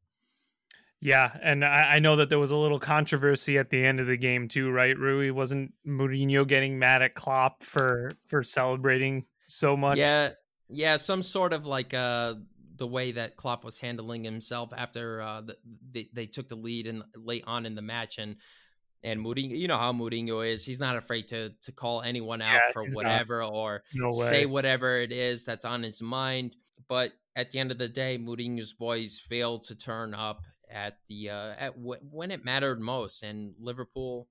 Yeah, 1.03 1.31
and 1.43 1.65
I, 1.65 1.95
I, 1.95 1.99
know 1.99 2.17
that 2.17 2.29
there 2.29 2.39
was 2.39 2.51
a 2.51 2.57
little 2.57 2.79
controversy 2.79 3.57
at 3.57 3.71
the 3.71 3.83
end 3.83 4.01
of 4.01 4.07
the 4.07 4.19
game 4.19 4.49
too, 4.49 4.71
right? 4.71 4.97
Rui 4.97 5.31
wasn't 5.31 5.73
Mourinho 5.87 6.47
getting 6.47 6.79
mad 6.79 7.01
at 7.01 7.15
Klopp 7.15 7.63
for 7.63 8.13
for 8.27 8.45
celebrating 8.45 9.25
so 9.49 9.79
much. 9.79 9.97
Yeah, 9.97 10.31
yeah, 10.69 10.99
some 10.99 11.23
sort 11.23 11.55
of 11.55 11.65
like 11.65 11.95
uh 11.95 12.35
the 12.77 12.87
way 12.87 13.13
that 13.13 13.37
Klopp 13.37 13.65
was 13.65 13.79
handling 13.79 14.25
himself 14.25 14.75
after 14.77 15.23
uh 15.23 15.41
the, 15.41 15.57
they 15.91 16.11
they 16.13 16.27
took 16.27 16.51
the 16.51 16.57
lead 16.57 16.87
and 16.87 17.03
late 17.17 17.45
on 17.47 17.65
in 17.65 17.75
the 17.75 17.83
match 17.83 18.19
and 18.19 18.37
and 19.03 19.25
Mourinho, 19.25 19.57
you 19.57 19.69
know 19.69 19.79
how 19.79 19.93
Mourinho 19.93 20.47
is. 20.47 20.65
He's 20.65 20.81
not 20.81 20.97
afraid 20.97 21.29
to 21.29 21.51
to 21.63 21.73
call 21.73 22.03
anyone 22.03 22.43
out 22.43 22.61
yeah, 22.67 22.73
for 22.73 22.85
whatever 22.93 23.41
not. 23.41 23.53
or 23.53 23.83
no 23.95 24.11
say 24.11 24.47
whatever 24.47 24.99
it 24.99 25.13
is 25.13 25.45
that's 25.45 25.65
on 25.65 25.83
his 25.83 26.03
mind. 26.03 26.57
But 26.89 27.13
at 27.37 27.51
the 27.51 27.59
end 27.59 27.71
of 27.71 27.79
the 27.79 27.89
day, 27.89 28.19
Mourinho's 28.19 28.73
boys 28.73 29.19
failed 29.19 29.65
to 29.65 29.75
turn 29.75 30.15
up 30.15 30.43
at 30.71 30.99
the 31.09 31.31
uh, 31.31 31.53
at 31.59 31.77
w- 31.77 32.01
when 32.11 32.31
it 32.31 32.45
mattered 32.45 32.81
most, 32.81 33.23
and 33.23 33.55
Liverpool, 33.59 34.29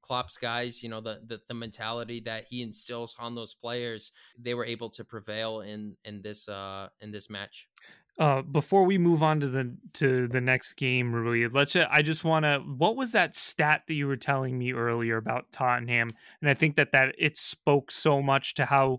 Klopp's 0.00 0.36
guys, 0.36 0.82
you 0.82 0.88
know 0.88 1.00
the, 1.00 1.20
the 1.26 1.40
the 1.48 1.54
mentality 1.54 2.20
that 2.20 2.46
he 2.48 2.62
instills 2.62 3.16
on 3.18 3.34
those 3.34 3.54
players, 3.54 4.12
they 4.38 4.54
were 4.54 4.64
able 4.64 4.90
to 4.90 5.04
prevail 5.04 5.60
in 5.60 5.96
in 6.04 6.22
this 6.22 6.48
uh 6.48 6.88
in 7.00 7.10
this 7.12 7.28
match. 7.28 7.68
Uh, 8.20 8.42
before 8.42 8.84
we 8.84 8.98
move 8.98 9.22
on 9.22 9.40
to 9.40 9.48
the 9.48 9.74
to 9.94 10.28
the 10.28 10.42
next 10.42 10.74
game, 10.74 11.10
Rui, 11.10 11.48
let's. 11.50 11.72
Just, 11.72 11.88
I 11.90 12.02
just 12.02 12.22
want 12.22 12.44
to. 12.44 12.58
What 12.58 12.94
was 12.94 13.12
that 13.12 13.34
stat 13.34 13.84
that 13.86 13.94
you 13.94 14.06
were 14.06 14.18
telling 14.18 14.58
me 14.58 14.74
earlier 14.74 15.16
about 15.16 15.50
Tottenham? 15.52 16.10
And 16.42 16.50
I 16.50 16.52
think 16.52 16.76
that 16.76 16.92
that 16.92 17.14
it 17.16 17.38
spoke 17.38 17.90
so 17.90 18.20
much 18.20 18.52
to 18.56 18.66
how 18.66 18.98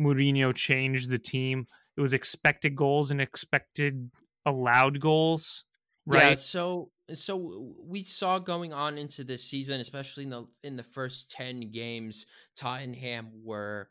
Mourinho 0.00 0.52
changed 0.52 1.10
the 1.10 1.18
team. 1.18 1.68
It 1.96 2.00
was 2.00 2.12
expected 2.12 2.74
goals 2.74 3.12
and 3.12 3.20
expected 3.20 4.10
allowed 4.44 4.98
goals, 4.98 5.64
right? 6.04 6.30
Yeah. 6.30 6.34
So 6.34 6.90
so 7.14 7.72
we 7.80 8.02
saw 8.02 8.40
going 8.40 8.72
on 8.72 8.98
into 8.98 9.22
this 9.22 9.44
season, 9.44 9.80
especially 9.80 10.24
in 10.24 10.30
the 10.30 10.46
in 10.64 10.76
the 10.76 10.82
first 10.82 11.30
ten 11.30 11.70
games, 11.70 12.26
Tottenham 12.56 13.30
were 13.44 13.90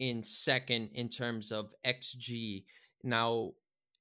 in 0.00 0.24
second 0.24 0.90
in 0.92 1.08
terms 1.08 1.52
of 1.52 1.72
xG. 1.86 2.64
Now 3.04 3.52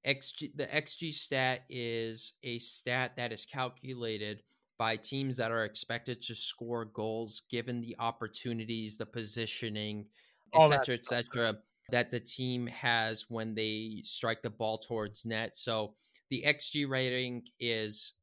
XG 0.05 0.55
the 0.55 0.65
XG 0.65 1.13
stat 1.13 1.63
is 1.69 2.33
a 2.43 2.57
stat 2.59 3.13
that 3.17 3.31
is 3.31 3.45
calculated 3.45 4.41
by 4.77 4.95
teams 4.95 5.37
that 5.37 5.51
are 5.51 5.63
expected 5.63 6.23
to 6.23 6.33
score 6.33 6.85
goals 6.85 7.43
given 7.51 7.81
the 7.81 7.95
opportunities, 7.99 8.97
the 8.97 9.05
positioning, 9.05 10.07
etc., 10.55 10.85
oh, 10.87 10.93
etc., 10.93 11.57
that 11.91 12.09
the 12.09 12.19
team 12.19 12.65
has 12.65 13.25
when 13.29 13.53
they 13.53 14.01
strike 14.03 14.41
the 14.41 14.49
ball 14.49 14.79
towards 14.79 15.23
net. 15.23 15.55
So 15.55 15.93
the 16.31 16.43
XG 16.47 16.89
rating 16.89 17.43
is 17.59 18.13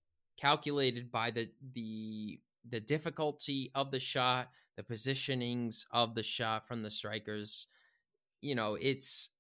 calculated 0.41 1.13
by 1.13 1.31
the 1.31 1.49
the 1.75 2.41
the 2.69 2.81
difficulty 2.81 3.71
of 3.75 3.93
the 3.93 4.01
shot, 4.01 4.49
the 4.77 4.83
positionings 4.83 5.85
of 5.93 6.15
the 6.15 6.23
shot 6.23 6.67
from 6.67 6.83
the 6.83 6.91
strikers. 6.91 7.69
You 8.41 8.55
know, 8.55 8.77
it's 8.81 9.31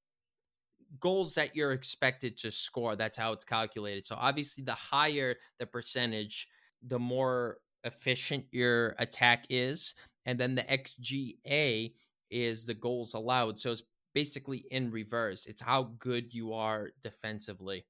goals 1.00 1.34
that 1.34 1.54
you're 1.54 1.72
expected 1.72 2.36
to 2.38 2.50
score. 2.50 2.96
That's 2.96 3.18
how 3.18 3.32
it's 3.32 3.44
calculated. 3.44 4.06
So 4.06 4.16
obviously, 4.18 4.64
the 4.64 4.72
higher 4.72 5.36
the 5.58 5.66
percentage, 5.66 6.48
the 6.82 6.98
more 6.98 7.58
efficient 7.84 8.46
your 8.50 8.94
attack 8.98 9.46
is, 9.50 9.94
and 10.26 10.38
then 10.38 10.54
the 10.54 10.62
xGA 10.62 11.92
is 12.30 12.66
the 12.66 12.74
goals 12.74 13.14
allowed. 13.14 13.58
So 13.58 13.70
it's 13.72 13.82
basically 14.14 14.64
in 14.70 14.90
reverse. 14.90 15.46
It's 15.46 15.62
how 15.62 15.94
good 15.98 16.34
you 16.34 16.52
are 16.52 16.90
defensively. 17.02 17.84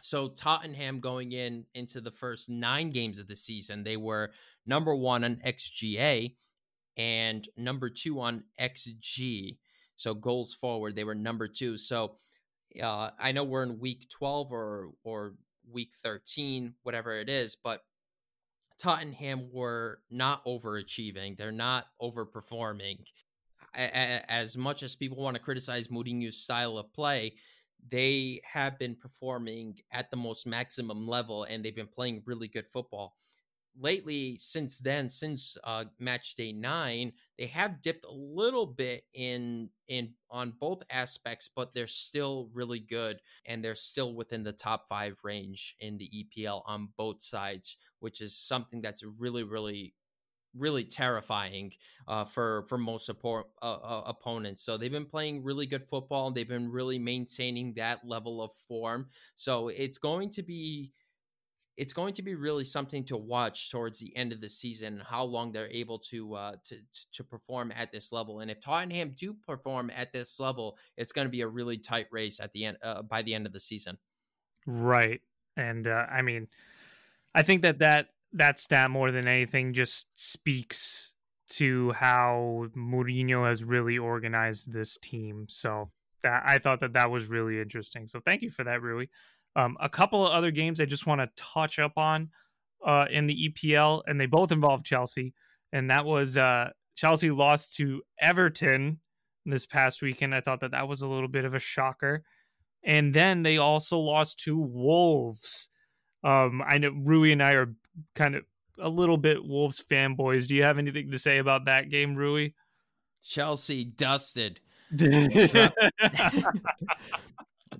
So 0.00 0.28
Tottenham 0.28 1.00
going 1.00 1.32
in 1.32 1.64
into 1.74 2.00
the 2.00 2.10
first 2.10 2.48
nine 2.48 2.90
games 2.90 3.18
of 3.18 3.26
the 3.26 3.34
season, 3.36 3.82
they 3.82 3.96
were 3.96 4.30
number 4.66 4.94
one 4.94 5.24
on 5.24 5.36
xGA 5.36 6.34
and 6.96 7.48
number 7.56 7.88
two 7.88 8.20
on 8.20 8.44
xG. 8.60 9.56
So 9.98 10.14
goals 10.14 10.54
forward, 10.54 10.94
they 10.94 11.04
were 11.04 11.16
number 11.16 11.48
two. 11.48 11.76
So 11.76 12.14
uh, 12.80 13.10
I 13.18 13.32
know 13.32 13.42
we're 13.42 13.64
in 13.64 13.80
week 13.80 14.08
12 14.08 14.52
or 14.52 14.90
or 15.02 15.34
week 15.70 15.90
13, 16.02 16.74
whatever 16.84 17.18
it 17.18 17.28
is, 17.28 17.56
but 17.56 17.82
Tottenham 18.78 19.50
were 19.52 19.98
not 20.08 20.44
overachieving. 20.44 21.36
They're 21.36 21.50
not 21.50 21.86
overperforming. 22.00 22.98
As 23.74 24.56
much 24.56 24.82
as 24.84 24.94
people 24.94 25.18
want 25.18 25.36
to 25.36 25.42
criticize 25.42 25.88
Mourinho's 25.88 26.38
style 26.38 26.78
of 26.78 26.92
play, 26.92 27.34
they 27.90 28.40
have 28.50 28.78
been 28.78 28.94
performing 28.94 29.78
at 29.92 30.10
the 30.10 30.16
most 30.16 30.46
maximum 30.46 31.08
level 31.08 31.44
and 31.44 31.64
they've 31.64 31.74
been 31.74 31.88
playing 31.88 32.22
really 32.24 32.48
good 32.48 32.66
football 32.66 33.16
lately 33.80 34.36
since 34.38 34.78
then 34.78 35.08
since 35.08 35.56
uh 35.64 35.84
match 35.98 36.34
day 36.34 36.52
9 36.52 37.12
they 37.38 37.46
have 37.46 37.80
dipped 37.80 38.04
a 38.04 38.12
little 38.12 38.66
bit 38.66 39.04
in 39.14 39.70
in 39.88 40.12
on 40.30 40.52
both 40.60 40.82
aspects 40.90 41.48
but 41.54 41.74
they're 41.74 41.86
still 41.86 42.50
really 42.52 42.80
good 42.80 43.20
and 43.46 43.64
they're 43.64 43.74
still 43.74 44.14
within 44.14 44.42
the 44.42 44.52
top 44.52 44.88
5 44.88 45.16
range 45.22 45.76
in 45.80 45.98
the 45.98 46.10
EPL 46.10 46.62
on 46.66 46.88
both 46.96 47.22
sides 47.22 47.76
which 48.00 48.20
is 48.20 48.36
something 48.36 48.80
that's 48.80 49.02
really 49.02 49.44
really 49.44 49.94
really 50.56 50.84
terrifying 50.84 51.72
uh, 52.06 52.24
for 52.24 52.64
for 52.68 52.78
most 52.78 53.06
support 53.06 53.46
uh, 53.62 53.76
uh, 53.76 54.02
opponents. 54.06 54.62
So 54.62 54.76
they've 54.76 54.90
been 54.90 55.04
playing 55.04 55.44
really 55.44 55.66
good 55.66 55.82
football. 55.82 56.30
They've 56.30 56.48
been 56.48 56.70
really 56.70 56.98
maintaining 56.98 57.74
that 57.74 58.06
level 58.06 58.42
of 58.42 58.52
form. 58.66 59.08
So 59.34 59.68
it's 59.68 59.98
going 59.98 60.30
to 60.30 60.42
be 60.42 60.92
it's 61.78 61.92
going 61.92 62.12
to 62.12 62.22
be 62.22 62.34
really 62.34 62.64
something 62.64 63.04
to 63.04 63.16
watch 63.16 63.70
towards 63.70 64.00
the 64.00 64.14
end 64.16 64.32
of 64.32 64.40
the 64.40 64.48
season 64.48 65.00
how 65.06 65.22
long 65.22 65.52
they're 65.52 65.70
able 65.70 65.98
to 65.98 66.34
uh 66.34 66.52
to 66.64 66.76
to 67.12 67.24
perform 67.24 67.72
at 67.74 67.92
this 67.92 68.12
level. 68.12 68.40
And 68.40 68.50
if 68.50 68.60
Tottenham 68.60 69.14
do 69.16 69.32
perform 69.32 69.90
at 69.94 70.12
this 70.12 70.38
level 70.40 70.76
it's 70.96 71.12
going 71.12 71.26
to 71.26 71.30
be 71.30 71.40
a 71.40 71.48
really 71.48 71.78
tight 71.78 72.08
race 72.10 72.40
at 72.40 72.52
the 72.52 72.66
end 72.66 72.78
uh, 72.82 73.02
by 73.02 73.22
the 73.22 73.32
end 73.32 73.46
of 73.46 73.52
the 73.52 73.60
season. 73.60 73.96
Right. 74.66 75.22
And 75.56 75.86
uh, 75.86 76.06
I 76.10 76.22
mean 76.22 76.48
I 77.34 77.42
think 77.42 77.62
that 77.62 77.78
that 77.78 78.08
that 78.32 78.58
stat 78.58 78.90
more 78.90 79.10
than 79.12 79.28
anything 79.28 79.72
just 79.72 80.08
speaks 80.14 81.14
to 81.50 81.92
how 81.92 82.66
Mourinho 82.76 83.46
has 83.46 83.64
really 83.64 83.96
organized 83.96 84.72
this 84.72 84.98
team. 84.98 85.46
So 85.48 85.90
that 86.22 86.42
I 86.44 86.58
thought 86.58 86.80
that 86.80 86.94
that 86.94 87.10
was 87.10 87.28
really 87.28 87.60
interesting. 87.60 88.06
So 88.08 88.20
thank 88.20 88.42
you 88.42 88.50
for 88.50 88.64
that 88.64 88.82
Rui 88.82 89.06
um, 89.56 89.76
a 89.80 89.88
couple 89.88 90.26
of 90.26 90.32
other 90.32 90.50
games 90.50 90.80
I 90.80 90.84
just 90.84 91.06
want 91.06 91.20
to 91.20 91.28
touch 91.36 91.78
up 91.78 91.92
on 91.96 92.30
uh, 92.84 93.06
in 93.10 93.26
the 93.26 93.50
EPL, 93.50 94.02
and 94.06 94.20
they 94.20 94.26
both 94.26 94.52
involve 94.52 94.84
Chelsea. 94.84 95.34
And 95.72 95.90
that 95.90 96.04
was 96.04 96.36
uh, 96.36 96.70
Chelsea 96.96 97.30
lost 97.30 97.76
to 97.76 98.02
Everton 98.20 99.00
this 99.44 99.66
past 99.66 100.02
weekend. 100.02 100.34
I 100.34 100.40
thought 100.40 100.60
that 100.60 100.72
that 100.72 100.88
was 100.88 101.02
a 101.02 101.08
little 101.08 101.28
bit 101.28 101.44
of 101.44 101.54
a 101.54 101.58
shocker. 101.58 102.22
And 102.84 103.12
then 103.12 103.42
they 103.42 103.58
also 103.58 103.98
lost 103.98 104.38
to 104.40 104.56
Wolves. 104.56 105.68
Um, 106.22 106.62
I 106.66 106.78
know 106.78 106.90
Rui 106.90 107.32
and 107.32 107.42
I 107.42 107.52
are 107.54 107.74
kind 108.14 108.34
of 108.34 108.44
a 108.78 108.88
little 108.88 109.18
bit 109.18 109.44
Wolves 109.44 109.82
fanboys. 109.82 110.46
Do 110.46 110.54
you 110.54 110.62
have 110.62 110.78
anything 110.78 111.10
to 111.10 111.18
say 111.18 111.38
about 111.38 111.64
that 111.66 111.90
game, 111.90 112.14
Rui? 112.14 112.50
Chelsea 113.22 113.84
dusted. 113.84 114.60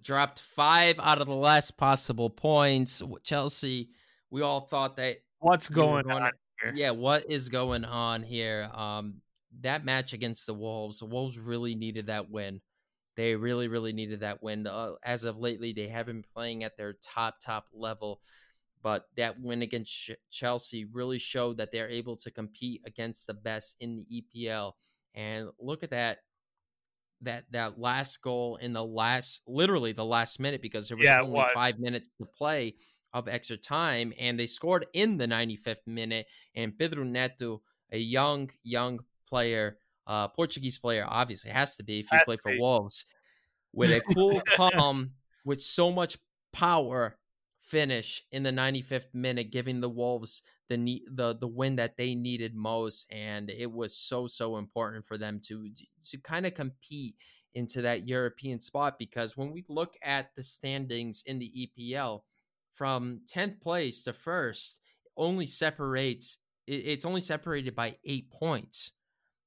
dropped 0.03 0.41
five 0.41 0.99
out 1.01 1.21
of 1.21 1.27
the 1.27 1.35
last 1.35 1.77
possible 1.77 2.31
points. 2.31 3.03
Chelsea, 3.23 3.91
we 4.31 4.43
all 4.43 4.61
thought 4.61 4.97
that 4.97 5.19
what's 5.41 5.69
going, 5.69 6.07
going 6.07 6.23
on? 6.23 6.33
Here? 6.63 6.73
Yeah, 6.75 6.91
what 6.91 7.31
is 7.31 7.49
going 7.49 7.85
on 7.85 8.23
here? 8.23 8.71
Um, 8.73 9.23
that 9.61 9.85
match 9.85 10.13
against 10.13 10.47
the 10.47 10.55
Wolves, 10.55 10.99
the 10.99 11.07
Wolves 11.07 11.39
really 11.39 11.75
needed 11.75 12.07
that 12.07 12.31
win. 12.31 12.61
They 13.17 13.35
really, 13.35 13.67
really 13.67 13.93
needed 13.93 14.21
that 14.21 14.43
win. 14.43 14.67
Uh, 14.67 14.93
as 15.03 15.25
of 15.25 15.39
lately, 15.39 15.73
they 15.73 15.89
haven't 15.89 16.23
been 16.23 16.25
playing 16.35 16.65
at 16.65 16.77
their 16.77 16.93
top, 16.93 17.41
top 17.41 17.67
level. 17.73 18.21
But 18.81 19.09
that 19.17 19.41
win 19.41 19.63
against 19.63 19.93
Ch- 19.93 20.13
Chelsea 20.31 20.85
really 20.85 21.19
showed 21.19 21.57
that 21.57 21.73
they're 21.73 21.89
able 21.89 22.17
to 22.19 22.31
compete 22.31 22.83
against 22.87 23.27
the 23.27 23.35
best 23.35 23.77
in 23.81 23.97
the 23.97 24.07
EPL. 24.23 24.75
And 25.15 25.49
look 25.59 25.83
at 25.83 25.91
that 25.91 26.19
that 27.23 27.45
that 27.51 27.79
last 27.79 28.23
goal 28.23 28.57
in 28.61 28.73
the 28.73 28.85
last 28.85 29.43
literally 29.47 29.93
the 29.93 30.05
last 30.05 30.39
minute 30.39 30.63
because 30.63 30.89
there 30.89 30.97
was 30.97 31.05
yeah, 31.05 31.21
only 31.21 31.33
was. 31.33 31.51
five 31.55 31.79
minutes 31.79 32.09
to 32.21 32.27
play 32.37 32.75
of 33.13 33.27
extra 33.29 33.57
time 33.57 34.13
and 34.19 34.39
they 34.39 34.47
scored 34.47 34.87
in 34.93 35.17
the 35.17 35.27
95th 35.27 35.87
minute 35.87 36.27
and 36.55 36.79
Pedro 36.79 37.05
Neto 37.05 37.63
a 37.91 37.99
young 37.99 38.51
young 38.63 39.01
player 39.27 39.79
uh 40.07 40.29
Portuguese 40.29 40.79
player 40.79 41.05
obviously 41.09 41.51
has 41.51 41.75
to 41.77 41.83
be 41.83 42.01
if 42.01 42.07
you 42.13 42.19
play 42.25 42.37
for. 42.37 42.53
Wolves 42.59 43.07
with 43.73 43.91
a 43.91 44.01
cool 44.15 44.41
calm 44.57 45.13
with 45.45 45.63
so 45.63 45.91
much 45.91 46.19
power 46.53 47.19
finish 47.69 48.25
in 48.33 48.43
the 48.43 48.51
95th 48.51 49.15
minute 49.15 49.51
giving 49.51 49.81
the 49.81 49.89
Wolves 49.89 50.43
the 50.69 51.03
the 51.11 51.35
the 51.35 51.47
win 51.47 51.77
that 51.77 51.97
they 51.97 52.15
needed 52.15 52.55
most, 52.55 53.11
and 53.13 53.51
it 53.51 53.71
was 53.73 53.97
so 53.97 54.27
so 54.27 54.57
important 54.57 55.07
for 55.07 55.17
them 55.17 55.41
to 55.45 55.71
to 56.11 56.19
kind 56.19 56.47
of 56.47 56.55
compete 56.55 57.17
into 57.55 57.83
that 57.83 58.07
European 58.07 58.61
spot 58.61 58.99
because 58.99 59.37
when 59.37 59.51
we 59.51 59.65
look 59.69 59.97
at 60.03 60.35
the 60.37 60.43
standings 60.43 61.23
in 61.27 61.39
the 61.39 61.69
EPL 61.79 62.23
from 62.75 63.21
10th 63.35 63.61
place 63.61 64.03
to 64.05 64.13
first 64.13 64.81
only 65.17 65.47
separates 65.47 66.39
it's 66.67 67.07
only 67.07 67.23
separated 67.23 67.75
by 67.75 67.97
8 68.05 68.31
points. 68.31 68.93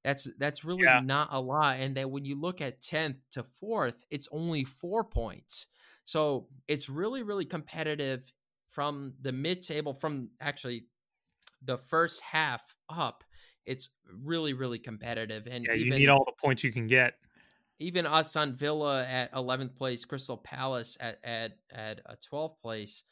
That's 0.02 0.28
that's 0.36 0.64
really 0.64 0.82
yeah. 0.82 1.00
not 1.00 1.28
a 1.30 1.40
lot 1.40 1.78
and 1.78 1.94
then 1.94 2.10
when 2.10 2.24
you 2.24 2.38
look 2.38 2.60
at 2.60 2.82
10th 2.82 3.20
to 3.32 3.44
4th 3.62 4.00
it's 4.10 4.28
only 4.32 4.64
4 4.64 5.04
points. 5.04 5.68
So 6.04 6.48
it's 6.68 6.88
really 6.88 7.22
really 7.22 7.44
competitive 7.44 8.32
from 8.68 9.12
the 9.20 9.32
mid 9.32 9.62
table 9.62 9.92
from 9.92 10.30
actually 10.40 10.86
the 11.64 11.76
first 11.76 12.20
half 12.22 12.74
up, 12.88 13.24
it's 13.66 13.90
really, 14.22 14.52
really 14.52 14.78
competitive. 14.78 15.46
And 15.48 15.64
yeah, 15.64 15.74
even, 15.74 15.92
you 15.92 15.98
need 15.98 16.08
all 16.08 16.24
the 16.24 16.32
points 16.40 16.64
you 16.64 16.72
can 16.72 16.86
get. 16.86 17.14
Even 17.78 18.06
Aston 18.06 18.54
Villa 18.54 19.04
at 19.04 19.32
11th 19.32 19.76
place, 19.76 20.04
Crystal 20.04 20.36
Palace 20.36 20.96
at 21.00 21.18
at 21.24 21.52
at 21.70 22.00
a 22.06 22.16
12th 22.16 22.60
place, 22.60 23.04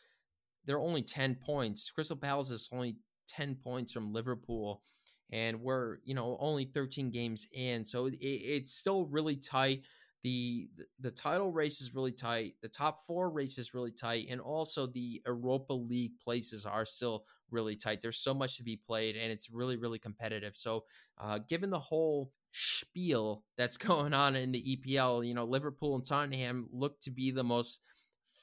they're 0.64 0.80
only 0.80 1.02
10 1.02 1.36
points. 1.36 1.90
Crystal 1.90 2.16
Palace 2.16 2.50
is 2.50 2.68
only 2.72 2.96
10 3.28 3.56
points 3.56 3.92
from 3.92 4.12
Liverpool, 4.12 4.82
and 5.30 5.60
we're 5.60 5.98
you 6.04 6.14
know 6.14 6.36
only 6.40 6.64
13 6.64 7.10
games 7.10 7.46
in, 7.52 7.84
so 7.84 8.06
it, 8.06 8.14
it's 8.20 8.72
still 8.72 9.06
really 9.06 9.36
tight 9.36 9.82
the 10.22 10.68
the 11.00 11.10
title 11.10 11.50
race 11.50 11.80
is 11.80 11.94
really 11.94 12.12
tight. 12.12 12.54
The 12.62 12.68
top 12.68 13.06
four 13.06 13.30
race 13.30 13.58
is 13.58 13.74
really 13.74 13.92
tight, 13.92 14.26
and 14.30 14.40
also 14.40 14.86
the 14.86 15.22
Europa 15.26 15.72
League 15.72 16.18
places 16.22 16.66
are 16.66 16.84
still 16.84 17.24
really 17.50 17.76
tight. 17.76 18.00
There's 18.00 18.22
so 18.22 18.34
much 18.34 18.56
to 18.56 18.62
be 18.62 18.76
played, 18.76 19.16
and 19.16 19.32
it's 19.32 19.50
really 19.50 19.76
really 19.76 19.98
competitive. 19.98 20.56
So, 20.56 20.84
uh, 21.18 21.38
given 21.48 21.70
the 21.70 21.78
whole 21.78 22.32
spiel 22.52 23.44
that's 23.56 23.76
going 23.78 24.14
on 24.14 24.36
in 24.36 24.52
the 24.52 24.76
EPL, 24.76 25.26
you 25.26 25.34
know, 25.34 25.44
Liverpool 25.44 25.94
and 25.94 26.04
Tottenham 26.04 26.68
look 26.72 27.00
to 27.00 27.10
be 27.10 27.30
the 27.30 27.44
most 27.44 27.80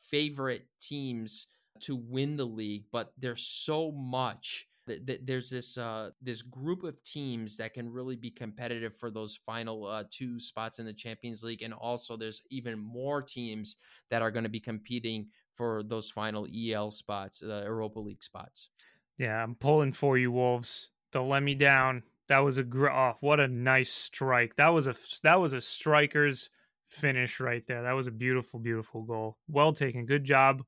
favorite 0.10 0.68
teams 0.80 1.48
to 1.82 1.96
win 1.96 2.38
the 2.38 2.46
league, 2.46 2.86
but 2.92 3.14
there's 3.18 3.48
so 3.48 3.92
much 3.92 4.68
there's 4.88 5.50
this 5.50 5.78
uh, 5.78 6.12
this 6.22 6.42
group 6.42 6.84
of 6.84 7.02
teams 7.04 7.58
that 7.58 7.74
can 7.74 7.92
really 7.92 8.16
be 8.16 8.30
competitive 8.30 8.96
for 8.96 9.12
those 9.12 9.36
final 9.36 9.86
uh, 9.86 10.04
two 10.10 10.40
spots 10.40 10.80
in 10.80 10.86
the 10.86 10.94
Champions 10.94 11.44
League, 11.44 11.62
and 11.62 11.74
also 11.74 12.16
there's 12.16 12.44
even 12.50 12.80
more 12.80 13.22
teams 13.22 13.78
that 14.10 14.22
are 14.22 14.32
going 14.32 14.44
to 14.44 14.50
be 14.50 14.60
competing 14.60 15.28
for 15.54 15.84
those 15.84 16.10
final 16.10 16.48
EL 16.56 16.92
spots, 16.92 17.40
the 17.40 17.62
uh, 17.62 17.64
Europa 17.64 18.00
League 18.00 18.24
spots. 18.24 18.70
Yeah, 19.18 19.42
I'm 19.42 19.56
pulling 19.56 19.94
for 19.94 20.18
you, 20.18 20.32
Wolves. 20.32 20.90
Don't 21.12 21.30
let 21.30 21.44
me 21.44 21.56
down. 21.56 22.04
That 22.30 22.40
was 22.40 22.58
a 22.58 22.64
gr- 22.64 22.90
oh, 22.90 23.16
what 23.22 23.40
a 23.40 23.48
nice 23.48 23.92
strike. 23.92 24.56
That 24.56 24.70
was 24.70 24.88
a 24.88 24.96
that 25.24 25.40
was 25.40 25.54
a 25.54 25.62
striker's 25.62 26.50
finish 26.90 27.40
right 27.40 27.64
there. 27.68 27.84
That 27.84 27.94
was 27.94 28.08
a 28.08 28.12
beautiful, 28.12 28.60
beautiful 28.60 29.04
goal. 29.04 29.38
Well 29.48 29.74
taken. 29.74 30.06
Good 30.06 30.24
job, 30.24 30.64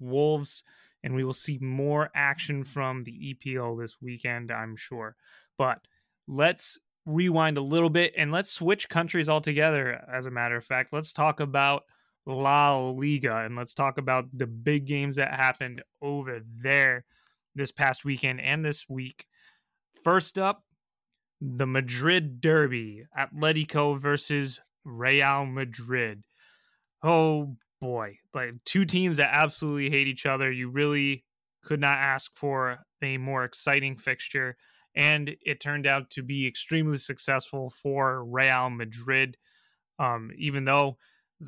Wolves 0.00 0.64
and 1.02 1.14
we 1.14 1.24
will 1.24 1.32
see 1.32 1.58
more 1.58 2.10
action 2.14 2.64
from 2.64 3.02
the 3.02 3.34
EPL 3.34 3.80
this 3.80 3.96
weekend, 4.00 4.52
I'm 4.52 4.76
sure. 4.76 5.16
But 5.58 5.80
let's 6.26 6.78
rewind 7.04 7.58
a 7.58 7.62
little 7.62 7.90
bit 7.90 8.12
and 8.16 8.30
let's 8.30 8.50
switch 8.50 8.88
countries 8.88 9.28
altogether. 9.28 10.04
As 10.12 10.26
a 10.26 10.30
matter 10.30 10.56
of 10.56 10.64
fact, 10.64 10.92
let's 10.92 11.12
talk 11.12 11.40
about 11.40 11.84
La 12.26 12.78
Liga 12.78 13.38
and 13.38 13.56
let's 13.56 13.74
talk 13.74 13.98
about 13.98 14.26
the 14.32 14.46
big 14.46 14.86
games 14.86 15.16
that 15.16 15.34
happened 15.34 15.82
over 16.00 16.40
there 16.62 17.04
this 17.54 17.72
past 17.72 18.04
weekend 18.04 18.40
and 18.40 18.64
this 18.64 18.88
week. 18.88 19.26
First 20.04 20.38
up, 20.38 20.64
the 21.40 21.66
Madrid 21.66 22.40
Derby, 22.40 23.04
Atletico 23.18 23.98
versus 23.98 24.60
Real 24.84 25.44
Madrid. 25.44 26.22
Oh 27.02 27.56
boy, 27.82 28.16
like 28.32 28.54
two 28.64 28.84
teams 28.84 29.16
that 29.18 29.30
absolutely 29.34 29.90
hate 29.90 30.06
each 30.06 30.24
other. 30.24 30.50
You 30.50 30.70
really 30.70 31.24
could 31.62 31.80
not 31.80 31.98
ask 31.98 32.30
for 32.36 32.78
a 33.02 33.18
more 33.18 33.44
exciting 33.44 33.96
fixture. 33.96 34.56
And 34.94 35.36
it 35.44 35.60
turned 35.60 35.86
out 35.86 36.08
to 36.10 36.22
be 36.22 36.46
extremely 36.46 36.96
successful 36.96 37.70
for 37.70 38.24
Real 38.24 38.70
Madrid. 38.70 39.36
Um, 39.98 40.30
even 40.38 40.64
though 40.64 40.96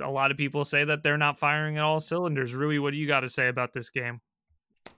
a 0.02 0.10
lot 0.10 0.32
of 0.32 0.36
people 0.36 0.64
say 0.64 0.82
that 0.84 1.04
they're 1.04 1.16
not 1.16 1.38
firing 1.38 1.76
at 1.78 1.84
all 1.84 2.00
cylinders. 2.00 2.52
Rui, 2.52 2.78
what 2.78 2.90
do 2.90 2.96
you 2.96 3.06
got 3.06 3.20
to 3.20 3.28
say 3.28 3.46
about 3.46 3.72
this 3.72 3.90
game? 3.90 4.20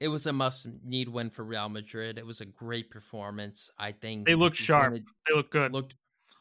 It 0.00 0.08
was 0.08 0.26
a 0.26 0.32
must 0.32 0.68
need 0.84 1.08
win 1.08 1.28
for 1.28 1.44
Real 1.44 1.68
Madrid. 1.68 2.18
It 2.18 2.26
was 2.26 2.40
a 2.40 2.46
great 2.46 2.90
performance. 2.90 3.70
I 3.78 3.92
think 3.92 4.26
they 4.26 4.34
look 4.34 4.54
sharp. 4.54 4.94
They 4.94 5.34
look 5.34 5.50
good. 5.50 5.72
Looked 5.72 5.96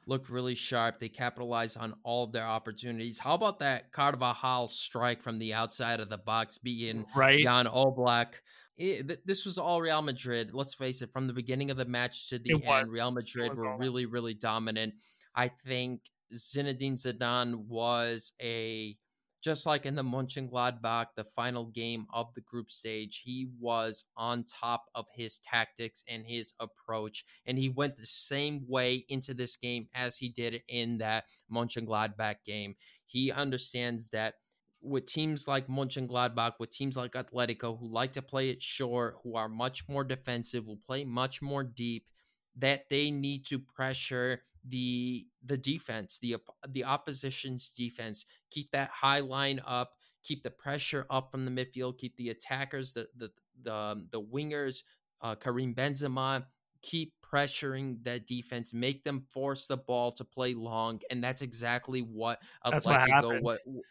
looked 0.05 0.29
really 0.29 0.55
sharp. 0.55 0.99
They 0.99 1.09
capitalized 1.09 1.77
on 1.77 1.95
all 2.03 2.23
of 2.23 2.31
their 2.31 2.45
opportunities. 2.45 3.19
How 3.19 3.33
about 3.33 3.59
that 3.59 3.91
Carvajal 3.91 4.67
strike 4.67 5.21
from 5.21 5.39
the 5.39 5.53
outside 5.53 5.99
of 5.99 6.09
the 6.09 6.17
box, 6.17 6.57
being 6.57 7.05
right. 7.15 7.41
Jan 7.41 7.65
Oblak? 7.65 8.33
It, 8.77 9.07
th- 9.07 9.19
this 9.25 9.45
was 9.45 9.57
all 9.57 9.81
Real 9.81 10.01
Madrid. 10.01 10.49
Let's 10.53 10.73
face 10.73 11.01
it, 11.01 11.11
from 11.13 11.27
the 11.27 11.33
beginning 11.33 11.71
of 11.71 11.77
the 11.77 11.85
match 11.85 12.29
to 12.29 12.39
the 12.39 12.51
it 12.51 12.53
end, 12.55 12.65
was. 12.65 12.87
Real 12.89 13.11
Madrid 13.11 13.57
were 13.57 13.77
really, 13.77 14.05
really 14.05 14.33
dominant. 14.33 14.95
I 15.33 15.49
think 15.65 16.01
Zinedine 16.33 16.93
Zidane 16.93 17.67
was 17.67 18.33
a 18.41 18.97
just 19.45 19.67
like 19.67 19.85
in 19.85 19.93
the 19.93 20.01
Mönchengladbach, 20.01 21.05
the 21.15 21.23
final 21.23 21.65
game 21.65 22.07
of 22.11 22.33
the 22.33 22.41
group 22.41 22.71
stage, 22.71 23.21
he 23.23 23.47
was 23.59 24.05
on 24.17 24.43
top 24.43 24.85
of 24.95 25.05
his 25.13 25.39
tactics 25.47 26.03
and 26.07 26.25
his 26.25 26.55
approach, 26.59 27.23
and 27.45 27.59
he 27.59 27.69
went 27.69 27.95
the 27.95 28.07
same 28.07 28.65
way 28.67 29.05
into 29.07 29.35
this 29.35 29.55
game 29.55 29.87
as 29.93 30.17
he 30.17 30.29
did 30.29 30.63
in 30.67 30.97
that 30.97 31.25
Mönchengladbach 31.53 32.37
game. 32.43 32.75
He 33.05 33.31
understands 33.31 34.09
that 34.09 34.33
with 34.81 35.05
teams 35.05 35.47
like 35.47 35.67
Mönchengladbach, 35.67 36.53
with 36.59 36.71
teams 36.71 36.97
like 36.97 37.11
Atletico, 37.11 37.79
who 37.79 37.87
like 37.87 38.13
to 38.13 38.23
play 38.23 38.49
it 38.49 38.63
short, 38.63 39.17
who 39.23 39.35
are 39.35 39.47
much 39.47 39.87
more 39.87 40.03
defensive, 40.03 40.65
will 40.65 40.79
play 40.87 41.05
much 41.05 41.43
more 41.43 41.63
deep, 41.63 42.07
that 42.57 42.89
they 42.89 43.11
need 43.11 43.45
to 43.47 43.59
pressure 43.59 44.41
the 44.67 45.27
the 45.43 45.57
defense, 45.57 46.17
the 46.19 46.37
the 46.67 46.83
opposition's 46.83 47.69
defense, 47.69 48.25
keep 48.49 48.71
that 48.71 48.89
high 48.89 49.19
line 49.19 49.61
up, 49.65 49.93
keep 50.23 50.43
the 50.43 50.49
pressure 50.49 51.05
up 51.09 51.31
from 51.31 51.45
the 51.45 51.51
midfield, 51.51 51.97
keep 51.97 52.15
the 52.17 52.29
attackers, 52.29 52.93
the 52.93 53.07
the 53.15 53.31
the, 53.63 53.73
um, 53.73 54.07
the 54.11 54.21
wingers, 54.21 54.83
uh, 55.21 55.35
Karim 55.35 55.73
Benzema, 55.73 56.45
keep 56.81 57.13
pressuring 57.23 58.03
that 58.03 58.27
defense, 58.27 58.73
make 58.73 59.03
them 59.03 59.25
force 59.29 59.67
the 59.67 59.77
ball 59.77 60.11
to 60.13 60.23
play 60.23 60.53
long, 60.53 60.99
and 61.09 61.23
that's 61.23 61.41
exactly 61.41 62.01
what 62.01 62.39
Atletico 62.65 63.41
what, 63.41 63.59
what 63.65 63.83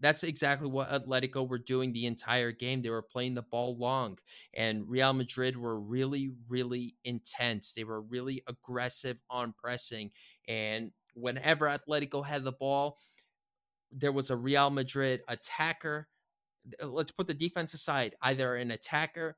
that's 0.00 0.22
exactly 0.22 0.68
what 0.68 0.90
Atletico 0.90 1.48
were 1.48 1.58
doing 1.58 1.92
the 1.92 2.06
entire 2.06 2.52
game. 2.52 2.82
They 2.82 2.90
were 2.90 3.02
playing 3.02 3.34
the 3.34 3.42
ball 3.42 3.76
long, 3.76 4.18
and 4.52 4.88
Real 4.88 5.12
Madrid 5.12 5.56
were 5.56 5.78
really, 5.80 6.30
really 6.48 6.96
intense. 7.04 7.72
They 7.72 7.84
were 7.84 8.00
really 8.00 8.42
aggressive 8.48 9.22
on 9.30 9.54
pressing, 9.56 10.10
and 10.48 10.90
whenever 11.14 11.66
Atletico 11.66 12.24
had 12.24 12.44
the 12.44 12.52
ball, 12.52 12.98
there 13.92 14.12
was 14.12 14.30
a 14.30 14.36
Real 14.36 14.70
Madrid 14.70 15.22
attacker. 15.28 16.08
Let's 16.82 17.12
put 17.12 17.26
the 17.26 17.34
defense 17.34 17.74
aside, 17.74 18.16
either 18.22 18.56
an 18.56 18.70
attacker 18.72 19.36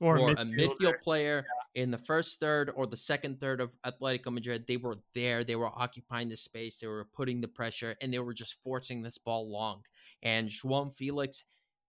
or, 0.00 0.18
or 0.18 0.30
a 0.30 0.44
midfield 0.44 1.00
player. 1.00 1.46
In 1.74 1.90
the 1.90 1.98
first 1.98 2.40
third 2.40 2.70
or 2.74 2.86
the 2.86 2.96
second 2.96 3.40
third 3.40 3.60
of 3.60 3.70
Atletico 3.84 4.32
Madrid. 4.32 4.64
They 4.66 4.76
were 4.76 4.96
there. 5.14 5.44
They 5.44 5.56
were 5.56 5.66
occupying 5.68 6.28
the 6.28 6.36
space. 6.36 6.78
They 6.78 6.86
were 6.86 7.06
putting 7.14 7.40
the 7.40 7.48
pressure, 7.48 7.96
and 8.00 8.12
they 8.12 8.18
were 8.18 8.34
just 8.34 8.62
forcing 8.62 9.02
this 9.02 9.18
ball 9.18 9.50
long. 9.50 9.82
And 10.22 10.48
João 10.48 10.94
Felix 10.94 11.44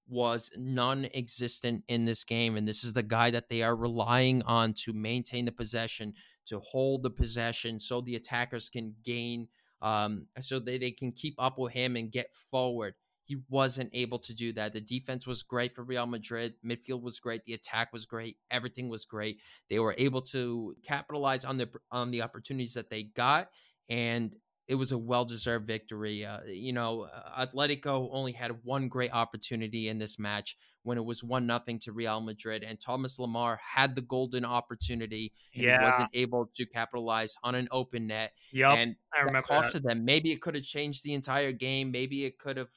was 0.08 0.52
non-existent 0.58 1.84
in 1.88 2.06
this 2.06 2.24
game, 2.24 2.58
and 2.58 2.68
this 2.68 2.84
is 2.84 2.94
the 2.94 3.04
guy 3.04 3.32
that 3.32 3.50
they 3.50 3.62
are 3.62 3.76
relying 3.76 4.42
on 4.44 4.74
to 4.74 4.92
maintain 4.92 5.46
the 5.46 5.52
possession, 5.52 6.14
to 6.48 6.60
hold 6.60 7.04
the 7.04 7.12
possession, 7.12 7.80
so 7.80 8.02
the 8.02 8.16
attackers 8.16 8.70
can 8.70 8.96
gain, 9.04 9.48
um, 9.82 10.26
so 10.40 10.60
they, 10.60 10.80
they 10.80 10.92
can 10.92 11.12
keep 11.12 11.36
up 11.38 11.60
with 11.60 11.74
him 11.74 11.96
and 11.96 12.12
get 12.12 12.34
forward 12.34 12.96
he 13.30 13.38
wasn't 13.48 13.92
able 13.94 14.18
to 14.18 14.34
do 14.34 14.52
that. 14.54 14.74
The 14.74 14.82
defense 14.82 15.28
was 15.28 15.44
great 15.44 15.76
for 15.76 15.84
Real 15.84 16.08
Madrid. 16.08 16.56
Midfield 16.66 17.04
was 17.04 17.20
great. 17.20 17.44
The 17.44 17.54
attack 17.54 17.94
was 17.94 18.08
great. 18.08 18.38
Everything 18.50 18.90
was 18.90 19.06
great. 19.06 19.38
They 19.70 19.78
were 19.78 19.94
able 20.00 20.24
to 20.34 20.76
capitalize 20.84 21.46
on 21.46 21.58
the 21.58 21.70
on 21.92 22.10
the 22.10 22.24
opportunities 22.24 22.74
that 22.74 22.90
they 22.90 23.04
got, 23.04 23.50
and 23.88 24.36
it 24.68 24.74
was 24.74 24.92
a 24.92 24.98
well 24.98 25.26
deserved 25.26 25.68
victory. 25.68 26.26
Uh, 26.26 26.40
you 26.48 26.74
know, 26.74 27.04
uh, 27.04 27.46
Atletico 27.46 28.10
only 28.12 28.32
had 28.32 28.64
one 28.64 28.88
great 28.88 29.14
opportunity 29.14 29.90
in 29.90 30.00
this 30.00 30.18
match 30.18 30.58
when 30.82 30.98
it 30.98 31.06
was 31.06 31.24
one 31.24 31.46
nothing 31.46 31.78
to 31.82 31.92
Real 31.92 32.22
Madrid, 32.22 32.64
and 32.64 32.80
Thomas 32.80 33.18
Lemar 33.18 33.60
had 33.76 33.94
the 33.94 34.02
golden 34.02 34.44
opportunity 34.44 35.34
and 35.54 35.66
yeah. 35.66 35.78
he 35.78 35.86
wasn't 35.86 36.10
able 36.16 36.50
to 36.56 36.66
capitalize 36.66 37.36
on 37.44 37.54
an 37.54 37.68
open 37.70 38.08
net. 38.08 38.32
Yep, 38.54 38.76
and 38.76 38.96
I 39.16 39.20
remember 39.20 39.46
that 39.48 39.66
costed 39.66 39.84
them. 39.84 40.04
Maybe 40.04 40.32
it 40.32 40.42
could 40.42 40.56
have 40.56 40.64
changed 40.64 41.04
the 41.04 41.14
entire 41.14 41.52
game. 41.52 41.92
Maybe 41.92 42.26
it 42.26 42.40
could 42.40 42.58
have 42.58 42.70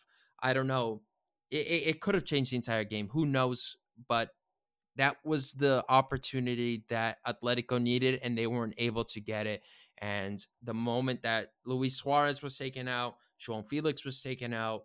I 0.43 0.53
don't 0.53 0.67
know. 0.67 1.03
It, 1.51 1.67
it, 1.67 1.87
it 1.89 2.01
could 2.01 2.15
have 2.15 2.25
changed 2.25 2.53
the 2.53 2.57
entire 2.57 2.85
game. 2.85 3.09
Who 3.13 3.27
knows? 3.27 3.77
But 4.09 4.31
that 4.97 5.17
was 5.25 5.53
the 5.53 5.85
opportunity 5.89 6.85
that 6.89 7.19
Atletico 7.27 7.81
needed, 7.81 8.21
and 8.23 8.37
they 8.37 8.47
weren't 8.47 8.75
able 8.79 9.05
to 9.05 9.21
get 9.21 9.47
it. 9.47 9.63
And 9.99 10.45
the 10.63 10.75
moment 10.75 11.23
that 11.23 11.53
Luis 11.65 11.97
Suarez 11.97 12.43
was 12.43 12.59
taken 12.59 12.89
out, 12.89 13.17
João 13.41 13.67
Felix 13.67 14.05
was 14.05 14.21
taken 14.21 14.53
out, 14.53 14.85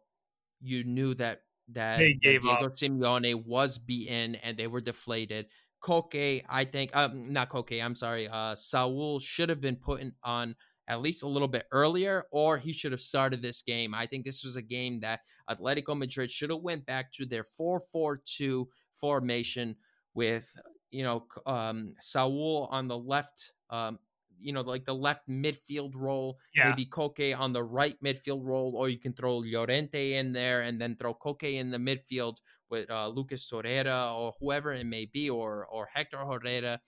you 0.62 0.84
knew 0.84 1.13
that 1.15 1.41
that, 1.70 2.00
that 2.00 2.20
Diego 2.22 2.50
up. 2.50 2.74
Simeone 2.74 3.46
was 3.46 3.78
beaten 3.78 4.36
and 4.36 4.58
they 4.58 4.67
were 4.67 4.82
deflated. 4.82 5.48
Koke, 5.84 6.43
I 6.50 6.65
think, 6.65 6.96
um, 6.96 7.24
not 7.32 7.50
Koke, 7.50 7.84
I'm 7.84 7.96
sorry, 7.96 8.28
uh, 8.28 8.56
Saul 8.56 9.20
should 9.20 9.50
have 9.50 9.62
been 9.62 9.76
put 9.76 10.02
in, 10.02 10.13
on 10.24 10.56
at 10.88 11.02
least 11.02 11.23
a 11.23 11.28
little 11.28 11.47
bit 11.47 11.67
earlier, 11.71 12.26
or 12.32 12.58
he 12.58 12.71
should 12.71 12.91
have 12.91 13.02
started 13.02 13.41
this 13.41 13.62
game. 13.62 13.93
I 13.93 14.06
think 14.06 14.26
this 14.26 14.43
was 14.43 14.56
a 14.56 14.62
game 14.62 15.02
that 15.02 15.21
Atletico 15.50 15.97
Madrid 15.97 16.32
should 16.32 16.50
have 16.50 16.62
went 16.62 16.86
back 16.86 17.12
to 17.13 17.26
their 17.26 17.45
4-4-2 17.60 18.65
formation 18.93 19.76
with 20.13 20.50
you 20.91 21.04
know 21.04 21.26
um, 21.45 21.93
Saul 22.00 22.69
on 22.71 22.88
the 22.88 22.97
left, 22.97 23.52
um, 23.69 24.00
you 24.39 24.54
know 24.54 24.62
like 24.62 24.86
the 24.86 24.95
left 24.95 25.28
midfield 25.30 25.93
role, 25.95 26.38
yeah. 26.56 26.69
maybe 26.69 26.86
Koke 26.86 27.38
on 27.38 27.52
the 27.54 27.63
right 27.63 28.02
midfield 28.04 28.43
role, 28.43 28.73
or 28.76 28.88
you 28.89 29.00
can 29.00 29.13
throw 29.13 29.38
Llorente 29.38 30.13
in 30.13 30.32
there 30.32 30.62
and 30.62 30.80
then 30.80 30.95
throw 30.95 31.13
Koke 31.13 31.54
in 31.54 31.69
the 31.69 31.78
midfield 31.78 32.38
with 32.69 32.89
uh, 32.89 33.08
Lucas 33.10 33.50
Torreira 33.50 34.13
or 34.13 34.34
whoever 34.39 34.71
it 34.71 34.86
may 34.86 35.06
be, 35.06 35.30
or 35.30 35.67
or 35.67 35.89
Hector 35.93 36.19
Herrera. 36.19 36.80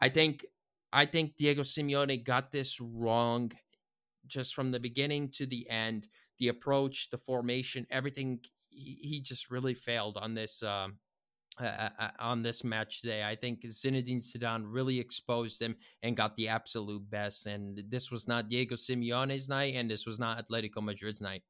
I 0.00 0.08
think 0.08 0.44
I 0.92 1.06
think 1.06 1.36
Diego 1.36 1.62
Simeone 1.62 2.24
got 2.24 2.52
this 2.52 2.80
wrong 2.80 3.52
just 4.26 4.54
from 4.54 4.70
the 4.70 4.80
beginning 4.80 5.30
to 5.30 5.46
the 5.46 5.68
end. 5.68 6.08
The 6.38 6.48
approach, 6.48 7.10
the 7.10 7.18
formation, 7.18 7.86
everything. 7.90 8.40
He, 8.68 8.98
he 9.02 9.20
just 9.20 9.50
really 9.50 9.74
failed 9.74 10.16
on 10.16 10.34
this 10.34 10.62
um, 10.62 10.98
uh, 11.60 11.64
uh, 11.64 11.88
uh, 11.98 12.10
on 12.20 12.42
this 12.42 12.62
match 12.62 13.00
today. 13.00 13.24
I 13.24 13.34
think 13.34 13.62
Zinedine 13.64 14.22
Zidane 14.22 14.62
really 14.64 15.00
exposed 15.00 15.60
him 15.60 15.74
and 16.04 16.16
got 16.16 16.36
the 16.36 16.48
absolute 16.48 17.10
best. 17.10 17.46
And 17.46 17.82
this 17.88 18.12
was 18.12 18.28
not 18.28 18.48
Diego 18.48 18.76
Simeone's 18.76 19.48
night, 19.48 19.74
and 19.74 19.90
this 19.90 20.06
was 20.06 20.20
not 20.20 20.38
Atletico 20.38 20.80
Madrid's 20.80 21.20
night. 21.20 21.42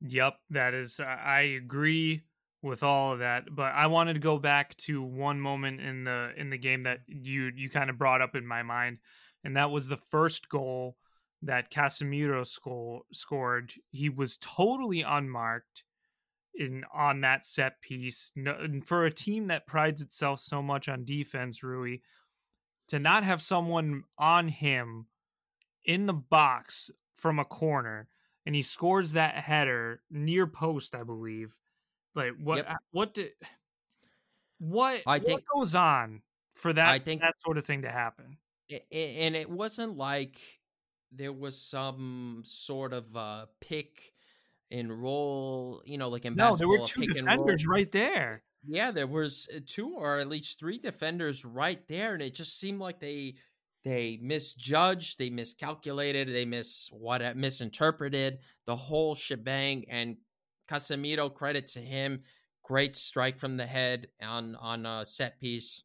Yep, 0.00 0.34
that 0.50 0.74
is. 0.74 1.00
I 1.00 1.40
agree 1.60 2.22
with 2.62 2.82
all 2.82 3.12
of 3.12 3.18
that 3.18 3.44
but 3.50 3.72
i 3.74 3.86
wanted 3.86 4.14
to 4.14 4.20
go 4.20 4.38
back 4.38 4.76
to 4.76 5.02
one 5.02 5.40
moment 5.40 5.80
in 5.80 6.04
the 6.04 6.30
in 6.36 6.50
the 6.50 6.58
game 6.58 6.82
that 6.82 7.00
you 7.08 7.50
you 7.56 7.68
kind 7.68 7.90
of 7.90 7.98
brought 7.98 8.22
up 8.22 8.36
in 8.36 8.46
my 8.46 8.62
mind 8.62 8.98
and 9.44 9.56
that 9.56 9.70
was 9.70 9.88
the 9.88 9.96
first 9.96 10.48
goal 10.48 10.96
that 11.42 11.70
casemiro 11.70 12.46
sco- 12.46 13.04
scored. 13.12 13.72
He 13.90 14.08
was 14.08 14.36
totally 14.38 15.02
unmarked 15.02 15.84
in 16.54 16.84
on 16.94 17.20
that 17.22 17.44
set 17.44 17.80
piece. 17.80 18.30
No, 18.36 18.56
for 18.84 19.04
a 19.04 19.10
team 19.10 19.48
that 19.48 19.66
prides 19.66 20.00
itself 20.00 20.40
so 20.40 20.62
much 20.62 20.88
on 20.88 21.04
defense 21.04 21.62
rui 21.62 21.98
to 22.88 22.98
not 22.98 23.24
have 23.24 23.42
someone 23.42 24.04
on 24.18 24.48
him 24.48 25.06
in 25.84 26.06
the 26.06 26.12
box 26.12 26.90
from 27.14 27.38
a 27.38 27.44
corner 27.44 28.08
and 28.46 28.54
he 28.54 28.62
scores 28.62 29.12
that 29.12 29.34
header 29.34 30.02
near 30.10 30.46
post 30.46 30.94
i 30.94 31.02
believe 31.02 31.56
like 32.14 32.32
what? 32.42 32.58
Yep. 32.58 32.76
What 32.90 33.14
did? 33.14 33.30
What? 34.58 35.02
I 35.06 35.18
think 35.18 35.42
what 35.48 35.60
goes 35.60 35.74
on 35.74 36.22
for 36.54 36.72
that. 36.72 36.92
I 36.92 36.98
think 36.98 37.22
that 37.22 37.34
sort 37.44 37.58
of 37.58 37.64
thing 37.64 37.82
to 37.82 37.90
happen. 37.90 38.36
And 38.70 39.36
it 39.36 39.50
wasn't 39.50 39.96
like 39.96 40.38
there 41.10 41.32
was 41.32 41.60
some 41.60 42.42
sort 42.44 42.92
of 42.92 43.14
uh, 43.16 43.46
pick 43.60 44.12
and 44.70 45.02
roll. 45.02 45.82
You 45.84 45.98
know, 45.98 46.08
like 46.08 46.24
in 46.24 46.34
no, 46.34 46.50
basketball, 46.50 46.72
there 46.72 46.80
were 46.80 46.86
two 46.86 47.06
defenders 47.06 47.66
right 47.66 47.90
there. 47.90 48.42
Yeah, 48.64 48.92
there 48.92 49.08
was 49.08 49.48
uh, 49.54 49.58
two 49.66 49.94
or 49.96 50.20
at 50.20 50.28
least 50.28 50.60
three 50.60 50.78
defenders 50.78 51.44
right 51.44 51.86
there, 51.88 52.14
and 52.14 52.22
it 52.22 52.34
just 52.34 52.60
seemed 52.60 52.78
like 52.78 53.00
they 53.00 53.34
they 53.84 54.20
misjudged, 54.22 55.18
they 55.18 55.30
miscalculated, 55.30 56.28
they 56.28 56.44
mis 56.44 56.88
what 56.92 57.22
uh, 57.22 57.32
misinterpreted 57.34 58.38
the 58.66 58.76
whole 58.76 59.14
shebang, 59.14 59.84
and 59.88 60.16
Casemiro, 60.72 61.32
credit 61.32 61.66
to 61.68 61.80
him. 61.80 62.22
Great 62.62 62.96
strike 62.96 63.38
from 63.38 63.56
the 63.56 63.66
head 63.66 64.08
on 64.22 64.56
on 64.56 64.86
a 64.86 65.04
set 65.04 65.38
piece. 65.38 65.84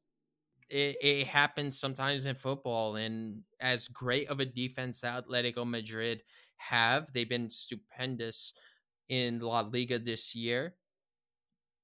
It, 0.70 0.98
it 1.02 1.28
happens 1.28 1.80
sometimes 1.80 2.26
in 2.26 2.36
football, 2.36 2.96
and 2.96 3.44
as 3.60 3.88
great 3.88 4.30
of 4.30 4.40
a 4.40 4.46
defense 4.46 5.02
Atletico 5.02 5.68
Madrid 5.68 6.24
have, 6.58 7.12
they've 7.14 7.28
been 7.28 7.50
stupendous 7.50 8.54
in 9.10 9.40
La 9.40 9.62
Liga 9.62 10.00
this 10.00 10.36
year. 10.36 10.76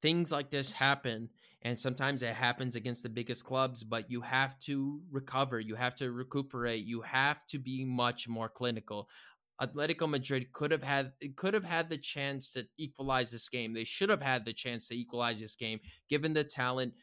Things 0.02 0.32
like 0.32 0.50
this 0.50 0.74
happen, 0.74 1.30
and 1.62 1.80
sometimes 1.80 2.24
it 2.24 2.36
happens 2.36 2.76
against 2.76 3.04
the 3.04 3.10
biggest 3.10 3.46
clubs, 3.46 3.86
but 3.86 4.12
you 4.12 4.20
have 4.20 4.60
to 4.60 5.02
recover, 5.12 5.62
you 5.62 5.76
have 5.76 5.96
to 5.96 6.12
recuperate, 6.12 6.86
you 6.86 7.02
have 7.02 7.48
to 7.48 7.58
be 7.58 7.86
much 7.86 8.28
more 8.28 8.50
clinical. 8.50 9.08
Atletico 9.62 10.10
Madrid 10.10 10.52
could 10.52 10.72
have 10.72 10.84
had 10.84 11.14
could 11.36 11.54
have 11.54 11.64
had 11.64 11.90
the 11.90 11.98
chance 11.98 12.52
to 12.54 12.66
equalize 12.78 13.32
this 13.32 13.50
game. 13.50 13.74
They 13.74 13.84
should 13.84 14.10
have 14.10 14.22
had 14.22 14.46
the 14.46 14.54
chance 14.54 14.88
to 14.88 14.96
equalize 14.96 15.40
this 15.40 15.56
game, 15.56 15.80
given 16.10 16.34
the 16.34 16.44
talent, 16.44 16.94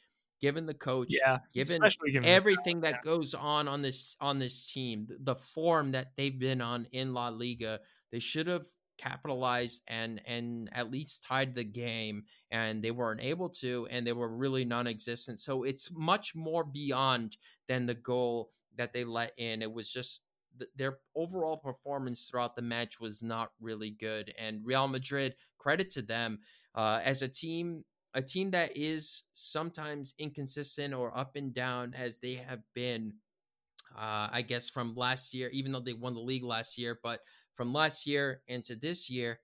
given 0.41 0.67
the 0.67 0.75
coach, 0.75 1.09
yeah, 1.11 1.39
given, 1.55 1.81
given 2.07 2.25
everything 2.25 2.81
that 2.81 2.95
yeah. 2.95 3.01
goes 3.05 3.35
on 3.35 3.69
on 3.69 3.83
this 3.83 4.17
on 4.21 4.39
this 4.39 4.71
team, 4.71 5.09
the 5.21 5.37
form 5.37 5.93
that 5.93 6.13
they've 6.17 6.39
been 6.39 6.61
on 6.61 6.87
in 6.93 7.15
La 7.15 7.29
Liga. 7.29 7.81
They 8.11 8.19
should 8.19 8.49
have 8.49 8.67
capitalized 9.01 9.83
and 9.89 10.21
and 10.27 10.69
at 10.73 10.91
least 10.91 11.25
tied 11.25 11.55
the 11.55 11.65
game 11.65 12.23
and 12.51 12.83
they 12.83 12.91
weren't 12.91 13.23
able 13.23 13.49
to 13.49 13.89
and 13.91 14.07
they 14.07 14.13
were 14.13 14.29
really 14.29 14.63
non-existent 14.63 15.41
so 15.41 15.63
it's 15.63 15.91
much 15.91 16.35
more 16.35 16.65
beyond 16.65 17.39
than 17.67 17.87
the 17.87 17.95
goal 17.95 18.51
that 18.77 18.93
they 18.93 19.03
let 19.03 19.33
in 19.39 19.63
it 19.63 19.73
was 19.73 19.91
just 19.91 20.21
th- 20.59 20.71
their 20.77 20.99
overall 21.15 21.57
performance 21.57 22.27
throughout 22.27 22.57
the 22.57 22.63
match 22.63 23.01
was 23.01 23.23
not 23.23 23.53
really 23.61 23.91
good. 23.91 24.33
And 24.39 24.65
Real 24.65 24.89
Madrid, 24.89 25.35
credit 25.59 25.91
to 25.93 26.03
them 26.03 26.41
uh, 26.75 27.01
as 27.03 27.23
a 27.23 27.29
team, 27.29 27.85
a 28.15 28.23
team 28.23 28.51
that 28.53 28.77
is 28.77 29.25
sometimes 29.33 30.15
inconsistent 30.19 30.95
or 30.95 31.17
up 31.17 31.37
and 31.37 31.55
down 31.55 31.95
as 31.95 32.19
they 32.19 32.35
have 32.35 32.63
been. 32.75 33.15
Uh, 33.97 34.29
I 34.31 34.43
guess 34.43 34.71
from 34.71 34.95
last 34.95 35.35
year, 35.35 35.49
even 35.53 35.73
though 35.73 35.81
they 35.81 35.95
won 35.95 36.15
the 36.15 36.21
league 36.21 36.45
last 36.45 36.79
year, 36.79 36.99
but 37.03 37.21
from 37.55 37.73
last 37.73 38.07
year 38.07 38.41
into 38.47 38.77
this 38.77 39.11
year, 39.11 39.41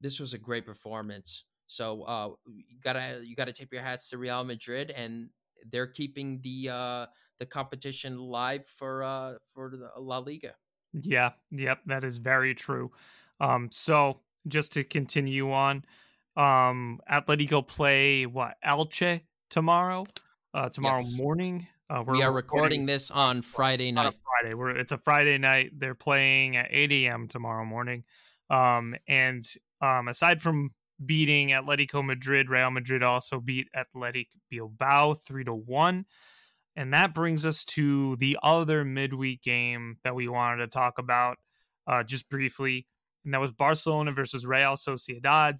this 0.00 0.18
was 0.18 0.32
a 0.32 0.38
great 0.38 0.64
performance. 0.64 1.44
So 1.66 2.02
uh, 2.02 2.30
you 2.46 2.80
gotta 2.82 3.20
you 3.24 3.36
gotta 3.36 3.52
tip 3.52 3.72
your 3.72 3.82
hats 3.82 4.10
to 4.10 4.18
Real 4.18 4.44
Madrid, 4.44 4.90
and 4.90 5.28
they're 5.70 5.86
keeping 5.86 6.40
the 6.42 6.70
uh, 6.70 7.06
the 7.42 7.46
competition 7.46 8.18
live 8.18 8.64
for 8.64 9.02
uh, 9.02 9.34
for 9.52 9.70
the 9.76 9.90
La 9.98 10.18
Liga. 10.18 10.54
Yeah, 10.92 11.32
yep, 11.50 11.80
that 11.86 12.04
is 12.04 12.18
very 12.18 12.54
true. 12.54 12.92
Um, 13.40 13.68
so 13.72 14.20
just 14.46 14.72
to 14.72 14.84
continue 14.84 15.50
on, 15.50 15.84
um, 16.36 17.00
Atletico 17.10 17.66
play 17.66 18.26
what 18.26 18.56
Elche 18.64 19.22
tomorrow, 19.50 20.06
uh, 20.54 20.68
tomorrow 20.68 21.00
Yes. 21.00 21.18
morning. 21.20 21.66
Uh, 21.90 22.04
We 22.06 22.22
are 22.22 22.32
recording 22.32 22.86
this 22.86 23.10
on 23.10 23.42
Friday 23.42 23.90
on 23.90 24.04
night. 24.04 24.14
Friday. 24.24 24.54
We're, 24.54 24.76
it's 24.76 24.92
a 24.92 24.98
Friday 24.98 25.38
night. 25.38 25.72
They're 25.78 25.94
playing 25.94 26.56
at 26.56 26.68
8 26.70 26.92
a.m. 26.92 27.26
tomorrow 27.26 27.64
morning. 27.64 28.04
Um, 28.50 28.94
and 29.08 29.44
um, 29.80 30.08
aside 30.08 30.40
from 30.40 30.70
beating 31.04 31.48
Atletico 31.48 32.04
Madrid, 32.04 32.48
Real 32.48 32.70
Madrid 32.70 33.02
also 33.02 33.40
beat 33.40 33.68
Athletic 33.74 34.28
Bilbao 34.50 35.14
three 35.14 35.44
to 35.44 35.54
one. 35.54 36.06
And 36.74 36.94
that 36.94 37.14
brings 37.14 37.44
us 37.44 37.64
to 37.66 38.16
the 38.16 38.38
other 38.42 38.84
midweek 38.84 39.42
game 39.42 39.98
that 40.04 40.14
we 40.14 40.26
wanted 40.28 40.58
to 40.58 40.66
talk 40.68 40.98
about 40.98 41.38
uh, 41.86 42.02
just 42.02 42.28
briefly, 42.28 42.86
and 43.24 43.34
that 43.34 43.40
was 43.40 43.52
Barcelona 43.52 44.12
versus 44.12 44.46
Real 44.46 44.74
Sociedad. 44.74 45.58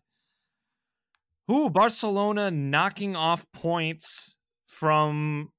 Ooh, 1.50 1.68
Barcelona 1.68 2.50
knocking 2.50 3.16
off 3.16 3.46
points 3.52 4.36
from 4.66 5.50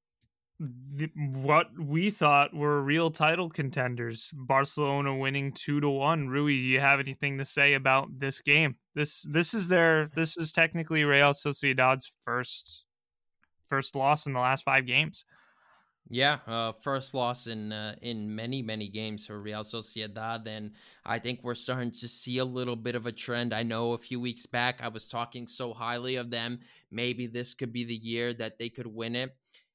the, 0.60 1.10
what 1.16 1.68
we 1.78 2.10
thought 2.10 2.54
were 2.54 2.82
real 2.82 3.12
title 3.12 3.49
contenders. 3.49 4.32
Barcelona 4.34 5.16
winning 5.16 5.51
two 5.51 5.82
to 5.82 5.89
one. 5.89 6.30
Rui, 6.30 6.54
do 6.54 6.64
you 6.64 6.80
have 6.80 6.99
anything 6.99 7.38
to 7.38 7.45
say 7.45 7.74
about 7.74 8.20
this 8.20 8.41
game? 8.41 8.78
This 8.95 9.24
this 9.30 9.54
is 9.54 9.68
their 9.68 10.10
this 10.16 10.38
is 10.38 10.51
technically 10.54 11.04
Real 11.04 11.34
Sociedad's 11.34 12.12
first 12.24 12.86
first 13.68 13.95
loss 13.95 14.26
in 14.26 14.34
the 14.34 14.39
last 14.39 14.64
five 14.64 14.86
games. 14.86 15.26
Yeah, 16.10 16.39
uh, 16.45 16.74
first 16.74 17.14
loss 17.14 17.47
in 17.47 17.72
uh, 17.72 17.95
in 18.01 18.36
many 18.36 18.62
many 18.62 18.89
games 18.89 19.26
for 19.26 19.39
Real 19.41 19.62
Sociedad, 19.64 20.45
and 20.47 20.74
I 21.06 21.18
think 21.18 21.39
we're 21.43 21.56
starting 21.56 21.91
to 21.91 22.08
see 22.10 22.38
a 22.39 22.45
little 22.45 22.76
bit 22.76 22.95
of 22.95 23.06
a 23.06 23.12
trend. 23.12 23.54
I 23.54 23.64
know 23.64 23.93
a 23.93 23.97
few 23.97 24.20
weeks 24.20 24.45
back 24.45 24.82
I 24.82 24.89
was 24.89 25.08
talking 25.08 25.47
so 25.47 25.74
highly 25.74 26.18
of 26.18 26.30
them. 26.30 26.60
Maybe 26.91 27.26
this 27.28 27.54
could 27.54 27.72
be 27.72 27.86
the 27.86 27.95
year 27.95 28.34
that 28.34 28.60
they 28.60 28.70
could 28.70 28.86
win 28.88 29.16
it, 29.16 29.32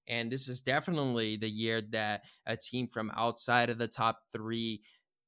and 0.07 0.31
this 0.31 0.49
is 0.49 0.61
definitely 0.61 1.37
the 1.39 1.49
year 1.49 1.81
that 1.93 2.25
a 2.45 2.57
team 2.59 2.89
from 2.89 3.11
outside 3.17 3.71
of 3.71 3.79
the 3.79 3.89
top 3.89 4.21
three 4.31 4.83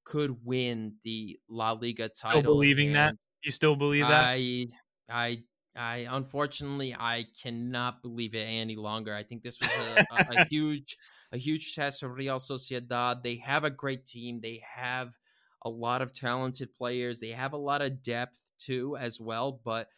could 0.05 0.45
win 0.45 0.99
the 1.03 1.41
La 1.49 1.73
Liga 1.73 2.11
title. 2.11 2.41
Still 2.43 2.55
believing 2.55 2.93
that? 2.93 3.15
You 3.43 3.53
still 3.53 3.77
believe 3.77 4.07
that? 4.09 4.31
I 4.31 4.67
I 5.09 5.45
I 5.77 6.07
unfortunately 6.11 6.95
I 6.99 7.27
cannot 7.43 8.03
believe 8.03 8.35
it 8.35 8.45
any 8.45 8.77
longer. 8.77 9.15
I 9.15 9.23
think 9.23 9.43
this 9.43 9.61
was 9.61 9.71
a, 9.71 10.05
a, 10.11 10.43
a 10.43 10.45
huge 10.51 10.97
a 11.33 11.39
huge 11.39 11.75
test 11.75 12.01
for 12.01 12.09
Real 12.09 12.39
Sociedad. 12.39 13.23
They 13.23 13.37
have 13.37 13.65
a 13.65 13.71
great 13.71 14.07
team. 14.07 14.41
They 14.41 14.63
have 14.75 15.17
a 15.65 15.71
lot 15.71 16.03
of 16.03 16.13
talented 16.13 16.75
players. 16.75 17.21
They 17.21 17.31
have 17.31 17.53
a 17.53 17.59
lot 17.59 17.83
of 17.83 18.03
depth 18.03 18.41
too 18.59 18.97
as 18.97 19.21
well, 19.21 19.61
but 19.65 19.89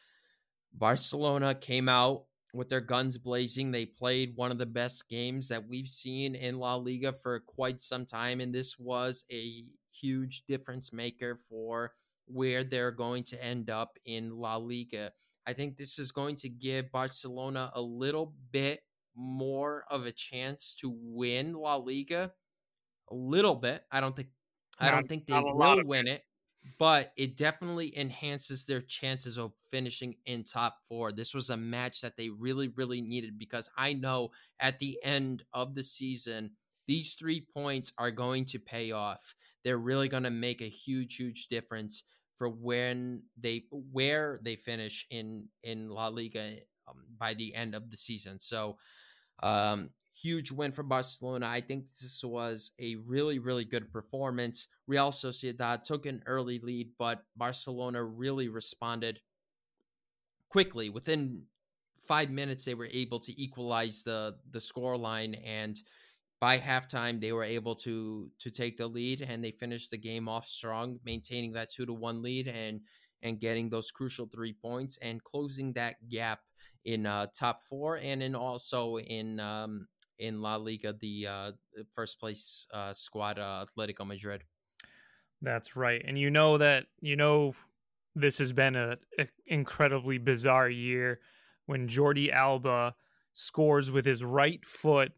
Barcelona 0.75 1.55
came 1.55 1.89
out 1.89 2.25
with 2.53 2.69
their 2.69 2.81
guns 2.81 3.17
blazing. 3.17 3.71
They 3.71 3.87
played 3.87 4.37
one 4.37 4.51
of 4.51 4.59
the 4.59 4.67
best 4.67 5.09
games 5.09 5.49
that 5.49 5.67
we've 5.67 5.89
seen 5.89 6.35
in 6.35 6.59
La 6.59 6.75
Liga 6.75 7.13
for 7.13 7.41
quite 7.41 7.81
some 7.81 8.05
time 8.05 8.41
and 8.41 8.55
this 8.55 8.79
was 8.79 9.25
a 9.33 9.65
huge 9.91 10.43
difference 10.47 10.93
maker 10.93 11.37
for 11.37 11.93
where 12.27 12.65
they're 12.65 12.91
going 12.91 13.25
to 13.25 13.43
end 13.43 13.71
up 13.71 13.99
in 14.05 14.37
La 14.37 14.57
Liga. 14.57 15.13
I 15.47 15.53
think 15.53 15.77
this 15.77 15.99
is 15.99 16.13
going 16.13 16.37
to 16.37 16.49
give 16.49 16.93
Barcelona 16.93 17.71
a 17.75 17.83
little 17.83 18.35
bit 18.51 18.81
more 19.15 19.85
of 19.91 20.07
a 20.07 20.13
chance 20.13 20.75
to 20.81 20.95
win 20.95 21.55
La 21.55 21.77
Liga. 21.77 22.33
A 23.11 23.15
little 23.15 23.57
bit. 23.57 23.85
I 23.91 24.01
don't 24.01 24.17
think 24.17 24.29
I 24.79 24.91
don't 24.91 25.07
think 25.07 25.27
they 25.27 25.35
not 25.35 25.45
a 25.45 25.49
lot 25.49 25.77
will 25.77 25.87
win 25.87 26.07
it, 26.09 26.23
but 26.79 27.13
it 27.17 27.37
definitely 27.37 27.97
enhances 27.99 28.65
their 28.65 28.81
chances 28.81 29.39
of 29.39 29.53
finishing 29.71 30.15
in 30.25 30.45
top 30.45 30.79
4. 30.89 31.13
This 31.13 31.35
was 31.35 31.51
a 31.51 31.57
match 31.57 32.01
that 32.01 32.17
they 32.17 32.31
really 32.31 32.69
really 32.69 33.03
needed 33.03 33.39
because 33.39 33.69
I 33.77 33.93
know 33.93 34.31
at 34.61 34.79
the 34.79 34.99
end 35.03 35.45
of 35.53 35.75
the 35.75 35.83
season 35.83 36.53
these 36.87 37.15
3 37.15 37.47
points 37.53 37.93
are 37.99 38.11
going 38.11 38.47
to 38.47 38.59
pay 38.59 38.93
off. 38.93 39.35
They're 39.63 39.77
really 39.77 40.09
going 40.09 40.23
to 40.23 40.31
make 40.31 40.63
a 40.63 40.71
huge 40.71 41.17
huge 41.17 41.49
difference 41.49 42.05
for 42.37 42.49
when 42.49 43.23
they 43.41 43.65
where 43.71 44.39
they 44.43 44.57
finish 44.57 45.07
in 45.11 45.49
in 45.63 45.89
La 45.89 46.09
Liga 46.09 46.57
um, 46.89 46.97
by 47.19 47.35
the 47.35 47.55
end 47.55 47.75
of 47.75 47.91
the 47.91 47.97
season. 47.97 48.41
So, 48.41 48.79
um, 49.43 49.91
huge 50.15 50.51
win 50.51 50.73
for 50.73 50.83
Barcelona. 50.83 51.49
I 51.49 51.61
think 51.61 51.87
this 52.01 52.23
was 52.25 52.73
a 52.81 52.97
really 52.97 53.39
really 53.39 53.65
good 53.65 53.93
performance. 53.93 54.69
Real 54.87 55.11
Sociedad 55.11 55.83
took 55.85 56.07
an 56.07 56.23
early 56.27 56.59
lead, 56.59 56.91
but 56.99 57.25
Barcelona 57.37 58.03
really 58.03 58.49
responded 58.49 59.21
quickly. 60.49 60.91
Within 60.91 61.43
five 62.07 62.31
minutes, 62.31 62.65
they 62.65 62.75
were 62.75 62.89
able 62.93 63.21
to 63.21 63.41
equalize 63.41 64.03
the 64.03 64.37
the 64.51 64.61
score 64.61 64.97
line 64.97 65.35
and 65.35 65.81
by 66.43 66.59
halftime 66.59 67.21
they 67.21 67.31
were 67.31 67.45
able 67.45 67.77
to 67.77 68.29
to 68.41 68.51
take 68.51 68.77
the 68.77 68.87
lead 68.87 69.23
and 69.23 69.45
they 69.45 69.53
finished 69.53 69.93
the 69.93 69.97
game 69.97 70.29
off 70.29 70.45
strong 70.45 70.99
maintaining 71.05 71.53
that 71.53 71.71
2 71.71 71.87
to 71.87 71.93
1 71.93 72.21
lead 72.21 72.49
and 72.49 72.81
and 73.23 73.39
getting 73.39 73.71
those 73.71 73.93
crucial 73.93 74.27
3 74.27 74.53
points 74.55 74.99
and 75.01 75.23
closing 75.23 75.73
that 75.75 75.95
gap 76.09 76.41
in 76.85 77.07
uh 77.07 77.27
top 77.33 77.63
4 77.63 77.99
and 77.99 78.25
in 78.25 78.35
also 78.35 78.99
in 78.99 79.39
um 79.39 79.87
in 80.19 80.43
La 80.43 80.57
Liga 80.57 80.93
the 80.93 81.29
uh 81.29 81.53
first 81.93 82.19
place 82.19 82.67
uh 82.75 82.93
squad 82.93 83.39
uh, 83.39 83.65
Atletico 83.65 84.05
Madrid 84.05 84.43
That's 85.43 85.75
right. 85.77 86.03
And 86.05 86.19
you 86.19 86.31
know 86.31 86.59
that 86.59 86.87
you 87.01 87.17
know 87.17 87.55
this 88.15 88.39
has 88.39 88.53
been 88.53 88.77
a, 88.77 88.99
a 89.19 89.29
incredibly 89.47 90.19
bizarre 90.19 90.69
year 90.69 91.21
when 91.67 91.89
Jordi 91.89 92.31
Alba 92.31 92.95
scores 93.33 93.91
with 93.91 94.05
his 94.05 94.23
right 94.23 94.65
foot 94.65 95.13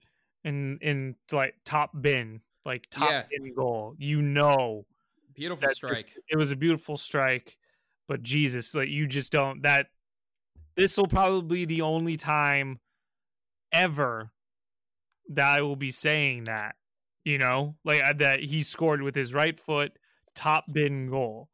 in 0.45 0.78
in 0.80 1.16
like 1.32 1.55
top 1.64 1.90
bin, 2.01 2.40
like 2.64 2.86
top 2.90 3.11
Yeah. 3.11 3.24
bin 3.30 3.55
goal. 3.55 3.95
You 3.99 4.22
know 4.22 4.86
beautiful 5.34 5.68
strike 5.70 6.16
it 6.28 6.36
was 6.36 6.53
a 6.53 6.57
beautiful 6.57 6.97
strike, 6.97 7.59
but 8.07 8.22
Jesus, 8.22 8.74
like 8.74 8.88
you 8.88 9.07
just 9.07 9.32
don't 9.32 9.62
that 9.62 9.88
this 10.76 10.97
will 10.97 11.07
probably 11.07 11.59
be 11.59 11.76
the 11.76 11.82
only 11.82 12.16
time 12.16 12.80
ever 13.72 14.32
that 15.30 15.59
I 15.59 15.62
will 15.62 15.76
be 15.76 15.90
saying 15.90 16.45
that. 16.45 16.76
You 17.24 17.38
know, 17.38 17.76
like 17.84 18.18
that 18.18 18.40
he 18.40 18.62
scored 18.62 19.01
with 19.01 19.14
his 19.14 19.32
right 19.32 19.59
foot, 19.59 19.92
top 20.34 20.66
bin 20.70 21.09
goal. 21.09 21.49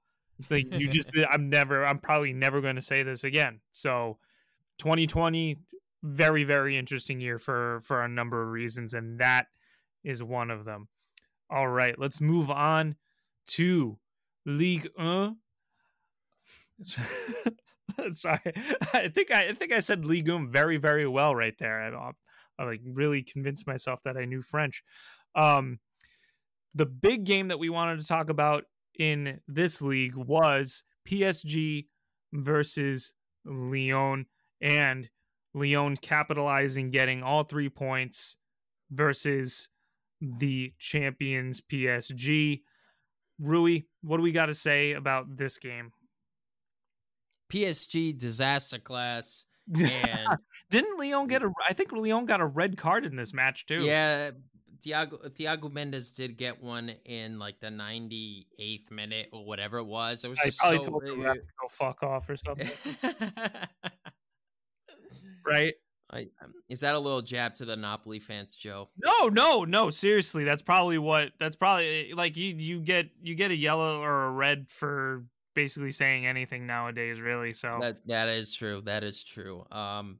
Like 0.49 0.67
you 0.73 0.89
just, 0.91 1.09
I'm 1.31 1.49
never, 1.49 1.87
I'm 1.87 1.99
probably 2.01 2.33
never 2.33 2.61
going 2.61 2.75
to 2.75 2.83
say 2.83 3.05
this 3.05 3.23
again. 3.23 3.61
So, 3.71 4.19
2020, 4.79 5.59
very, 6.03 6.45
very 6.45 6.77
interesting 6.77 7.21
year 7.21 7.39
for 7.39 7.81
for 7.83 8.03
a 8.03 8.09
number 8.09 8.43
of 8.43 8.49
reasons, 8.51 8.95
and 8.95 9.19
that 9.19 9.47
is 10.05 10.23
one 10.23 10.51
of 10.51 10.65
them. 10.65 10.89
All 11.51 11.69
right, 11.69 11.99
let's 11.99 12.21
move 12.21 12.51
on 12.51 12.97
to 13.49 13.99
League 14.47 14.89
1. 14.97 15.37
Sorry, 18.13 18.41
I 18.95 19.09
think 19.09 19.31
I, 19.31 19.49
I 19.49 19.53
think 19.53 19.73
I 19.73 19.81
said 19.81 20.05
Ligue 20.05 20.31
1 20.31 20.51
very, 20.51 20.77
very 20.77 21.07
well 21.07 21.35
right 21.35 21.57
there. 21.59 21.81
I, 21.81 22.13
I 22.59 22.65
like 22.65 22.81
really 22.85 23.23
convinced 23.23 23.67
myself 23.67 24.03
that 24.05 24.17
I 24.17 24.25
knew 24.25 24.43
French. 24.43 24.83
Um, 25.35 25.81
the 26.75 26.87
big 26.87 27.25
game 27.25 27.49
that 27.49 27.59
we 27.59 27.69
wanted 27.69 28.01
to 28.01 28.07
talk 28.07 28.31
about 28.31 28.65
in 28.99 29.41
this 29.49 29.83
league 29.83 30.15
was 30.15 30.83
PSG 31.07 31.87
versus 32.33 33.13
Lyon, 33.45 34.27
and 34.61 35.09
Lyon 35.55 35.97
capitalizing, 35.97 36.91
getting 36.91 37.23
all 37.23 37.43
three 37.45 37.69
points 37.69 38.37
versus 38.91 39.69
the 40.21 40.73
champions 40.79 41.61
PSG. 41.61 42.61
Rui, 43.39 43.81
what 44.03 44.19
do 44.19 44.23
we 44.23 44.33
got 44.33 44.47
to 44.47 44.55
say 44.55 44.93
about 44.93 45.37
this 45.37 45.59
game? 45.59 45.93
PSG 47.53 48.17
disaster 48.17 48.79
class 48.79 49.47
and 49.81 50.39
Didn't 50.71 50.99
Leon 50.99 51.27
get 51.27 51.43
a? 51.43 51.51
I 51.69 51.73
think 51.73 51.93
Leon 51.93 52.27
got 52.27 52.41
a 52.41 52.47
red 52.47 52.77
card 52.77 53.05
in 53.07 53.17
this 53.17 53.33
match 53.33 53.67
too. 53.67 53.83
Yeah, 53.85 54.31
Thiago 54.85 55.29
Thiago 55.31 55.73
Mendes 55.73 56.13
did 56.13 56.37
get 56.37 56.63
one 56.63 56.91
in 57.05 57.39
like 57.39 57.61
the 57.61 57.69
98th 57.69 58.91
minute 58.91 59.29
or 59.33 59.45
whatever 59.45 59.79
it 59.79 59.85
was. 59.85 60.25
It 60.25 60.29
was 60.29 60.39
I 60.41 60.47
just 60.47 60.59
probably 60.59 60.79
so, 60.79 60.85
told 60.91 61.03
the 61.03 61.13
it- 61.13 61.35
to 61.35 61.41
go 61.61 61.69
fuck 61.69 62.03
off 62.03 62.29
or 62.29 62.37
something, 62.37 62.71
right? 65.47 65.75
I, 66.13 66.27
um, 66.43 66.55
is 66.69 66.81
that 66.81 66.95
a 66.95 66.99
little 66.99 67.23
jab 67.23 67.55
to 67.57 67.65
the 67.65 67.77
Napoli 67.77 68.19
fans, 68.19 68.57
Joe? 68.57 68.89
No, 69.03 69.29
no, 69.29 69.65
no. 69.65 69.91
Seriously, 69.91 70.45
that's 70.45 70.63
probably 70.63 70.99
what. 70.99 71.31
That's 71.39 71.57
probably 71.57 72.13
like 72.13 72.37
you. 72.37 72.55
You 72.57 72.81
get 72.81 73.11
you 73.23 73.35
get 73.35 73.51
a 73.51 73.57
yellow 73.57 74.01
or 74.01 74.25
a 74.25 74.31
red 74.31 74.67
for 74.69 75.25
basically 75.55 75.93
saying 75.93 76.27
anything 76.27 76.67
nowadays, 76.67 77.21
really. 77.21 77.53
So 77.53 77.79
That 77.81 78.07
that 78.07 78.29
is 78.29 78.53
true. 78.53 78.83
That 78.85 79.05
is 79.05 79.23
true. 79.23 79.65
Um, 79.71 80.19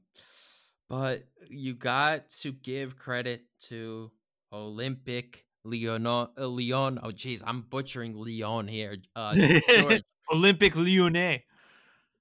but 0.89 1.23
you 1.49 1.73
got 1.73 2.29
to 2.41 2.51
give 2.51 2.97
credit 2.97 3.43
to 3.61 4.11
Olympic. 4.53 5.45
Uh, 5.63 5.69
Lyon. 5.69 6.99
Oh, 7.03 7.11
geez, 7.11 7.43
I'm 7.45 7.61
butchering 7.61 8.15
Lyon 8.15 8.67
here. 8.67 8.97
Uh, 9.15 9.31
Olympique 10.31 10.75
Lyonnais. 10.75 11.43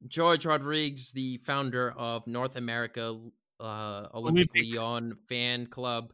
George 0.07 0.47
Rodriguez, 0.47 1.13
the 1.13 1.39
founder 1.39 1.93
of 1.97 2.27
North 2.27 2.57
America 2.57 3.19
uh, 3.61 4.07
Olympic. 4.15 4.51
Lyon 4.55 5.17
fan 5.29 5.67
club. 5.67 6.13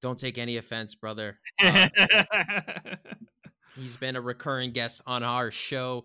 Don't 0.00 0.18
take 0.18 0.38
any 0.38 0.56
offense, 0.56 0.94
brother. 0.94 1.38
Uh, 1.62 1.88
he's 3.76 3.96
been 3.96 4.16
a 4.16 4.20
recurring 4.20 4.72
guest 4.72 5.02
on 5.06 5.22
our 5.22 5.50
show. 5.50 6.04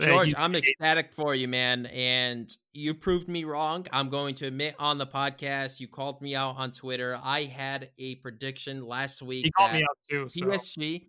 George, 0.00 0.34
I'm 0.36 0.54
ecstatic 0.56 1.12
for 1.12 1.34
you, 1.34 1.46
man. 1.46 1.86
And 1.86 2.54
you 2.72 2.94
proved 2.94 3.28
me 3.28 3.44
wrong. 3.44 3.86
I'm 3.92 4.08
going 4.08 4.34
to 4.36 4.46
admit 4.46 4.74
on 4.78 4.98
the 4.98 5.06
podcast, 5.06 5.78
you 5.78 5.86
called 5.86 6.20
me 6.20 6.34
out 6.34 6.56
on 6.56 6.72
Twitter. 6.72 7.18
I 7.22 7.44
had 7.44 7.90
a 7.98 8.16
prediction 8.16 8.84
last 8.84 9.22
week 9.22 9.44
he 9.44 9.50
called 9.52 9.70
that 9.70 9.76
me 9.76 9.82
out 9.82 9.96
too. 10.10 10.28
So. 10.28 10.46
PSG, 10.46 11.06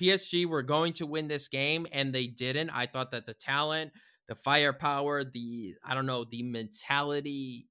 PSG 0.00 0.46
were 0.46 0.62
going 0.62 0.92
to 0.94 1.06
win 1.06 1.26
this 1.26 1.48
game, 1.48 1.86
and 1.90 2.12
they 2.12 2.26
didn't. 2.28 2.70
I 2.70 2.86
thought 2.86 3.10
that 3.10 3.26
the 3.26 3.34
talent, 3.34 3.92
the 4.28 4.34
firepower, 4.34 5.24
the 5.24 5.74
I 5.84 5.94
don't 5.94 6.06
know, 6.06 6.24
the 6.24 6.42
mentality, 6.42 7.68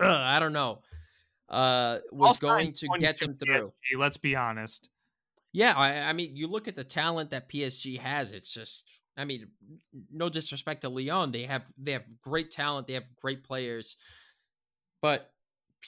ugh, 0.00 0.06
I 0.06 0.38
don't 0.40 0.52
know, 0.52 0.82
uh, 1.48 1.98
was 2.12 2.42
All 2.42 2.50
going 2.50 2.72
to 2.74 2.88
get 2.98 3.18
them 3.18 3.36
through. 3.36 3.72
PSG, 3.92 3.98
let's 3.98 4.16
be 4.16 4.36
honest. 4.36 4.90
Yeah, 5.52 5.74
I, 5.76 6.10
I 6.10 6.12
mean, 6.12 6.36
you 6.36 6.48
look 6.48 6.68
at 6.68 6.76
the 6.76 6.84
talent 6.84 7.30
that 7.30 7.48
PSG 7.48 7.98
has. 7.98 8.32
It's 8.32 8.52
just, 8.52 8.90
I 9.16 9.24
mean, 9.24 9.48
no 10.12 10.28
disrespect 10.28 10.82
to 10.82 10.88
Lyon, 10.90 11.32
they 11.32 11.44
have 11.44 11.70
they 11.78 11.92
have 11.92 12.04
great 12.20 12.50
talent, 12.50 12.86
they 12.86 12.94
have 12.94 13.08
great 13.16 13.42
players, 13.44 13.96
but 15.00 15.30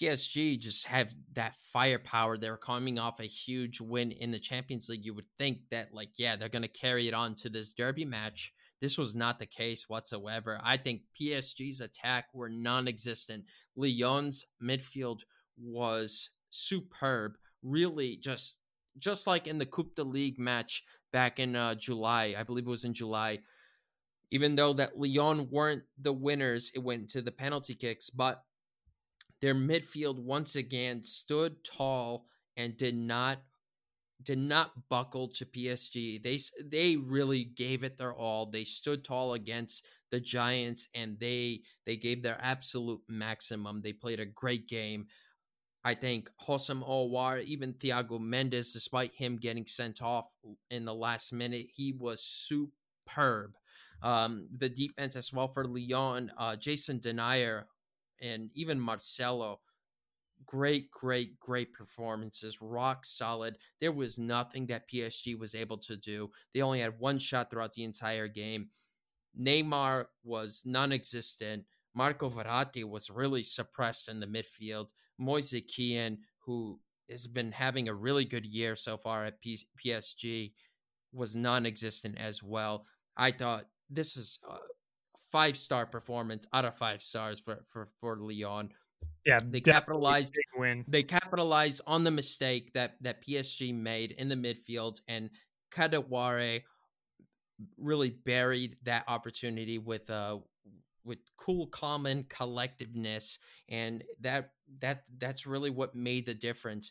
PSG 0.00 0.58
just 0.58 0.86
have 0.86 1.12
that 1.32 1.56
firepower. 1.72 2.38
They're 2.38 2.56
coming 2.56 2.98
off 2.98 3.20
a 3.20 3.24
huge 3.24 3.80
win 3.80 4.12
in 4.12 4.30
the 4.30 4.38
Champions 4.38 4.88
League. 4.88 5.04
You 5.04 5.14
would 5.14 5.28
think 5.38 5.58
that, 5.70 5.92
like, 5.92 6.10
yeah, 6.16 6.36
they're 6.36 6.48
going 6.48 6.62
to 6.62 6.68
carry 6.68 7.08
it 7.08 7.14
on 7.14 7.34
to 7.36 7.48
this 7.48 7.72
derby 7.72 8.04
match. 8.04 8.52
This 8.80 8.96
was 8.96 9.14
not 9.14 9.38
the 9.38 9.46
case 9.46 9.88
whatsoever. 9.88 10.60
I 10.62 10.76
think 10.76 11.02
PSG's 11.20 11.80
attack 11.80 12.26
were 12.32 12.48
non-existent. 12.48 13.44
Lyon's 13.76 14.44
midfield 14.62 15.22
was 15.56 16.30
superb. 16.50 17.32
Really, 17.62 18.16
just 18.16 18.56
just 18.98 19.26
like 19.26 19.46
in 19.46 19.58
the 19.58 19.66
Coupe 19.66 19.94
de 19.94 20.04
League 20.04 20.38
match 20.38 20.82
back 21.12 21.38
in 21.38 21.56
uh, 21.56 21.74
July, 21.74 22.34
I 22.38 22.42
believe 22.42 22.66
it 22.66 22.70
was 22.70 22.84
in 22.84 22.94
July. 22.94 23.38
Even 24.30 24.56
though 24.56 24.72
that 24.74 24.98
Lyon 24.98 25.48
weren't 25.50 25.84
the 26.00 26.12
winners, 26.12 26.70
it 26.74 26.82
went 26.82 27.08
to 27.10 27.22
the 27.22 27.32
penalty 27.32 27.74
kicks, 27.74 28.10
but 28.10 28.42
their 29.40 29.54
midfield 29.54 30.18
once 30.18 30.56
again 30.56 31.02
stood 31.02 31.64
tall 31.64 32.26
and 32.56 32.76
did 32.76 32.96
not 32.96 33.38
did 34.22 34.38
not 34.38 34.88
buckle 34.88 35.28
to 35.28 35.46
PSG. 35.46 36.22
They 36.22 36.38
they 36.64 36.96
really 36.96 37.44
gave 37.44 37.84
it 37.84 37.98
their 37.98 38.14
all. 38.14 38.46
They 38.46 38.64
stood 38.64 39.04
tall 39.04 39.34
against 39.34 39.84
the 40.10 40.20
Giants 40.20 40.88
and 40.94 41.18
they 41.20 41.62
they 41.86 41.96
gave 41.96 42.22
their 42.22 42.38
absolute 42.40 43.00
maximum. 43.08 43.80
They 43.82 43.92
played 43.92 44.20
a 44.20 44.26
great 44.26 44.68
game. 44.68 45.06
I 45.84 45.94
think 45.94 46.28
Houssem 46.46 46.86
Aouar, 46.86 47.44
even 47.44 47.74
Thiago 47.74 48.20
Mendes, 48.20 48.72
despite 48.72 49.14
him 49.14 49.36
getting 49.36 49.66
sent 49.66 50.02
off 50.02 50.26
in 50.70 50.84
the 50.84 50.94
last 50.94 51.32
minute, 51.32 51.68
he 51.74 51.92
was 51.92 52.22
superb. 52.22 53.52
Um, 54.02 54.48
the 54.54 54.68
defense 54.68 55.16
as 55.16 55.32
well 55.32 55.48
for 55.48 55.64
Lyon, 55.64 56.30
uh, 56.36 56.56
Jason 56.56 57.00
Denayer, 57.00 57.64
and 58.20 58.50
even 58.54 58.80
Marcelo, 58.80 59.60
great, 60.48 60.90
great, 60.90 61.38
great 61.38 61.74
performances, 61.74 62.62
rock 62.62 63.04
solid. 63.04 63.58
There 63.80 63.92
was 63.92 64.18
nothing 64.18 64.66
that 64.66 64.88
PSG 64.90 65.38
was 65.38 65.54
able 65.54 65.76
to 65.78 65.96
do. 65.96 66.30
They 66.54 66.62
only 66.62 66.80
had 66.80 66.98
one 66.98 67.18
shot 67.18 67.50
throughout 67.50 67.74
the 67.74 67.84
entire 67.84 68.28
game. 68.28 68.70
Neymar 69.38 70.06
was 70.24 70.62
non 70.64 70.90
existent. 70.90 71.64
Marco 71.94 72.30
Verratti 72.30 72.82
was 72.82 73.10
really 73.10 73.42
suppressed 73.42 74.08
in 74.08 74.20
the 74.20 74.26
midfield. 74.26 74.88
Moise 75.18 75.62
Kean, 75.68 76.18
who 76.40 76.80
has 77.10 77.26
been 77.26 77.52
having 77.52 77.88
a 77.88 77.94
really 77.94 78.24
good 78.24 78.46
year 78.46 78.74
so 78.74 78.96
far 78.96 79.26
at 79.26 79.42
PSG, 79.42 80.52
was 81.12 81.36
non 81.36 81.66
existent 81.66 82.16
as 82.18 82.42
well. 82.42 82.86
I 83.18 83.32
thought 83.32 83.66
this 83.90 84.16
is 84.16 84.38
a 84.48 84.56
five 85.30 85.58
star 85.58 85.84
performance 85.84 86.46
out 86.54 86.64
of 86.64 86.78
five 86.78 87.02
stars 87.02 87.38
for, 87.38 87.64
for, 87.70 87.88
for 88.00 88.16
Lyon. 88.16 88.70
Yeah, 89.28 89.40
They 89.44 89.60
capitalized 89.60 90.34
win. 90.56 90.84
they 90.88 91.02
capitalized 91.02 91.82
on 91.86 92.02
the 92.02 92.10
mistake 92.10 92.72
that 92.72 92.96
that 93.02 93.22
PSG 93.22 93.74
made 93.74 94.12
in 94.12 94.30
the 94.30 94.36
midfield, 94.36 95.02
and 95.06 95.28
Kadewere 95.70 96.62
really 97.76 98.10
buried 98.10 98.76
that 98.84 99.04
opportunity 99.06 99.76
with 99.78 100.08
uh 100.08 100.38
with 101.04 101.18
cool, 101.36 101.66
common 101.66 102.24
collectiveness, 102.24 103.38
and 103.68 104.02
that 104.20 104.52
that 104.80 105.04
that's 105.18 105.46
really 105.46 105.70
what 105.70 105.94
made 105.94 106.24
the 106.24 106.34
difference. 106.34 106.90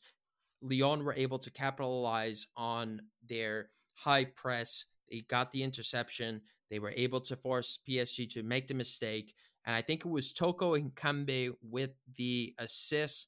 Lyon 0.61 1.03
were 1.03 1.15
able 1.15 1.39
to 1.39 1.51
capitalize 1.51 2.47
on 2.55 3.01
their 3.27 3.69
high 3.93 4.25
press. 4.25 4.85
They 5.09 5.21
got 5.21 5.51
the 5.51 5.63
interception. 5.63 6.41
They 6.69 6.79
were 6.79 6.93
able 6.95 7.21
to 7.21 7.35
force 7.35 7.79
PSG 7.87 8.29
to 8.33 8.43
make 8.43 8.67
the 8.67 8.73
mistake. 8.75 9.33
And 9.67 9.75
I 9.75 9.81
think 9.81 10.05
it 10.05 10.09
was 10.09 10.31
Toko 10.31 10.77
Ekambi 10.77 11.51
with 11.61 11.91
the 12.15 12.55
assist. 12.57 13.27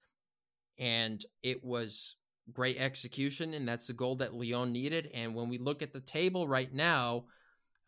And 0.79 1.23
it 1.43 1.63
was 1.63 2.15
great 2.53 2.77
execution. 2.79 3.53
And 3.53 3.67
that's 3.67 3.87
the 3.87 3.93
goal 3.93 4.15
that 4.15 4.33
Lyon 4.33 4.71
needed. 4.71 5.09
And 5.13 5.35
when 5.35 5.49
we 5.49 5.57
look 5.57 5.83
at 5.83 5.91
the 5.91 5.99
table 5.99 6.47
right 6.47 6.73
now, 6.73 7.25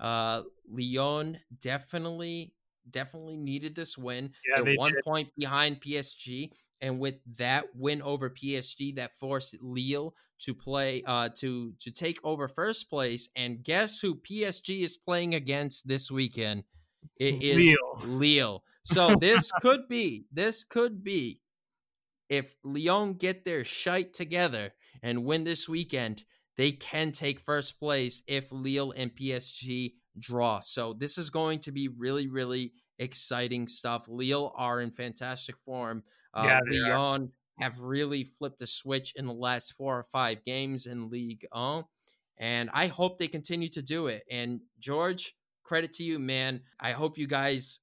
uh, 0.02 0.42
Lyon 0.70 1.40
definitely, 1.62 2.54
definitely 2.90 3.38
needed 3.38 3.74
this 3.74 3.98
win. 3.98 4.32
Yeah, 4.46 4.58
They're 4.58 4.66
they 4.66 4.76
one 4.76 4.94
did. 4.94 5.04
point 5.06 5.30
behind 5.38 5.80
PSG. 5.80 6.52
And 6.82 7.00
with 7.00 7.20
that 7.38 7.66
win 7.74 8.02
over 8.02 8.30
PSG, 8.30 8.98
that 8.98 9.16
forced 9.16 9.56
Lille 9.62 10.14
to 10.40 10.56
play 10.56 11.04
uh 11.06 11.30
to 11.38 11.72
to 11.80 11.92
take 11.92 12.20
over 12.24 12.48
first 12.48 12.90
place. 12.90 13.30
And 13.36 13.64
guess 13.64 14.00
who 14.00 14.16
PSG 14.16 14.82
is 14.82 14.98
playing 14.98 15.36
against 15.36 15.88
this 15.88 16.10
weekend? 16.12 16.64
It 17.20 17.36
is 17.44 17.58
Lille. 17.58 17.81
Lille. 18.06 18.64
So 18.84 19.16
this 19.16 19.52
could 19.62 19.88
be 19.88 20.26
this 20.32 20.64
could 20.64 21.04
be 21.04 21.42
if 22.30 22.56
Lyon 22.64 23.16
get 23.16 23.44
their 23.44 23.64
shite 23.64 24.14
together 24.14 24.72
and 25.04 25.26
win 25.26 25.44
this 25.44 25.68
weekend, 25.68 26.24
they 26.58 26.72
can 26.72 27.12
take 27.12 27.40
first 27.40 27.78
place 27.78 28.24
if 28.28 28.52
Lille 28.52 28.94
and 28.96 29.14
PSG 29.14 29.94
draw. 30.18 30.60
So 30.62 30.94
this 30.94 31.18
is 31.18 31.30
going 31.30 31.60
to 31.60 31.72
be 31.72 31.90
really, 31.90 32.28
really 32.28 32.74
exciting 33.00 33.68
stuff. 33.68 34.06
Lille 34.08 34.54
are 34.56 34.80
in 34.80 34.92
fantastic 34.92 35.58
form. 35.58 36.04
Uh, 36.34 36.44
Yeah, 36.46 36.60
they 36.70 36.80
are. 36.80 36.98
Lyon 36.98 37.32
have 37.60 37.80
really 37.82 38.24
flipped 38.24 38.60
the 38.60 38.68
switch 38.68 39.14
in 39.16 39.26
the 39.26 39.34
last 39.34 39.74
four 39.74 39.98
or 40.00 40.04
five 40.04 40.44
games 40.46 40.86
in 40.86 41.10
League 41.10 41.46
1. 41.52 41.84
And 42.38 42.70
I 42.74 42.88
hope 42.88 43.18
they 43.18 43.28
continue 43.28 43.70
to 43.70 43.82
do 43.82 44.08
it. 44.08 44.24
And 44.32 44.62
George, 44.80 45.36
credit 45.64 45.94
to 45.94 46.04
you, 46.04 46.18
man. 46.18 46.62
I 46.80 46.92
hope 46.94 47.18
you 47.18 47.28
guys 47.28 47.80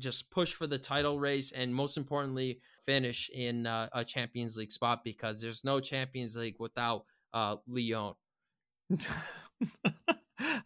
just 0.00 0.30
push 0.30 0.52
for 0.52 0.66
the 0.66 0.78
title 0.78 1.20
race 1.20 1.52
and 1.52 1.72
most 1.74 1.96
importantly, 1.96 2.60
finish 2.82 3.30
in 3.30 3.66
uh, 3.66 3.88
a 3.92 4.04
Champions 4.04 4.56
League 4.56 4.72
spot 4.72 5.04
because 5.04 5.40
there's 5.40 5.62
no 5.62 5.78
Champions 5.78 6.36
League 6.36 6.56
without 6.58 7.04
uh, 7.32 7.56
Lyon. 7.68 8.14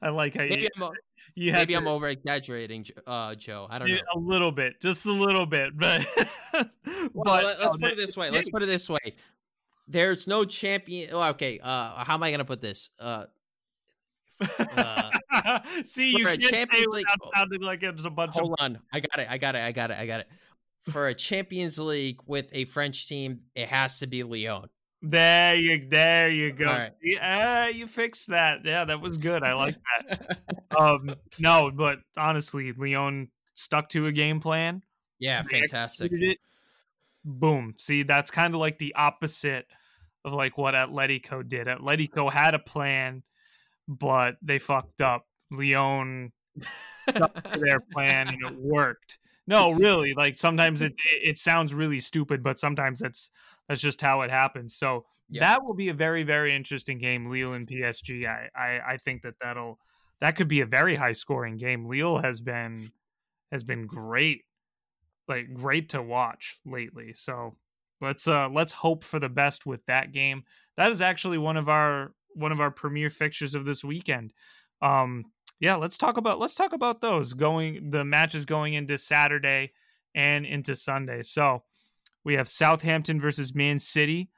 I 0.03 0.09
like 0.09 0.35
how 0.35 0.41
Maybe 0.45 0.63
you, 0.77 0.85
I'm, 0.87 0.93
you 1.35 1.53
maybe 1.53 1.73
to- 1.75 1.79
I'm 1.81 1.89
over 1.89 2.09
exaggerating, 2.09 2.87
uh, 3.07 3.35
Joe. 3.35 3.67
I 3.69 3.79
don't 3.79 3.91
know. 3.91 3.99
A 4.15 4.19
little 4.19 4.53
bit, 4.53 4.81
just 4.81 5.05
a 5.07 5.13
little 5.13 5.47
bit, 5.47 5.77
but 5.77 6.07
Well, 6.55 6.71
but 7.13 7.45
let- 7.45 7.61
let's 7.61 7.75
um, 7.75 7.81
put 7.81 7.93
it 7.93 7.97
this 7.99 8.17
way. 8.17 8.31
Let's 8.31 8.49
put 8.51 8.63
it 8.63 8.67
this 8.67 8.89
way. 8.89 9.17
There's 9.89 10.27
no 10.27 10.45
champion. 10.47 11.11
oh, 11.13 11.23
Okay, 11.31 11.61
uh, 11.63 12.05
how 12.05 12.15
am 12.15 12.23
I 12.23 12.31
gonna 12.31 12.45
put 12.45 12.61
this? 12.63 12.91
Uh, 12.99 13.27
uh, 14.59 15.11
See, 15.85 16.11
you 16.17 16.25
can't 16.25 16.41
Champions 16.41 16.85
it 16.87 16.91
League- 16.93 17.07
sounding 17.35 17.61
like 17.63 17.83
it's 17.83 18.05
a 18.05 18.11
bunch 18.11 18.31
of 18.31 18.43
hold 18.43 18.55
on, 18.59 18.79
I 18.93 19.01
got 19.01 19.19
it. 19.19 19.27
I 19.31 19.39
got 19.39 19.55
it. 19.57 19.63
I 19.63 19.73
got 19.73 19.91
it. 19.91 19.99
I 19.99 20.07
got 20.07 20.21
it. 20.21 20.29
For 20.83 21.09
a 21.09 21.15
Champions 21.15 21.79
League 21.79 22.21
with 22.27 22.51
a 22.53 22.65
French 22.67 23.09
team, 23.09 23.41
it 23.55 23.69
has 23.69 23.99
to 24.01 24.07
be 24.07 24.23
Lyon. 24.23 24.69
There 25.07 25.55
you, 25.55 25.87
there 25.89 26.31
you 26.31 26.53
go. 26.53 26.65
Right. 26.67 26.89
See, 27.03 27.19
uh, 27.19 27.67
you 27.69 27.87
fixed 27.87 28.29
that. 28.29 28.65
Yeah, 28.65 28.85
that 28.87 29.01
was 29.03 29.19
good. 29.19 29.43
I 29.43 29.53
like 29.55 29.77
that. 30.09 30.39
um, 30.79 31.15
no, 31.39 31.71
but 31.71 31.99
honestly, 32.17 32.73
Leon 32.73 33.29
stuck 33.55 33.91
to 33.91 34.07
a 34.07 34.13
game 34.13 34.41
plan. 34.41 34.83
yeah, 35.19 35.43
They 35.43 35.61
fantastic. 35.61 36.11
Boom. 37.25 37.75
See, 37.79 38.03
that's 38.03 38.31
kind 38.31 38.55
of 38.55 38.61
like 38.61 38.79
the 38.79 38.95
opposite 38.95 39.67
of 40.25 40.33
like 40.33 40.57
what 40.59 40.75
Atletico 40.75 41.47
did. 41.47 41.67
Atletico 41.67 42.31
had 42.33 42.55
a 42.55 42.59
plan, 42.59 43.23
but 43.89 44.37
they 44.43 44.59
fucked 44.59 45.01
up. 45.01 45.27
Leon 45.57 46.33
their 47.07 47.81
plan 47.93 48.29
and 48.29 48.43
it 48.43 48.55
worked. 48.59 49.19
No, 49.47 49.73
really, 49.73 50.15
like 50.15 50.37
sometimes 50.37 50.81
it 50.83 50.93
it 50.93 51.31
it 51.31 51.39
sounds 51.39 51.75
really 51.75 52.01
stupid, 52.01 52.43
but 52.43 52.59
sometimes 52.59 53.01
that's 53.01 53.31
that's 53.69 53.81
just 53.81 54.01
how 54.01 54.23
it 54.23 54.31
happens. 54.31 54.75
So 54.75 55.07
Yeah. 55.29 55.41
that 55.41 55.65
will 55.65 55.75
be 55.75 55.89
a 55.91 55.95
very 55.95 56.23
very 56.23 56.55
interesting 56.55 56.99
game, 56.99 57.29
Lille 57.31 57.53
and 57.53 57.67
PSG. 57.67 58.27
I, 58.27 58.49
I 58.55 58.93
I 58.95 58.97
think 58.97 59.23
that 59.23 59.35
that'll 59.41 59.79
that 60.21 60.37
could 60.37 60.49
be 60.49 60.61
a 60.63 60.67
very 60.67 60.95
high 60.97 61.13
scoring 61.13 61.57
game. 61.59 61.87
Lille 61.87 62.19
has 62.19 62.41
been 62.41 62.91
has 63.53 63.63
been 63.65 63.87
great, 63.87 64.45
like 65.29 65.53
great 65.53 65.91
to 65.91 66.03
watch 66.03 66.57
lately. 66.65 67.13
So 67.13 67.57
let's 68.01 68.27
uh 68.27 68.49
let's 68.49 68.73
hope 68.73 69.05
for 69.05 69.19
the 69.21 69.29
best 69.29 69.67
with 69.67 69.85
that 69.87 70.13
game. 70.13 70.45
That 70.77 70.91
is 70.91 71.03
actually 71.03 71.39
one 71.39 71.57
of 71.59 71.69
our 71.69 72.15
one 72.35 72.53
of 72.53 72.61
our 72.61 72.71
premier 72.71 73.11
fixtures 73.11 73.55
of 73.55 73.65
this 73.67 73.85
weekend. 73.85 74.33
Um 74.83 75.25
yeah, 75.61 75.77
let's 75.77 75.99
talk 75.99 76.17
about 76.17 76.39
let's 76.39 76.55
talk 76.55 76.73
about 76.73 77.01
those 77.01 77.33
going 77.33 77.91
the 77.91 78.05
matches 78.05 78.45
going 78.45 78.75
into 78.75 78.99
Saturday 78.99 79.73
and 80.15 80.45
into 80.45 80.77
Sunday. 80.77 81.23
So 81.23 81.63
we 82.25 82.35
have 82.35 82.49
Southampton 82.49 83.21
versus 83.21 83.55
Man 83.55 83.79
City, 83.79 84.31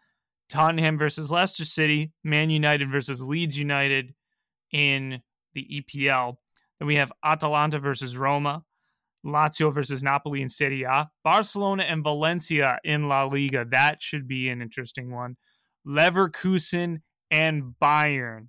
Tottenham 0.48 0.98
versus 0.98 1.30
Leicester 1.30 1.64
City, 1.64 2.12
Man 2.24 2.50
United 2.50 2.90
versus 2.90 3.22
Leeds 3.22 3.59
United 3.59 4.14
in 4.72 5.22
the 5.54 5.82
EPL. 5.82 6.36
Then 6.78 6.86
we 6.86 6.96
have 6.96 7.12
Atalanta 7.24 7.78
versus 7.78 8.16
Roma, 8.16 8.64
Lazio 9.24 9.72
versus 9.72 10.02
Napoli 10.02 10.42
in 10.42 10.48
Serie 10.48 10.84
A, 10.84 11.09
Barcelona 11.24 11.84
and 11.84 12.02
Valencia 12.02 12.78
in 12.84 13.09
La 13.09 13.24
Liga. 13.24 13.64
That 13.64 14.02
should 14.02 14.28
be 14.28 14.48
an 14.48 14.61
interesting 14.61 15.11
one. 15.11 15.36
Leverkusen 15.86 17.00
and 17.30 17.74
Bayern 17.82 18.48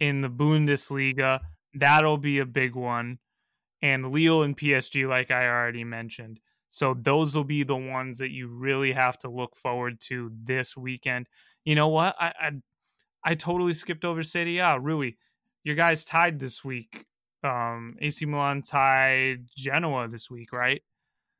in 0.00 0.20
the 0.20 0.30
Bundesliga. 0.30 1.40
That'll 1.74 2.18
be 2.18 2.38
a 2.38 2.46
big 2.46 2.74
one. 2.74 3.18
And 3.82 4.12
Lille 4.12 4.42
and 4.42 4.56
PSG, 4.56 5.06
like 5.06 5.30
I 5.30 5.46
already 5.48 5.84
mentioned. 5.84 6.40
So 6.68 6.94
those 6.94 7.36
will 7.36 7.44
be 7.44 7.64
the 7.64 7.76
ones 7.76 8.18
that 8.18 8.30
you 8.30 8.48
really 8.48 8.92
have 8.92 9.18
to 9.20 9.30
look 9.30 9.56
forward 9.56 10.00
to 10.02 10.32
this 10.34 10.76
weekend. 10.76 11.28
You 11.64 11.74
know 11.74 11.88
what? 11.88 12.16
I 12.20 12.32
I, 12.40 12.52
I 13.24 13.34
totally 13.34 13.72
skipped 13.74 14.04
over 14.04 14.22
Serie 14.22 14.58
A. 14.58 14.78
Rui, 14.78 15.12
your 15.64 15.76
guys 15.76 16.04
tied 16.04 16.40
this 16.40 16.64
week. 16.64 17.06
Um, 17.44 17.96
AC 18.00 18.24
Milan 18.26 18.62
tied 18.62 19.48
Genoa 19.56 20.08
this 20.08 20.30
week, 20.30 20.52
right? 20.52 20.82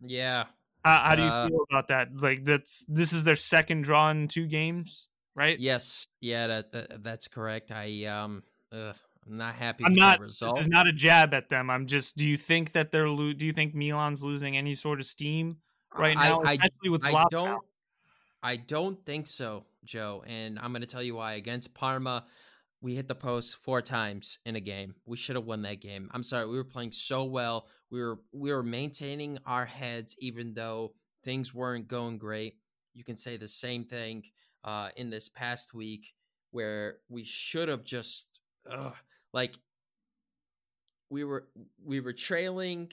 yeah, 0.00 0.46
How, 0.84 1.02
how 1.08 1.14
do 1.14 1.22
you 1.22 1.30
Uh, 1.30 1.48
feel 1.48 1.64
about 1.70 1.88
that? 1.88 2.08
Like 2.16 2.44
that's 2.44 2.84
this 2.88 3.12
is 3.12 3.24
their 3.24 3.36
second 3.36 3.82
draw 3.82 4.10
in 4.10 4.28
two 4.28 4.46
games, 4.46 5.08
right? 5.34 5.60
yes, 5.60 6.06
yeah, 6.20 6.46
that, 6.46 6.72
that 6.72 7.02
that's 7.02 7.28
correct. 7.28 7.70
I 7.70 8.04
um, 8.06 8.42
ugh, 8.72 8.96
I'm 9.26 9.36
not 9.36 9.54
happy 9.54 9.84
I'm 9.84 9.92
with 9.92 10.00
not. 10.00 10.18
the 10.18 10.24
result. 10.24 10.54
This 10.56 10.62
is 10.64 10.68
not 10.68 10.86
a 10.86 10.92
jab 10.92 11.32
at 11.34 11.48
them. 11.48 11.70
I'm 11.70 11.86
just. 11.86 12.16
Do 12.16 12.28
you 12.28 12.36
think 12.36 12.72
that 12.72 12.90
they're? 12.90 13.08
Lo- 13.08 13.32
do 13.32 13.46
you 13.46 13.52
think 13.52 13.74
Milan's 13.74 14.24
losing 14.24 14.56
any 14.56 14.74
sort 14.74 15.00
of 15.00 15.06
steam 15.06 15.58
right 15.96 16.16
I- 16.16 16.28
now, 16.28 16.42
I, 16.44 16.52
especially 16.52 16.90
with 16.90 17.04
I 17.06 17.24
don't. 17.30 17.62
I 18.42 18.56
don't 18.56 19.04
think 19.06 19.28
so, 19.28 19.64
Joe. 19.84 20.24
And 20.26 20.58
I'm 20.58 20.72
going 20.72 20.80
to 20.82 20.88
tell 20.88 21.02
you 21.02 21.14
why. 21.14 21.34
Against 21.34 21.72
Parma, 21.74 22.24
we 22.80 22.96
hit 22.96 23.06
the 23.06 23.14
post 23.14 23.54
four 23.56 23.80
times 23.80 24.40
in 24.44 24.56
a 24.56 24.60
game. 24.60 24.96
We 25.06 25.16
should 25.16 25.36
have 25.36 25.44
won 25.44 25.62
that 25.62 25.80
game. 25.80 26.10
I'm 26.12 26.24
sorry. 26.24 26.46
We 26.48 26.56
were 26.56 26.64
playing 26.64 26.90
so 26.90 27.22
well. 27.24 27.68
We 27.90 28.00
were 28.00 28.18
we 28.32 28.52
were 28.52 28.64
maintaining 28.64 29.38
our 29.46 29.64
heads, 29.66 30.16
even 30.18 30.54
though 30.54 30.94
things 31.22 31.54
weren't 31.54 31.86
going 31.86 32.18
great. 32.18 32.56
You 32.94 33.04
can 33.04 33.14
say 33.16 33.36
the 33.36 33.46
same 33.46 33.84
thing 33.84 34.24
uh, 34.64 34.88
in 34.96 35.10
this 35.10 35.28
past 35.28 35.72
week, 35.72 36.12
where 36.50 36.96
we 37.08 37.22
should 37.22 37.68
have 37.68 37.84
just 37.84 38.40
ugh, 38.68 38.94
like 39.32 39.58
we 41.10 41.24
were 41.24 41.46
we 41.84 42.00
were 42.00 42.12
trailing 42.12 42.90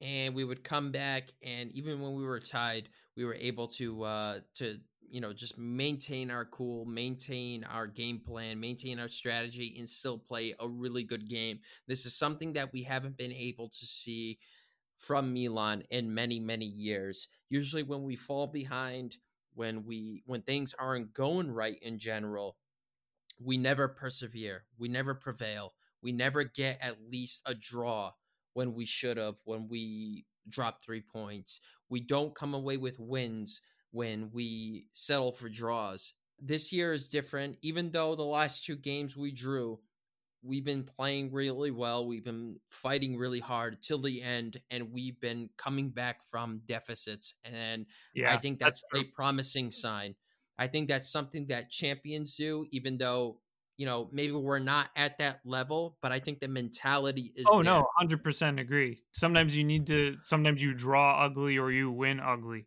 and 0.00 0.34
we 0.34 0.44
would 0.44 0.64
come 0.64 0.90
back 0.90 1.32
and 1.42 1.70
even 1.72 2.00
when 2.00 2.14
we 2.14 2.24
were 2.24 2.40
tied 2.40 2.88
we 3.16 3.24
were 3.24 3.34
able 3.34 3.66
to 3.66 4.02
uh 4.04 4.38
to 4.54 4.78
you 5.10 5.20
know 5.20 5.32
just 5.32 5.58
maintain 5.58 6.30
our 6.30 6.44
cool 6.46 6.84
maintain 6.84 7.64
our 7.64 7.86
game 7.86 8.20
plan 8.20 8.58
maintain 8.60 8.98
our 8.98 9.08
strategy 9.08 9.76
and 9.78 9.88
still 9.88 10.18
play 10.18 10.54
a 10.60 10.68
really 10.68 11.02
good 11.02 11.28
game. 11.28 11.58
This 11.86 12.06
is 12.06 12.14
something 12.16 12.52
that 12.54 12.72
we 12.72 12.82
haven't 12.82 13.16
been 13.16 13.32
able 13.32 13.68
to 13.68 13.86
see 13.86 14.38
from 14.96 15.32
Milan 15.32 15.82
in 15.90 16.12
many 16.12 16.40
many 16.40 16.66
years. 16.66 17.28
Usually 17.50 17.82
when 17.82 18.02
we 18.02 18.16
fall 18.16 18.46
behind 18.46 19.16
when 19.54 19.84
we 19.84 20.22
when 20.26 20.42
things 20.42 20.74
aren't 20.78 21.12
going 21.14 21.50
right 21.50 21.78
in 21.82 21.98
general 21.98 22.56
we 23.40 23.56
never 23.56 23.88
persevere. 23.88 24.64
We 24.78 24.88
never 24.88 25.14
prevail 25.14 25.74
we 26.02 26.12
never 26.12 26.44
get 26.44 26.78
at 26.80 27.02
least 27.10 27.42
a 27.46 27.54
draw 27.54 28.12
when 28.54 28.74
we 28.74 28.84
should 28.84 29.16
have 29.16 29.36
when 29.44 29.68
we 29.68 30.26
drop 30.48 30.82
three 30.82 31.02
points 31.02 31.60
we 31.88 32.00
don't 32.00 32.34
come 32.34 32.54
away 32.54 32.76
with 32.76 32.98
wins 32.98 33.60
when 33.90 34.30
we 34.32 34.86
settle 34.92 35.32
for 35.32 35.48
draws 35.48 36.14
this 36.38 36.72
year 36.72 36.92
is 36.92 37.08
different 37.08 37.56
even 37.62 37.90
though 37.90 38.14
the 38.14 38.22
last 38.24 38.64
two 38.64 38.76
games 38.76 39.16
we 39.16 39.30
drew 39.30 39.78
we've 40.42 40.64
been 40.64 40.84
playing 40.84 41.32
really 41.32 41.70
well 41.70 42.06
we've 42.06 42.24
been 42.24 42.58
fighting 42.70 43.16
really 43.16 43.40
hard 43.40 43.82
till 43.82 43.98
the 43.98 44.22
end 44.22 44.60
and 44.70 44.92
we've 44.92 45.20
been 45.20 45.50
coming 45.56 45.90
back 45.90 46.22
from 46.22 46.60
deficits 46.64 47.34
and 47.44 47.86
Yeah, 48.14 48.32
I 48.32 48.36
think 48.36 48.58
that's, 48.58 48.84
true. 48.90 49.00
a 49.00 49.04
promising 49.04 49.70
sign. 49.70 50.14
I 50.58 50.66
think 50.68 50.88
that's 50.88 51.08
something 51.08 51.46
that 51.48 51.70
champions 51.70 52.36
do, 52.36 52.66
even 52.70 52.98
though, 52.98 53.40
you 53.78 53.86
know, 53.86 54.10
maybe 54.12 54.32
we're 54.32 54.58
not 54.58 54.90
at 54.96 55.18
that 55.18 55.40
level, 55.46 55.98
but 56.02 56.12
I 56.12 56.18
think 56.20 56.40
the 56.40 56.48
mentality 56.48 57.32
is 57.36 57.46
Oh 57.48 57.62
there. 57.62 57.64
no, 57.64 57.86
hundred 57.96 58.22
percent 58.24 58.60
agree. 58.60 59.02
Sometimes 59.12 59.56
you 59.56 59.64
need 59.64 59.86
to. 59.86 60.16
Sometimes 60.16 60.62
you 60.62 60.74
draw 60.74 61.24
ugly 61.24 61.58
or 61.58 61.70
you 61.70 61.90
win 61.90 62.20
ugly. 62.20 62.66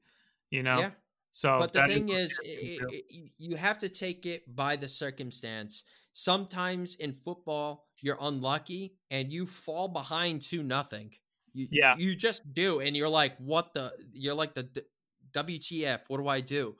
You 0.49 0.63
know. 0.63 0.79
Yeah. 0.79 0.91
So 1.31 1.59
but 1.59 1.73
the 1.73 1.83
thing 1.83 2.09
is, 2.09 2.37
champions 2.43 2.81
i 2.81 2.87
do. 2.89 3.01
i 3.19 3.29
you 3.37 3.55
have 3.55 3.79
to 3.79 3.89
take 3.89 4.25
it 4.25 4.43
by 4.55 4.75
the 4.77 4.87
circumstance. 4.87 5.83
Sometimes 6.13 6.95
in 6.95 7.13
football, 7.13 7.87
you're 8.01 8.17
unlucky 8.19 8.97
and 9.11 9.31
you 9.31 9.45
fall 9.47 9.87
behind 9.87 10.41
to 10.43 10.63
nothing. 10.63 11.13
You, 11.53 11.67
Yeah. 11.71 11.95
you 11.97 12.15
just 12.15 12.53
do, 12.53 12.79
and 12.81 12.95
you're 12.97 13.09
like, 13.09 13.37
"What 13.37 13.73
the?" 13.73 13.93
You're 14.13 14.35
like 14.35 14.55
the, 14.55 14.63
the 14.63 14.85
WTF? 15.31 16.01
What 16.07 16.17
do 16.17 16.27
I 16.27 16.41
do? 16.41 16.75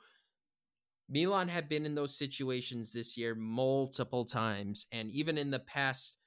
Milan 1.08 1.48
have 1.48 1.68
been 1.68 1.84
in 1.84 1.94
those 1.94 2.16
situations 2.16 2.92
this 2.92 3.16
year 3.16 3.34
multiple 3.34 4.24
times, 4.24 4.86
and 4.92 5.10
even 5.10 5.36
in 5.36 5.50
the 5.50 5.58
past, 5.58 6.18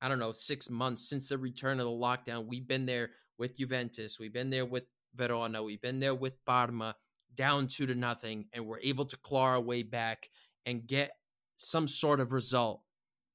I 0.00 0.08
don't 0.08 0.18
know, 0.18 0.32
six 0.32 0.70
months 0.70 1.08
since 1.08 1.28
the 1.28 1.38
return 1.38 1.78
of 1.80 1.86
the 1.86 1.90
lockdown, 1.90 2.46
we've 2.46 2.66
been 2.66 2.86
there 2.86 3.10
with 3.38 3.58
Juventus, 3.58 4.18
we've 4.18 4.32
been 4.32 4.50
there 4.50 4.66
with 4.66 4.84
Verona, 5.14 5.62
we've 5.62 5.82
been 5.82 6.00
there 6.00 6.14
with 6.14 6.44
Parma, 6.44 6.96
down 7.34 7.66
two 7.66 7.86
to 7.86 7.94
nothing, 7.94 8.46
and 8.52 8.66
we're 8.66 8.80
able 8.80 9.04
to 9.06 9.16
claw 9.16 9.44
our 9.44 9.60
way 9.60 9.82
back 9.82 10.28
and 10.66 10.86
get 10.86 11.12
some 11.56 11.88
sort 11.88 12.20
of 12.20 12.32
result. 12.32 12.82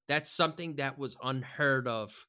That's 0.08 0.30
something 0.30 0.76
that 0.76 0.98
was 0.98 1.18
unheard 1.24 1.88
of 1.88 2.28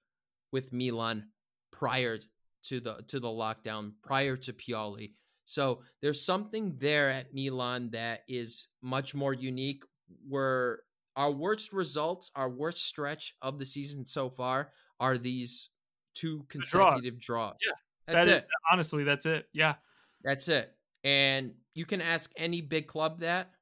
with 0.52 0.72
Milan 0.72 1.28
prior 1.70 2.18
to 2.64 2.80
the 2.80 3.02
to 3.08 3.20
the 3.20 3.28
lockdown, 3.28 3.92
prior 4.02 4.36
to 4.36 4.52
Pioli. 4.52 5.12
So 5.46 5.80
there's 6.02 6.20
something 6.20 6.76
there 6.78 7.08
at 7.08 7.32
Milan 7.32 7.90
that 7.92 8.24
is 8.28 8.68
much 8.82 9.14
more 9.14 9.32
unique. 9.32 9.82
Where 10.28 10.80
our 11.16 11.30
worst 11.30 11.72
results, 11.72 12.30
our 12.36 12.50
worst 12.50 12.84
stretch 12.84 13.34
of 13.40 13.58
the 13.58 13.64
season 13.66 14.04
so 14.04 14.28
far, 14.28 14.72
are 15.00 15.16
these 15.16 15.70
two 16.14 16.44
consecutive 16.48 17.18
draws. 17.18 17.56
Yeah, 17.64 17.72
That's 18.06 18.24
That 18.24 18.30
is- 18.30 18.36
it. 18.38 18.48
honestly, 18.70 19.04
that's 19.04 19.26
it. 19.26 19.48
Yeah. 19.52 19.74
That's 20.22 20.48
it. 20.48 20.76
And 21.04 21.54
you 21.74 21.86
can 21.86 22.00
ask 22.00 22.30
any 22.36 22.60
big 22.60 22.86
club 22.86 23.20
that, 23.20 23.52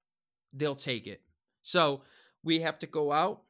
they'll 0.52 0.74
take 0.74 1.06
it. 1.06 1.22
So 1.62 2.02
we 2.42 2.60
have 2.60 2.78
to 2.80 2.86
go 2.86 3.10
out 3.12 3.42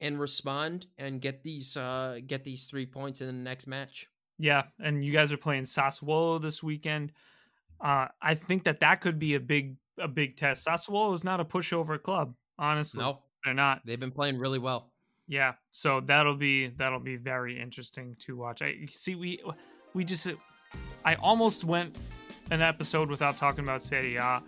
and 0.00 0.18
respond 0.20 0.86
and 0.98 1.20
get 1.20 1.42
these 1.42 1.76
uh 1.76 2.20
get 2.26 2.42
these 2.44 2.66
three 2.66 2.86
points 2.86 3.20
in 3.20 3.26
the 3.26 3.32
next 3.32 3.66
match. 3.66 4.06
Yeah, 4.38 4.64
and 4.78 5.04
you 5.04 5.12
guys 5.12 5.32
are 5.32 5.36
playing 5.36 5.64
Sassuolo 5.64 6.40
this 6.40 6.62
weekend. 6.62 7.12
Uh, 7.80 8.08
I 8.20 8.34
think 8.34 8.64
that 8.64 8.80
that 8.80 9.00
could 9.00 9.18
be 9.18 9.34
a 9.34 9.40
big 9.40 9.76
a 9.98 10.08
big 10.08 10.36
test. 10.36 10.66
Sassuolo 10.66 11.14
is 11.14 11.24
not 11.24 11.40
a 11.40 11.44
pushover 11.44 12.02
club, 12.02 12.34
honestly. 12.58 13.02
No, 13.02 13.18
They're 13.44 13.54
not. 13.54 13.82
they've 13.84 14.00
been 14.00 14.10
playing 14.10 14.38
really 14.38 14.58
well. 14.58 14.90
Yeah, 15.26 15.52
so 15.70 16.00
that'll 16.00 16.36
be 16.36 16.68
that'll 16.68 17.00
be 17.00 17.16
very 17.16 17.60
interesting 17.60 18.16
to 18.20 18.36
watch. 18.36 18.62
I 18.62 18.86
see 18.90 19.14
we 19.14 19.40
we 19.94 20.04
just 20.04 20.26
I 21.04 21.14
almost 21.16 21.64
went 21.64 21.96
an 22.50 22.62
episode 22.62 23.08
without 23.10 23.36
talking 23.36 23.62
about 23.64 23.82
Serie 23.82 24.16
A. 24.16 24.42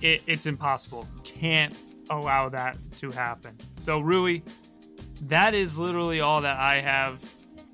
It, 0.00 0.22
it's 0.26 0.46
impossible. 0.46 1.08
Can't 1.24 1.74
allow 2.10 2.48
that 2.50 2.76
to 2.98 3.10
happen. 3.10 3.56
So, 3.78 3.98
Rui, 4.00 4.42
that 5.22 5.54
is 5.54 5.78
literally 5.78 6.20
all 6.20 6.40
that 6.42 6.58
I 6.58 6.80
have. 6.80 7.28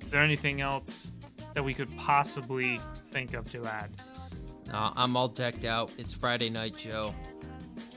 Is 0.05 0.11
there 0.11 0.21
anything 0.21 0.61
else 0.61 1.11
that 1.53 1.63
we 1.63 1.73
could 1.73 1.95
possibly 1.97 2.79
think 3.07 3.33
of 3.33 3.49
to 3.51 3.65
add? 3.65 3.91
Uh, 4.71 4.91
I'm 4.95 5.15
all 5.15 5.27
decked 5.27 5.65
out. 5.65 5.91
It's 5.97 6.13
Friday 6.13 6.49
night, 6.49 6.77
Joe. 6.77 7.13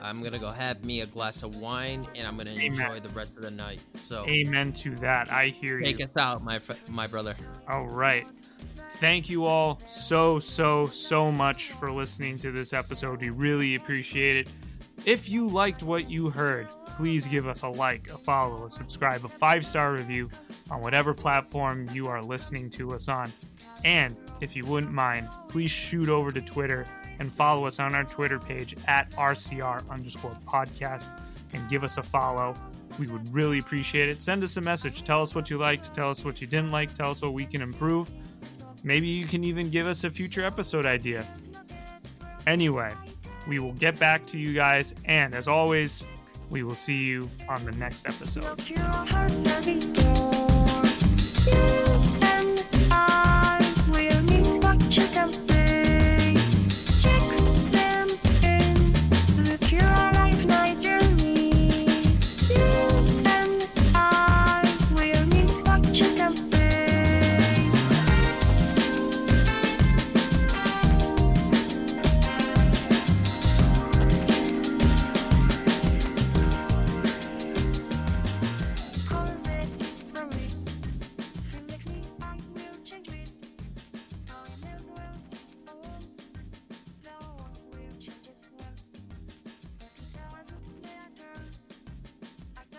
I'm 0.00 0.22
gonna 0.22 0.38
go 0.38 0.50
have 0.50 0.84
me 0.84 1.00
a 1.00 1.06
glass 1.06 1.42
of 1.42 1.56
wine, 1.56 2.06
and 2.14 2.26
I'm 2.26 2.36
gonna 2.36 2.50
Amen. 2.50 2.80
enjoy 2.80 3.00
the 3.00 3.08
rest 3.10 3.36
of 3.36 3.42
the 3.42 3.50
night. 3.50 3.80
So 4.00 4.26
Amen 4.28 4.72
to 4.74 4.94
that. 4.96 5.32
I 5.32 5.48
hear 5.48 5.80
take 5.80 5.98
you. 5.98 6.06
Take 6.06 6.16
us 6.16 6.22
out, 6.22 6.44
my 6.44 6.60
my 6.88 7.06
brother. 7.06 7.34
All 7.68 7.86
right. 7.86 8.26
Thank 8.98 9.28
you 9.28 9.44
all 9.44 9.78
so, 9.84 10.38
so, 10.38 10.86
so 10.86 11.30
much 11.30 11.72
for 11.72 11.92
listening 11.92 12.38
to 12.38 12.50
this 12.50 12.72
episode. 12.72 13.20
We 13.20 13.28
really 13.28 13.74
appreciate 13.74 14.38
it. 14.38 14.48
If 15.04 15.28
you 15.28 15.48
liked 15.48 15.82
what 15.82 16.08
you 16.08 16.30
heard, 16.30 16.68
please 16.96 17.26
give 17.26 17.46
us 17.46 17.60
a 17.60 17.68
like, 17.68 18.08
a 18.08 18.16
follow, 18.16 18.64
a 18.64 18.70
subscribe, 18.70 19.22
a 19.26 19.28
five 19.28 19.66
star 19.66 19.92
review 19.92 20.30
on 20.70 20.80
whatever 20.80 21.12
platform 21.12 21.90
you 21.92 22.06
are 22.06 22.22
listening 22.22 22.70
to 22.70 22.94
us 22.94 23.08
on. 23.08 23.30
And 23.84 24.16
if 24.40 24.56
you 24.56 24.64
wouldn't 24.66 24.92
mind, 24.92 25.28
please 25.48 25.70
shoot 25.70 26.08
over 26.08 26.32
to 26.32 26.40
Twitter 26.40 26.86
and 27.18 27.32
follow 27.32 27.66
us 27.66 27.78
on 27.78 27.94
our 27.94 28.04
Twitter 28.04 28.38
page 28.38 28.76
at 28.86 29.10
RCR 29.12 29.88
underscore 29.90 30.36
podcast 30.46 31.10
and 31.52 31.68
give 31.68 31.84
us 31.84 31.98
a 31.98 32.02
follow. 32.02 32.54
We 32.98 33.06
would 33.06 33.32
really 33.32 33.58
appreciate 33.58 34.08
it. 34.08 34.22
Send 34.22 34.42
us 34.42 34.56
a 34.56 34.60
message. 34.60 35.02
Tell 35.02 35.22
us 35.22 35.34
what 35.34 35.50
you 35.50 35.58
liked. 35.58 35.94
Tell 35.94 36.10
us 36.10 36.24
what 36.24 36.40
you 36.40 36.46
didn't 36.46 36.70
like. 36.70 36.94
Tell 36.94 37.10
us 37.10 37.22
what 37.22 37.32
we 37.32 37.44
can 37.44 37.62
improve. 37.62 38.10
Maybe 38.82 39.08
you 39.08 39.26
can 39.26 39.44
even 39.44 39.70
give 39.70 39.86
us 39.86 40.04
a 40.04 40.10
future 40.10 40.44
episode 40.44 40.86
idea. 40.86 41.26
Anyway, 42.46 42.92
we 43.46 43.58
will 43.58 43.72
get 43.72 43.98
back 43.98 44.26
to 44.26 44.38
you 44.38 44.54
guys. 44.54 44.94
And 45.04 45.34
as 45.34 45.48
always, 45.48 46.06
we 46.50 46.62
will 46.62 46.74
see 46.74 47.04
you 47.04 47.28
on 47.48 47.64
the 47.64 47.72
next 47.72 48.06
episode. 48.06 48.46